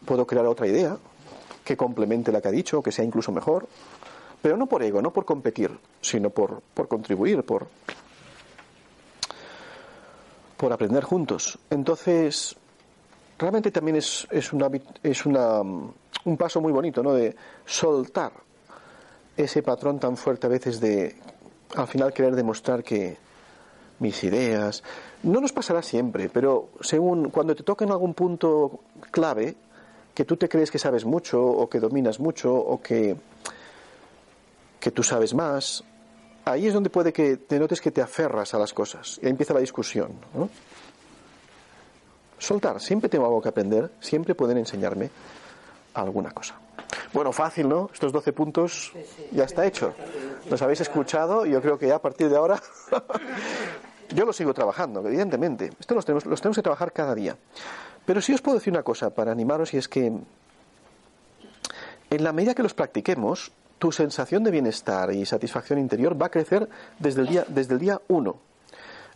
puedo 0.05 0.27
crear 0.27 0.47
otra 0.47 0.67
idea 0.67 0.97
que 1.65 1.77
complemente 1.77 2.31
la 2.31 2.41
que 2.41 2.49
ha 2.49 2.53
dicho, 2.53 2.83
que 2.83 2.93
sea 2.93 3.05
incluso 3.05 3.33
mejor, 3.33 3.67
pero 4.41 4.57
no 4.57 4.67
por 4.67 4.83
ego, 4.85 5.03
no 5.03 5.13
por 5.13 5.25
competir, 5.25 5.77
sino 6.01 6.31
por, 6.31 6.63
por 6.75 6.87
contribuir, 6.87 7.43
por, 7.43 7.67
por 10.57 10.73
aprender 10.73 11.05
juntos. 11.05 11.59
Entonces, 11.71 12.57
realmente 13.39 13.71
también 13.71 13.97
es, 13.97 14.27
es, 14.31 14.53
una, 14.53 14.69
es 15.03 15.27
una, 15.27 15.61
un 15.61 16.37
paso 16.37 16.61
muy 16.61 16.73
bonito, 16.73 17.03
¿no? 17.03 17.13
De 17.13 17.35
soltar 17.65 18.33
ese 19.37 19.63
patrón 19.63 19.99
tan 19.99 20.17
fuerte 20.17 20.47
a 20.47 20.51
veces 20.51 20.81
de, 20.81 21.17
al 21.75 21.87
final, 21.87 22.13
querer 22.13 22.35
demostrar 22.35 22.83
que 22.83 23.17
mis 23.99 24.23
ideas. 24.25 24.83
No 25.23 25.41
nos 25.41 25.53
pasará 25.53 25.83
siempre, 25.83 26.29
pero 26.29 26.71
según 26.81 27.31
cuando 27.31 27.55
te 27.55 27.63
toca 27.63 27.85
en 27.85 27.91
algún 27.91 28.15
punto 28.15 28.81
clave, 29.11 29.57
que 30.15 30.25
tú 30.25 30.37
te 30.37 30.49
crees 30.49 30.71
que 30.71 30.79
sabes 30.79 31.05
mucho, 31.05 31.43
o 31.43 31.69
que 31.69 31.81
dominas 31.81 32.21
mucho, 32.21 32.55
o 32.55 32.81
que, 32.81 33.17
que 34.81 34.91
tú 34.91 35.03
sabes 35.03 35.35
más, 35.35 35.85
ahí 36.47 36.67
es 36.67 36.73
donde 36.75 36.91
puede 36.91 37.13
que 37.13 37.37
te 37.37 37.59
notes 37.59 37.81
que 37.81 37.91
te 37.91 38.01
aferras 38.01 38.55
a 38.55 38.59
las 38.59 38.73
cosas. 38.73 39.19
Y 39.21 39.27
ahí 39.27 39.31
empieza 39.31 39.53
la 39.53 39.61
discusión. 39.61 40.13
Soltar, 42.39 42.81
siempre 42.81 43.09
tengo 43.09 43.27
algo 43.27 43.43
que 43.43 43.49
aprender, 43.49 43.91
siempre 44.01 44.35
pueden 44.35 44.57
enseñarme 44.59 45.11
alguna 45.95 46.31
cosa. 46.31 46.55
Bueno, 47.13 47.33
fácil, 47.33 47.69
¿no? 47.69 47.91
Estos 47.93 48.13
12 48.13 48.33
puntos 48.33 48.93
ya 49.33 49.45
está 49.45 49.67
hecho. 49.67 49.95
Los 50.49 50.63
habéis 50.63 50.81
escuchado 50.81 51.45
y 51.47 51.51
yo 51.51 51.61
creo 51.61 51.79
que 51.79 51.89
ya 51.89 51.97
a 51.97 52.03
partir 52.03 52.29
de 52.29 52.37
ahora 52.37 52.63
yo 54.15 54.25
lo 54.25 54.33
sigo 54.33 54.55
trabajando, 54.55 55.07
evidentemente. 55.07 55.71
Esto 55.81 55.95
los 55.95 56.05
tenemos, 56.05 56.27
los 56.27 56.41
tenemos 56.41 56.57
que 56.57 56.63
trabajar 56.63 56.93
cada 56.93 57.15
día. 57.15 57.37
Pero 58.05 58.21
sí 58.21 58.33
os 58.33 58.41
puedo 58.41 58.59
decir 58.59 58.73
una 58.73 58.85
cosa 58.85 59.11
para 59.11 59.33
animaros 59.33 59.75
y 59.75 59.79
es 59.79 59.89
que 59.89 60.07
en 62.11 62.25
la 62.25 62.33
medida 62.33 62.55
que 62.55 62.63
los 62.63 62.75
practiquemos, 62.75 63.51
tu 63.79 63.93
sensación 63.93 64.43
de 64.45 64.51
bienestar 64.51 65.13
y 65.13 65.27
satisfacción 65.27 65.79
interior 65.79 66.21
va 66.21 66.27
a 66.27 66.31
crecer 66.31 66.69
desde 66.99 67.23
el 67.23 67.29
día, 67.29 67.45
desde 67.49 67.75
el 67.75 67.81
día 67.81 68.01
uno. 68.09 68.37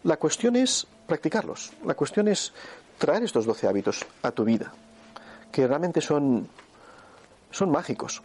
La 0.03 0.17
cuestión 0.17 0.57
es 0.57 0.87
practicarlos. 1.07 1.73
La 1.85 1.95
cuestión 1.95 2.29
es 2.29 2.53
traer 2.99 3.23
estos 3.23 3.47
12 3.47 3.69
hábitos 3.69 4.07
a 4.23 4.31
tu 4.31 4.45
vida, 4.45 4.73
que 5.51 5.67
realmente 5.67 6.01
son, 6.01 6.49
son 7.51 7.71
mágicos. 7.71 8.23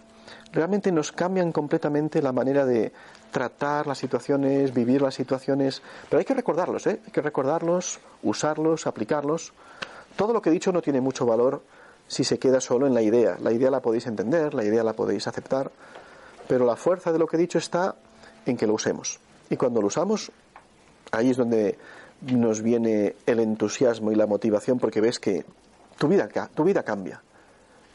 Realmente 0.51 0.91
nos 0.91 1.11
cambian 1.11 1.51
completamente 1.51 2.21
la 2.21 2.31
manera 2.31 2.65
de 2.65 2.91
tratar 3.31 3.87
las 3.87 3.97
situaciones, 3.97 4.73
vivir 4.73 5.01
las 5.01 5.15
situaciones. 5.15 5.81
Pero 6.09 6.19
hay 6.19 6.25
que 6.25 6.33
recordarlos, 6.33 6.87
¿eh? 6.87 7.01
Hay 7.05 7.11
que 7.11 7.21
recordarlos, 7.21 7.99
usarlos, 8.23 8.87
aplicarlos. 8.87 9.53
Todo 10.15 10.31
lo 10.31 10.41
que 10.41 10.49
he 10.49 10.53
dicho 10.53 10.71
no 10.71 10.81
tiene 10.81 11.01
mucho 11.01 11.25
valor 11.25 11.61
si 12.07 12.23
se 12.23 12.39
queda 12.39 12.61
solo 12.61 12.87
en 12.87 12.93
la 12.93 13.01
idea. 13.01 13.37
La 13.41 13.51
idea 13.51 13.69
la 13.69 13.81
podéis 13.81 14.07
entender, 14.07 14.53
la 14.53 14.63
idea 14.63 14.83
la 14.83 14.93
podéis 14.93 15.27
aceptar, 15.27 15.71
pero 16.47 16.65
la 16.65 16.75
fuerza 16.75 17.11
de 17.11 17.19
lo 17.19 17.27
que 17.27 17.37
he 17.37 17.39
dicho 17.39 17.57
está 17.57 17.95
en 18.45 18.57
que 18.57 18.67
lo 18.67 18.73
usemos. 18.73 19.19
Y 19.49 19.57
cuando 19.57 19.81
lo 19.81 19.87
usamos, 19.87 20.31
ahí 21.11 21.31
es 21.31 21.37
donde 21.37 21.77
nos 22.21 22.61
viene 22.61 23.15
el 23.25 23.39
entusiasmo 23.39 24.11
y 24.11 24.15
la 24.15 24.27
motivación 24.27 24.79
porque 24.79 25.01
ves 25.01 25.19
que 25.19 25.45
tu 25.97 26.07
vida, 26.07 26.27
tu 26.53 26.63
vida 26.63 26.83
cambia 26.83 27.21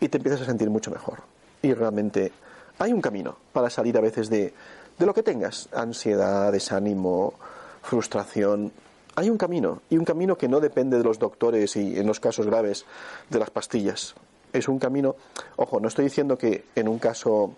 y 0.00 0.08
te 0.08 0.18
empiezas 0.18 0.42
a 0.42 0.46
sentir 0.46 0.70
mucho 0.70 0.90
mejor. 0.90 1.22
Y 1.62 1.74
realmente 1.74 2.32
hay 2.78 2.92
un 2.92 3.00
camino 3.00 3.36
para 3.52 3.70
salir 3.70 3.96
a 3.98 4.00
veces 4.00 4.30
de, 4.30 4.54
de 4.98 5.06
lo 5.06 5.14
que 5.14 5.22
tengas, 5.22 5.68
ansiedad, 5.72 6.52
desánimo, 6.52 7.34
frustración. 7.82 8.72
Hay 9.16 9.28
un 9.28 9.36
camino, 9.36 9.82
y 9.90 9.98
un 9.98 10.04
camino 10.04 10.36
que 10.36 10.48
no 10.48 10.60
depende 10.60 10.96
de 10.96 11.04
los 11.04 11.18
doctores 11.18 11.76
y, 11.76 11.98
en 11.98 12.06
los 12.06 12.20
casos 12.20 12.46
graves, 12.46 12.86
de 13.28 13.38
las 13.38 13.50
pastillas. 13.50 14.14
Es 14.52 14.68
un 14.68 14.78
camino, 14.78 15.16
ojo, 15.56 15.80
no 15.80 15.88
estoy 15.88 16.06
diciendo 16.06 16.38
que 16.38 16.64
en 16.74 16.88
un 16.88 16.98
caso 16.98 17.54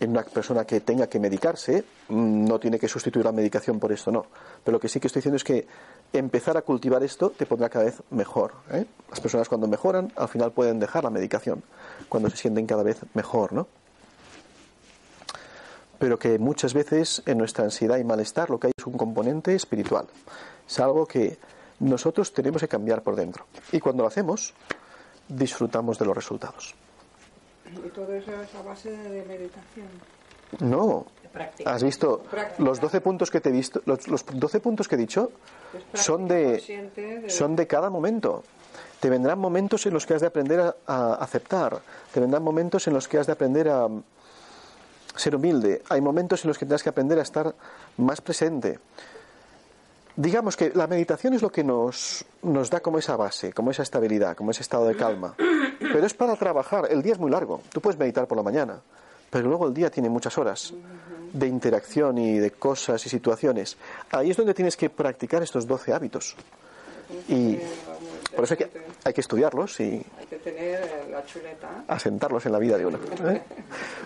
en 0.00 0.10
una 0.10 0.22
persona 0.22 0.64
que 0.64 0.80
tenga 0.80 1.08
que 1.08 1.18
medicarse, 1.18 1.84
mm, 2.08 2.44
no 2.44 2.58
tiene 2.58 2.78
que 2.78 2.88
sustituir 2.88 3.24
la 3.24 3.32
medicación 3.32 3.80
por 3.80 3.92
esto, 3.92 4.10
no. 4.10 4.26
Pero 4.64 4.76
lo 4.76 4.80
que 4.80 4.88
sí 4.88 5.00
que 5.00 5.08
estoy 5.08 5.20
diciendo 5.20 5.36
es 5.36 5.44
que 5.44 5.66
empezar 6.12 6.56
a 6.56 6.62
cultivar 6.62 7.02
esto 7.02 7.30
te 7.30 7.46
pondrá 7.46 7.68
cada 7.68 7.86
vez 7.86 8.02
mejor. 8.10 8.52
¿eh? 8.70 8.86
Las 9.10 9.20
personas 9.20 9.48
cuando 9.48 9.66
mejoran, 9.66 10.12
al 10.16 10.28
final 10.28 10.52
pueden 10.52 10.78
dejar 10.78 11.04
la 11.04 11.10
medicación, 11.10 11.62
cuando 12.08 12.30
se 12.30 12.36
sienten 12.36 12.66
cada 12.66 12.82
vez 12.82 13.00
mejor, 13.14 13.52
¿no? 13.52 13.66
Pero 15.98 16.16
que 16.16 16.38
muchas 16.38 16.74
veces 16.74 17.22
en 17.26 17.38
nuestra 17.38 17.64
ansiedad 17.64 17.98
y 17.98 18.04
malestar 18.04 18.50
lo 18.50 18.60
que 18.60 18.68
hay 18.68 18.72
es 18.76 18.86
un 18.86 18.96
componente 18.96 19.54
espiritual. 19.54 20.06
Es 20.68 20.78
algo 20.78 21.06
que 21.06 21.38
nosotros 21.80 22.32
tenemos 22.32 22.62
que 22.62 22.68
cambiar 22.68 23.02
por 23.02 23.16
dentro. 23.16 23.46
Y 23.72 23.80
cuando 23.80 24.04
lo 24.04 24.08
hacemos, 24.08 24.54
disfrutamos 25.28 25.98
de 25.98 26.06
los 26.06 26.14
resultados. 26.14 26.76
¿Y 27.84 27.88
todo 27.90 28.12
eso 28.14 28.32
es 28.42 28.54
a 28.54 28.62
base 28.62 28.90
de 28.90 29.24
meditación? 29.24 29.88
No. 30.60 31.06
¿Has 31.66 31.82
visto 31.82 32.24
los 32.58 32.80
12 32.80 33.00
puntos 33.00 33.30
que 33.30 33.40
te 33.40 33.50
he 33.50 33.52
visto? 33.52 33.82
Los, 33.84 34.08
los 34.08 34.24
12 34.24 34.60
puntos 34.60 34.88
que 34.88 34.94
he 34.94 34.98
dicho 34.98 35.30
son 35.94 36.26
de, 36.26 37.26
son 37.28 37.54
de 37.54 37.66
cada 37.66 37.90
momento. 37.90 38.44
Te 38.98 39.10
vendrán 39.10 39.38
momentos 39.38 39.86
en 39.86 39.94
los 39.94 40.06
que 40.06 40.14
has 40.14 40.22
de 40.22 40.26
aprender 40.26 40.60
a, 40.60 40.74
a, 40.86 41.14
aceptar. 41.16 41.80
Te 42.12 42.20
vendrán 42.20 42.42
momentos 42.42 42.86
en 42.88 42.94
los 42.94 43.06
que 43.06 43.18
has 43.18 43.26
de 43.26 43.32
aprender 43.32 43.68
a 43.68 43.88
ser 45.14 45.36
humilde. 45.36 45.82
Hay 45.90 46.00
momentos 46.00 46.44
en 46.44 46.48
los 46.48 46.58
que 46.58 46.64
tendrás 46.64 46.82
que 46.82 46.88
aprender 46.88 47.18
a 47.18 47.22
estar 47.22 47.54
más 47.98 48.20
presente. 48.20 48.78
Digamos 50.16 50.56
que 50.56 50.72
la 50.74 50.88
meditación 50.88 51.34
es 51.34 51.42
lo 51.42 51.52
que 51.52 51.62
nos, 51.62 52.24
nos 52.42 52.70
da 52.70 52.80
como 52.80 52.98
esa 52.98 53.16
base, 53.16 53.52
como 53.52 53.70
esa 53.70 53.84
estabilidad, 53.84 54.36
como 54.36 54.50
ese 54.50 54.62
estado 54.62 54.86
de 54.86 54.96
calma. 54.96 55.36
Pero 55.92 56.06
es 56.06 56.14
para 56.14 56.36
trabajar. 56.36 56.88
El 56.90 57.02
día 57.02 57.12
es 57.12 57.18
muy 57.18 57.30
largo. 57.30 57.62
Tú 57.72 57.80
puedes 57.80 57.98
meditar 57.98 58.26
por 58.26 58.36
la 58.36 58.42
mañana, 58.42 58.80
pero 59.30 59.48
luego 59.48 59.66
el 59.66 59.74
día 59.74 59.90
tiene 59.90 60.08
muchas 60.08 60.36
horas 60.38 60.72
de 61.32 61.46
interacción 61.46 62.18
y 62.18 62.38
de 62.38 62.50
cosas 62.52 63.04
y 63.06 63.08
situaciones. 63.08 63.76
Ahí 64.10 64.30
es 64.30 64.36
donde 64.36 64.54
tienes 64.54 64.76
que 64.76 64.90
practicar 64.90 65.42
estos 65.42 65.66
12 65.66 65.92
hábitos. 65.92 66.36
Y 67.28 67.58
por 68.34 68.44
eso 68.44 68.54
hay 68.54 68.58
que, 68.58 68.70
hay 69.04 69.12
que 69.12 69.20
estudiarlos 69.20 69.80
y 69.80 70.04
hay 70.18 70.26
que 70.28 70.36
tener 70.36 71.08
la 71.10 71.24
chuleta. 71.24 71.84
asentarlos 71.88 72.44
en 72.46 72.52
la 72.52 72.58
vida 72.58 72.76
de 72.76 72.86
uno. 72.86 72.98
¿eh? 73.26 73.42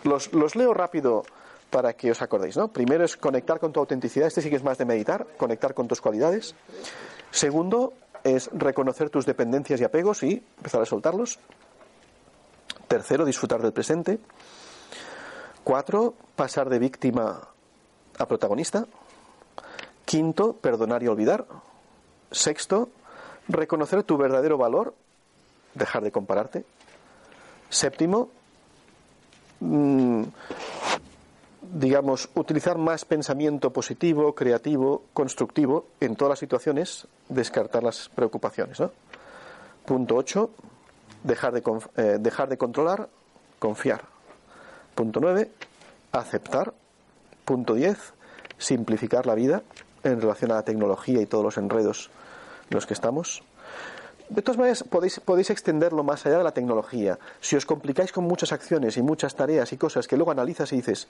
Los, 0.05 0.33
los 0.33 0.55
leo 0.57 0.73
rápido 0.73 1.25
para 1.71 1.95
que 1.95 2.11
os 2.11 2.23
acordéis, 2.23 2.57
¿no? 2.57 2.69
Primero 2.69 3.05
es 3.05 3.17
conectar 3.17 3.59
con 3.59 3.73
tu 3.73 3.81
autenticidad, 3.81 4.29
este 4.29 4.43
sí 4.43 4.51
que 4.51 4.57
es 4.57 4.63
más 4.63 4.79
de 4.79 4.85
meditar, 4.85 5.27
conectar 5.39 5.75
con 5.75 5.89
tus 5.89 6.01
cualidades. 6.01 6.55
Segundo 7.31 7.95
es 8.23 8.51
reconocer 8.53 9.11
tus 9.11 9.27
dependencias 9.27 9.81
y 9.81 9.85
apegos 9.85 10.23
y 10.23 10.43
empezar 10.59 10.83
a 10.83 10.87
soltarlos. 10.87 11.39
Tercero, 12.93 13.25
disfrutar 13.25 13.63
del 13.63 13.73
presente. 13.73 14.19
Cuatro, 15.65 16.13
pasar 16.37 16.69
de 16.69 16.79
víctima 16.79 17.41
a 18.19 18.27
protagonista. 18.27 18.85
Quinto, 20.05 20.53
perdonar 20.53 21.03
y 21.03 21.09
olvidar. 21.09 21.47
Sexto, 22.31 22.91
reconocer 23.49 24.03
tu 24.03 24.19
verdadero 24.19 24.59
valor, 24.59 24.93
dejar 25.73 26.03
de 26.03 26.13
compararte. 26.13 26.67
Séptimo, 27.71 28.29
mmm, 29.61 30.25
digamos, 31.63 32.29
utilizar 32.35 32.77
más 32.77 33.07
pensamiento 33.07 33.73
positivo, 33.73 34.35
creativo, 34.35 35.05
constructivo 35.15 35.87
en 35.99 36.15
todas 36.15 36.33
las 36.33 36.41
situaciones, 36.41 37.09
descartar 37.31 37.85
las 37.85 38.11
preocupaciones. 38.11 38.83
Punto 39.87 40.17
8, 40.17 40.51
dejar 41.23 41.53
de, 41.53 41.63
eh, 41.97 42.19
dejar 42.21 42.49
de 42.49 42.59
controlar, 42.59 43.09
confiar. 43.59 44.03
Punto 44.95 45.21
9, 45.21 45.51
aceptar. 46.13 46.75
Punto 47.45 47.75
10, 47.75 47.99
simplificar 48.59 49.27
la 49.27 49.35
vida 49.35 49.63
en 50.05 50.21
relación 50.21 50.53
a 50.53 50.57
la 50.57 50.63
tecnología 50.63 51.21
y 51.21 51.27
todos 51.27 51.45
los 51.45 51.57
enredos 51.59 52.11
en 52.71 52.77
los 52.77 52.87
que 52.87 52.95
estamos. 52.95 53.43
De 54.29 54.43
todas 54.43 54.59
maneras, 54.59 54.85
podéis, 54.85 55.21
podéis 55.21 55.51
extenderlo 55.51 56.05
más 56.05 56.25
allá 56.25 56.39
de 56.39 56.45
la 56.45 56.53
tecnología. 56.53 57.19
Si 57.41 57.57
os 57.57 57.67
complicáis 57.67 58.13
con 58.13 58.25
muchas 58.25 58.53
acciones 58.53 58.97
y 58.97 59.03
muchas 59.03 59.35
tareas 59.35 59.73
y 59.73 59.77
cosas 59.77 60.07
que 60.07 60.17
luego 60.17 60.31
analizas 60.31 60.73
y 60.73 60.77
dices, 60.77 61.09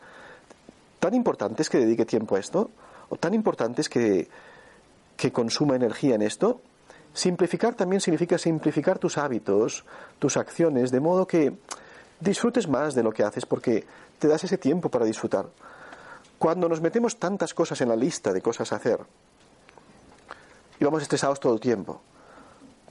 ¿tan 0.98 1.14
importante 1.14 1.62
es 1.62 1.70
que 1.70 1.78
dedique 1.78 2.04
tiempo 2.04 2.36
a 2.36 2.40
esto? 2.40 2.70
¿O 3.10 3.16
tan 3.16 3.34
importante 3.34 3.82
es 3.82 3.88
que, 3.88 4.28
que 5.16 5.30
consuma 5.30 5.76
energía 5.76 6.14
en 6.14 6.22
esto? 6.22 6.60
Simplificar 7.14 7.74
también 7.74 8.00
significa 8.00 8.38
simplificar 8.38 8.98
tus 8.98 9.18
hábitos, 9.18 9.84
tus 10.18 10.36
acciones, 10.36 10.90
de 10.90 11.00
modo 11.00 11.26
que 11.26 11.52
disfrutes 12.20 12.68
más 12.68 12.94
de 12.94 13.02
lo 13.02 13.12
que 13.12 13.22
haces 13.22 13.44
porque 13.44 13.84
te 14.18 14.28
das 14.28 14.44
ese 14.44 14.56
tiempo 14.56 14.88
para 14.88 15.04
disfrutar. 15.04 15.46
Cuando 16.38 16.68
nos 16.68 16.80
metemos 16.80 17.18
tantas 17.18 17.54
cosas 17.54 17.80
en 17.80 17.88
la 17.88 17.96
lista 17.96 18.32
de 18.32 18.40
cosas 18.40 18.72
a 18.72 18.76
hacer 18.76 19.00
y 20.80 20.84
vamos 20.84 21.02
estresados 21.02 21.38
todo 21.38 21.54
el 21.54 21.60
tiempo, 21.60 22.00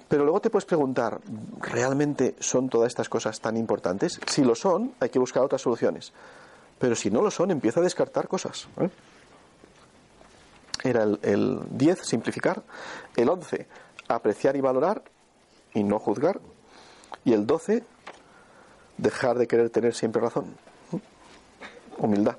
pero 0.08 0.24
luego 0.24 0.42
te 0.42 0.50
puedes 0.50 0.66
preguntar, 0.66 1.22
¿realmente 1.60 2.36
son 2.40 2.70
todas 2.70 2.88
estas 2.88 3.08
cosas 3.08 3.40
tan 3.40 3.56
importantes? 3.56 4.20
Si 4.28 4.44
lo 4.44 4.56
son, 4.56 4.94
hay 5.00 5.10
que 5.10 5.20
buscar 5.20 5.42
otras 5.42 5.62
soluciones. 5.62 6.12
Pero 6.78 6.96
si 6.96 7.10
no 7.10 7.22
lo 7.22 7.32
son, 7.32 7.50
empieza 7.50 7.80
a 7.80 7.84
descartar 7.84 8.28
cosas. 8.28 8.68
¿eh? 8.82 8.90
Era 10.84 11.04
el, 11.04 11.20
el 11.22 11.60
10, 11.70 12.00
simplificar. 12.02 12.62
El 13.16 13.30
11, 13.30 13.68
apreciar 14.16 14.56
y 14.56 14.62
valorar 14.62 15.02
y 15.74 15.84
no 15.84 16.00
juzgar. 16.00 16.40
Y 17.24 17.34
el 17.34 17.46
12, 17.46 17.84
dejar 18.98 19.38
de 19.38 19.48
querer 19.48 19.70
tener 19.70 19.94
siempre 19.94 20.22
razón. 20.22 20.46
Humildad. 21.98 22.36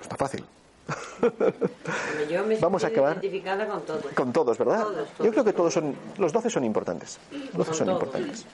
Está 0.00 0.16
fácil. 0.16 0.44
Yo 2.30 2.44
me 2.46 2.56
Vamos 2.56 2.82
a 2.84 2.86
acabar 2.88 3.12
identificada 3.18 3.68
con 3.68 3.82
todos. 3.82 4.06
con 4.14 4.32
todos, 4.32 4.58
¿verdad? 4.58 4.82
Todos, 4.82 4.94
todos, 5.10 5.26
Yo 5.26 5.30
creo 5.30 5.44
que 5.44 5.52
todos 5.52 5.74
todos. 5.74 5.84
son, 5.92 5.94
los 6.16 6.32
12 6.32 6.50
son 6.50 6.64
importantes. 6.64 7.18
Los 7.54 7.66
12 7.66 7.74
son 7.74 7.86
todos. 7.86 8.02
importantes. 8.02 8.46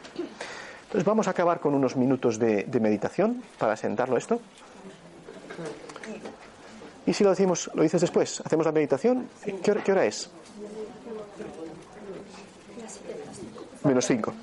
Entonces 0.86 1.04
vamos 1.04 1.28
a 1.28 1.30
acabar 1.30 1.60
con 1.60 1.74
unos 1.74 1.96
minutos 1.96 2.38
de, 2.38 2.64
de 2.64 2.80
meditación 2.80 3.42
para 3.58 3.76
sentarlo 3.76 4.16
esto. 4.16 4.40
Y 7.06 7.12
si 7.12 7.22
lo 7.22 7.30
decimos, 7.30 7.70
lo 7.74 7.82
dices 7.82 8.00
después, 8.00 8.42
hacemos 8.44 8.66
la 8.66 8.72
meditación. 8.72 9.28
¿Qué 9.62 9.70
hora, 9.70 9.82
qué 9.82 9.92
hora 9.92 10.04
es? 10.04 10.28
Menos 13.84 14.06
5. 14.06 14.34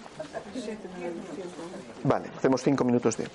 Vale, 2.05 2.29
hacemos 2.37 2.63
5 2.63 2.83
minutos 2.85 3.17
de. 3.17 3.27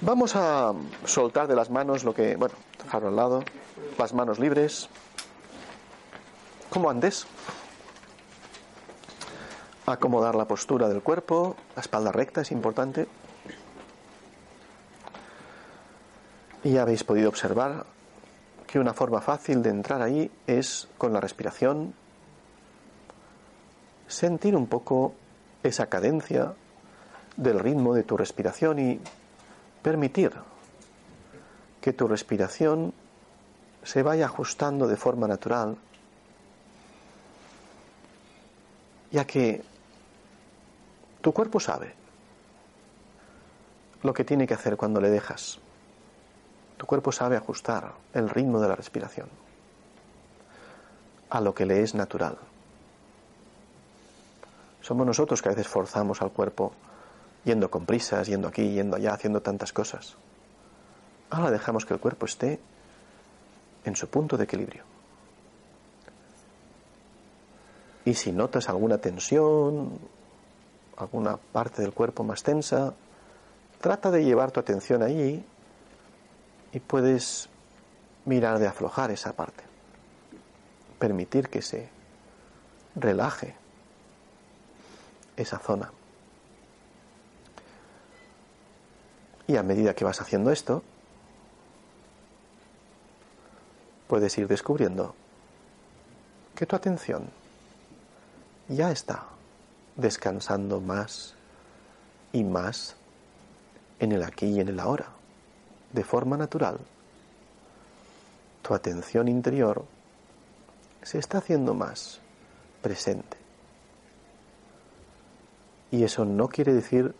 Vamos 0.00 0.34
a 0.34 0.72
soltar 1.04 1.46
de 1.46 1.54
las 1.54 1.70
manos 1.70 2.02
lo 2.04 2.14
que, 2.14 2.34
bueno, 2.36 2.54
dejarlo 2.82 3.08
al 3.08 3.16
lado, 3.16 3.44
las 3.98 4.14
manos 4.14 4.38
libres, 4.38 4.88
como 6.70 6.90
antes. 6.90 7.26
acomodar 9.84 10.34
la 10.34 10.46
postura 10.46 10.88
del 10.88 11.02
cuerpo, 11.02 11.56
la 11.76 11.82
espalda 11.82 12.12
recta 12.12 12.40
es 12.40 12.52
importante. 12.52 13.06
Y 16.64 16.76
habéis 16.76 17.02
podido 17.02 17.28
observar 17.28 17.84
que 18.66 18.78
una 18.78 18.94
forma 18.94 19.20
fácil 19.20 19.62
de 19.62 19.70
entrar 19.70 20.00
ahí 20.00 20.30
es 20.46 20.88
con 20.96 21.12
la 21.12 21.20
respiración, 21.20 21.92
sentir 24.06 24.54
un 24.56 24.66
poco 24.66 25.14
esa 25.62 25.86
cadencia 25.86 26.54
del 27.36 27.58
ritmo 27.58 27.94
de 27.94 28.02
tu 28.04 28.16
respiración 28.16 28.78
y 28.78 29.00
permitir 29.82 30.32
que 31.80 31.92
tu 31.92 32.06
respiración 32.06 32.94
se 33.82 34.02
vaya 34.02 34.26
ajustando 34.26 34.86
de 34.86 34.96
forma 34.96 35.26
natural, 35.26 35.76
ya 39.10 39.26
que 39.26 39.62
tu 41.20 41.32
cuerpo 41.32 41.58
sabe 41.58 41.94
lo 44.02 44.14
que 44.14 44.24
tiene 44.24 44.46
que 44.46 44.54
hacer 44.54 44.76
cuando 44.76 45.00
le 45.00 45.10
dejas. 45.10 45.61
Tu 46.82 46.86
cuerpo 46.86 47.12
sabe 47.12 47.36
ajustar 47.36 47.92
el 48.12 48.28
ritmo 48.28 48.58
de 48.58 48.66
la 48.66 48.74
respiración 48.74 49.28
a 51.30 51.40
lo 51.40 51.54
que 51.54 51.64
le 51.64 51.80
es 51.80 51.94
natural. 51.94 52.36
Somos 54.80 55.06
nosotros 55.06 55.40
que 55.40 55.48
a 55.48 55.52
veces 55.52 55.68
forzamos 55.68 56.20
al 56.22 56.32
cuerpo 56.32 56.72
yendo 57.44 57.70
con 57.70 57.86
prisas, 57.86 58.26
yendo 58.26 58.48
aquí, 58.48 58.72
yendo 58.72 58.96
allá, 58.96 59.14
haciendo 59.14 59.40
tantas 59.40 59.72
cosas. 59.72 60.16
Ahora 61.30 61.52
dejamos 61.52 61.86
que 61.86 61.94
el 61.94 62.00
cuerpo 62.00 62.26
esté 62.26 62.58
en 63.84 63.94
su 63.94 64.08
punto 64.08 64.36
de 64.36 64.42
equilibrio. 64.42 64.82
Y 68.04 68.14
si 68.14 68.32
notas 68.32 68.68
alguna 68.68 68.98
tensión, 68.98 70.00
alguna 70.96 71.36
parte 71.36 71.80
del 71.80 71.92
cuerpo 71.92 72.24
más 72.24 72.42
tensa, 72.42 72.92
trata 73.80 74.10
de 74.10 74.24
llevar 74.24 74.50
tu 74.50 74.58
atención 74.58 75.04
allí 75.04 75.44
y 76.72 76.80
puedes 76.80 77.48
mirar 78.24 78.58
de 78.58 78.66
aflojar 78.66 79.10
esa 79.10 79.34
parte, 79.34 79.62
permitir 80.98 81.48
que 81.48 81.62
se 81.62 81.88
relaje 82.94 83.54
esa 85.36 85.58
zona. 85.58 85.92
Y 89.46 89.56
a 89.56 89.62
medida 89.62 89.94
que 89.94 90.04
vas 90.04 90.20
haciendo 90.20 90.50
esto, 90.50 90.82
puedes 94.08 94.36
ir 94.38 94.46
descubriendo 94.46 95.14
que 96.54 96.64
tu 96.64 96.76
atención 96.76 97.28
ya 98.68 98.90
está 98.90 99.26
descansando 99.96 100.80
más 100.80 101.34
y 102.32 102.44
más 102.44 102.96
en 103.98 104.12
el 104.12 104.22
aquí 104.22 104.46
y 104.46 104.60
en 104.60 104.68
el 104.68 104.80
ahora 104.80 105.21
de 105.92 106.04
forma 106.04 106.36
natural, 106.36 106.78
tu 108.62 108.74
atención 108.74 109.28
interior 109.28 109.84
se 111.02 111.18
está 111.18 111.38
haciendo 111.38 111.74
más 111.74 112.20
presente. 112.80 113.36
Y 115.90 116.04
eso 116.04 116.24
no 116.24 116.48
quiere 116.48 116.72
decir 116.72 117.14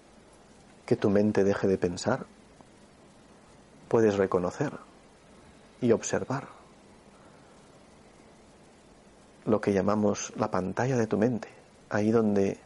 que 0.86 0.96
tu 0.96 1.10
mente 1.10 1.44
deje 1.44 1.68
de 1.68 1.78
pensar. 1.78 2.26
Puedes 3.88 4.16
reconocer 4.16 4.72
y 5.80 5.92
observar 5.92 6.48
lo 9.44 9.60
que 9.60 9.72
llamamos 9.72 10.32
la 10.36 10.50
pantalla 10.50 10.96
de 10.96 11.06
tu 11.06 11.18
mente, 11.18 11.48
ahí 11.90 12.10
donde 12.10 12.58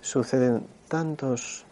suceden 0.00 0.66
tantos 0.88 1.66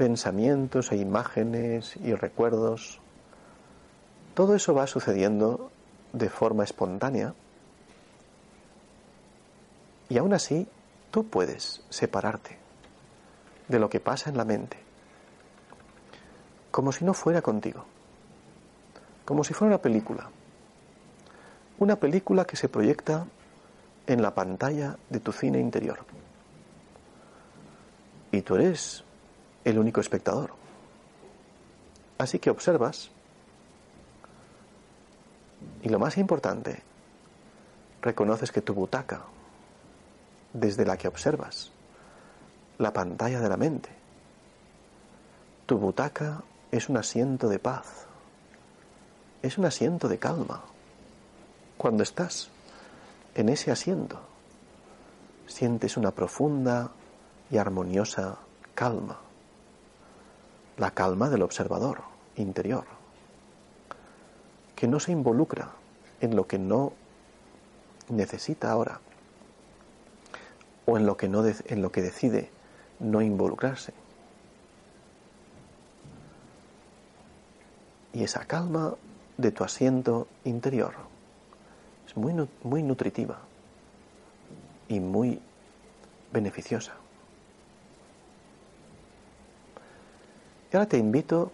pensamientos 0.00 0.92
e 0.92 0.96
imágenes 0.96 1.94
y 2.02 2.14
recuerdos. 2.14 3.00
Todo 4.32 4.54
eso 4.54 4.72
va 4.72 4.86
sucediendo 4.86 5.70
de 6.14 6.30
forma 6.30 6.64
espontánea 6.64 7.34
y 10.08 10.16
aún 10.16 10.32
así 10.32 10.66
tú 11.10 11.26
puedes 11.26 11.82
separarte 11.90 12.56
de 13.68 13.78
lo 13.78 13.90
que 13.90 14.00
pasa 14.00 14.30
en 14.30 14.38
la 14.38 14.46
mente, 14.46 14.78
como 16.70 16.92
si 16.92 17.04
no 17.04 17.12
fuera 17.12 17.42
contigo, 17.42 17.84
como 19.26 19.44
si 19.44 19.52
fuera 19.52 19.74
una 19.74 19.82
película, 19.82 20.30
una 21.78 21.96
película 21.96 22.46
que 22.46 22.56
se 22.56 22.70
proyecta 22.70 23.26
en 24.06 24.22
la 24.22 24.34
pantalla 24.34 24.96
de 25.10 25.20
tu 25.20 25.30
cine 25.30 25.60
interior. 25.60 25.98
Y 28.32 28.40
tú 28.40 28.54
eres 28.54 29.04
el 29.64 29.78
único 29.78 30.00
espectador. 30.00 30.52
Así 32.18 32.38
que 32.38 32.50
observas 32.50 33.10
y 35.82 35.88
lo 35.88 35.98
más 35.98 36.18
importante, 36.18 36.82
reconoces 38.02 38.52
que 38.52 38.62
tu 38.62 38.74
butaca, 38.74 39.22
desde 40.52 40.84
la 40.84 40.96
que 40.96 41.08
observas, 41.08 41.70
la 42.78 42.92
pantalla 42.92 43.40
de 43.40 43.48
la 43.48 43.56
mente, 43.56 43.90
tu 45.66 45.78
butaca 45.78 46.42
es 46.70 46.88
un 46.88 46.96
asiento 46.96 47.48
de 47.48 47.58
paz, 47.58 48.06
es 49.42 49.58
un 49.58 49.64
asiento 49.64 50.08
de 50.08 50.18
calma. 50.18 50.62
Cuando 51.78 52.02
estás 52.02 52.50
en 53.34 53.48
ese 53.48 53.70
asiento, 53.70 54.20
sientes 55.46 55.96
una 55.96 56.10
profunda 56.10 56.90
y 57.50 57.56
armoniosa 57.56 58.36
calma 58.74 59.29
la 60.80 60.92
calma 60.92 61.28
del 61.28 61.42
observador 61.42 62.00
interior, 62.36 62.84
que 64.74 64.88
no 64.88 64.98
se 64.98 65.12
involucra 65.12 65.72
en 66.22 66.34
lo 66.34 66.46
que 66.46 66.58
no 66.58 66.94
necesita 68.08 68.70
ahora 68.70 68.98
o 70.86 70.96
en 70.96 71.04
lo 71.04 71.18
que, 71.18 71.28
no 71.28 71.44
en 71.46 71.82
lo 71.82 71.92
que 71.92 72.00
decide 72.00 72.50
no 72.98 73.20
involucrarse. 73.20 73.92
Y 78.14 78.24
esa 78.24 78.46
calma 78.46 78.94
de 79.36 79.52
tu 79.52 79.64
asiento 79.64 80.28
interior 80.44 80.94
es 82.06 82.16
muy, 82.16 82.48
muy 82.62 82.82
nutritiva 82.82 83.38
y 84.88 84.98
muy 84.98 85.42
beneficiosa. 86.32 86.99
Y 90.72 90.76
ahora 90.76 90.88
te 90.88 90.98
invito 90.98 91.50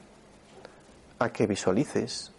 a 1.19 1.31
que 1.31 1.47
visualices 1.47 2.33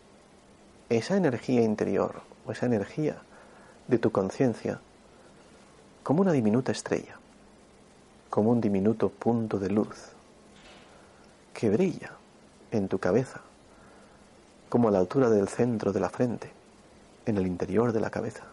esa 0.89 1.17
energía 1.17 1.61
interior 1.61 2.21
o 2.45 2.51
esa 2.51 2.67
energía 2.67 3.17
de 3.87 3.97
tu 3.97 4.11
conciencia 4.11 4.79
como 6.03 6.21
una 6.21 6.31
diminuta 6.31 6.71
estrella, 6.71 7.17
como 8.29 8.51
un 8.51 8.61
diminuto 8.61 9.09
punto 9.09 9.59
de 9.59 9.69
luz 9.69 10.11
que 11.53 11.69
brilla 11.69 12.11
en 12.71 12.87
tu 12.87 12.99
cabeza, 12.99 13.41
como 14.69 14.89
a 14.89 14.91
la 14.91 14.99
altura 14.99 15.29
del 15.29 15.47
centro 15.47 15.91
de 15.91 15.99
la 15.99 16.09
frente, 16.09 16.51
en 17.25 17.37
el 17.37 17.47
interior 17.47 17.91
de 17.91 17.99
la 17.99 18.11
cabeza. 18.11 18.43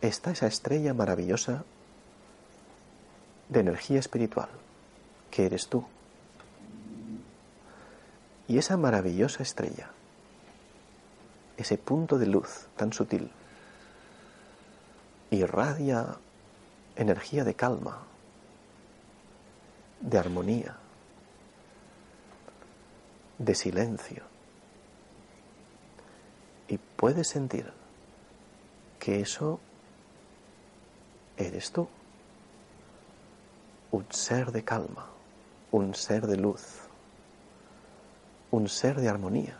Está 0.00 0.30
esa 0.30 0.46
estrella 0.46 0.94
maravillosa 0.94 1.64
de 3.48 3.60
energía 3.60 4.00
espiritual, 4.00 4.48
que 5.30 5.46
eres 5.46 5.68
tú. 5.68 5.84
Y 8.48 8.56
esa 8.56 8.78
maravillosa 8.78 9.42
estrella, 9.42 9.90
ese 11.58 11.76
punto 11.76 12.18
de 12.18 12.26
luz 12.26 12.66
tan 12.76 12.94
sutil, 12.94 13.30
irradia 15.30 16.16
energía 16.96 17.44
de 17.44 17.54
calma, 17.54 17.98
de 20.00 20.18
armonía, 20.18 20.76
de 23.36 23.54
silencio. 23.54 24.24
Y 26.68 26.78
puedes 26.78 27.28
sentir 27.28 27.70
que 28.98 29.20
eso 29.20 29.60
eres 31.36 31.70
tú, 31.70 31.86
un 33.90 34.06
ser 34.10 34.52
de 34.52 34.64
calma, 34.64 35.06
un 35.70 35.94
ser 35.94 36.26
de 36.26 36.36
luz 36.36 36.87
un 38.50 38.68
ser 38.68 39.00
de 39.00 39.08
armonía, 39.08 39.58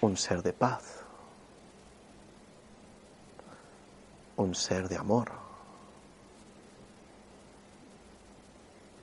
un 0.00 0.16
ser 0.16 0.42
de 0.42 0.52
paz, 0.52 1.00
un 4.36 4.54
ser 4.54 4.88
de 4.88 4.96
amor. 4.96 5.30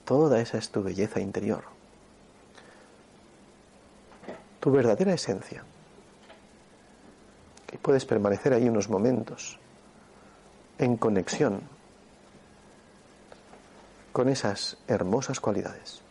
Toda 0.03 0.39
esa 0.39 0.57
es 0.57 0.69
tu 0.69 0.81
belleza 0.81 1.19
interior, 1.19 1.63
tu 4.59 4.71
verdadera 4.71 5.13
esencia. 5.13 5.63
Y 7.71 7.77
puedes 7.77 8.05
permanecer 8.05 8.53
ahí 8.53 8.69
unos 8.69 8.89
momentos 8.89 9.59
en 10.79 10.97
conexión 10.97 11.61
con 14.13 14.29
esas 14.29 14.77
hermosas 14.87 15.39
cualidades. 15.39 16.06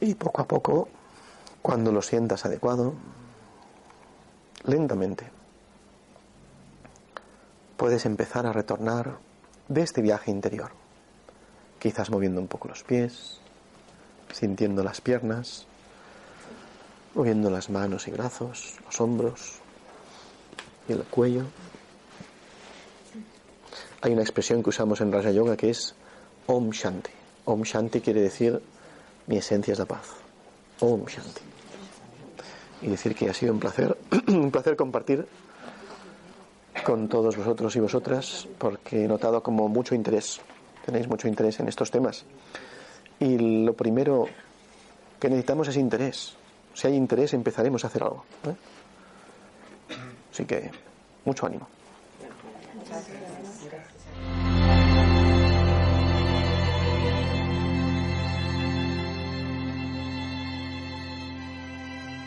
Y 0.00 0.14
poco 0.14 0.40
a 0.40 0.48
poco, 0.48 0.88
cuando 1.60 1.92
lo 1.92 2.00
sientas 2.00 2.46
adecuado, 2.46 2.94
lentamente, 4.64 5.30
puedes 7.76 8.06
empezar 8.06 8.46
a 8.46 8.52
retornar 8.52 9.18
de 9.68 9.82
este 9.82 10.02
viaje 10.02 10.30
interior. 10.30 10.70
Quizás 11.78 12.10
moviendo 12.10 12.40
un 12.40 12.48
poco 12.48 12.68
los 12.68 12.82
pies, 12.82 13.40
sintiendo 14.32 14.82
las 14.82 15.00
piernas, 15.00 15.66
moviendo 17.14 17.50
las 17.50 17.70
manos 17.70 18.08
y 18.08 18.10
brazos, 18.10 18.76
los 18.84 19.00
hombros 19.00 19.60
y 20.88 20.92
el 20.92 21.04
cuello. 21.04 21.44
Hay 24.02 24.12
una 24.12 24.22
expresión 24.22 24.62
que 24.62 24.70
usamos 24.70 25.00
en 25.00 25.12
Raja 25.12 25.30
Yoga 25.30 25.56
que 25.56 25.70
es 25.70 25.94
Om 26.46 26.70
Shanti. 26.70 27.10
Om 27.44 27.62
Shanti 27.62 28.00
quiere 28.00 28.22
decir 28.22 28.62
mi 29.30 29.36
esencia 29.38 29.72
es 29.72 29.78
la 29.78 29.86
paz. 29.86 30.10
Om 30.80 31.06
Shanti. 31.06 31.40
Y 32.82 32.88
decir 32.88 33.14
que 33.14 33.30
ha 33.30 33.34
sido 33.34 33.52
un 33.52 33.60
placer, 33.60 33.96
un 34.26 34.50
placer 34.50 34.74
compartir 34.74 35.24
con 36.84 37.08
todos 37.08 37.36
vosotros 37.36 37.76
y 37.76 37.80
vosotras, 37.80 38.48
porque 38.58 39.04
he 39.04 39.08
notado 39.08 39.40
como 39.40 39.68
mucho 39.68 39.94
interés, 39.94 40.40
tenéis 40.84 41.06
mucho 41.06 41.28
interés 41.28 41.60
en 41.60 41.68
estos 41.68 41.92
temas. 41.92 42.24
Y 43.20 43.64
lo 43.64 43.74
primero 43.74 44.26
que 45.20 45.28
necesitamos 45.28 45.68
es 45.68 45.76
interés. 45.76 46.34
Si 46.74 46.88
hay 46.88 46.96
interés, 46.96 47.32
empezaremos 47.32 47.84
a 47.84 47.86
hacer 47.86 48.02
algo. 48.02 48.24
¿eh? 48.48 48.54
Así 50.32 50.44
que, 50.44 50.72
mucho 51.24 51.46
ánimo. 51.46 51.68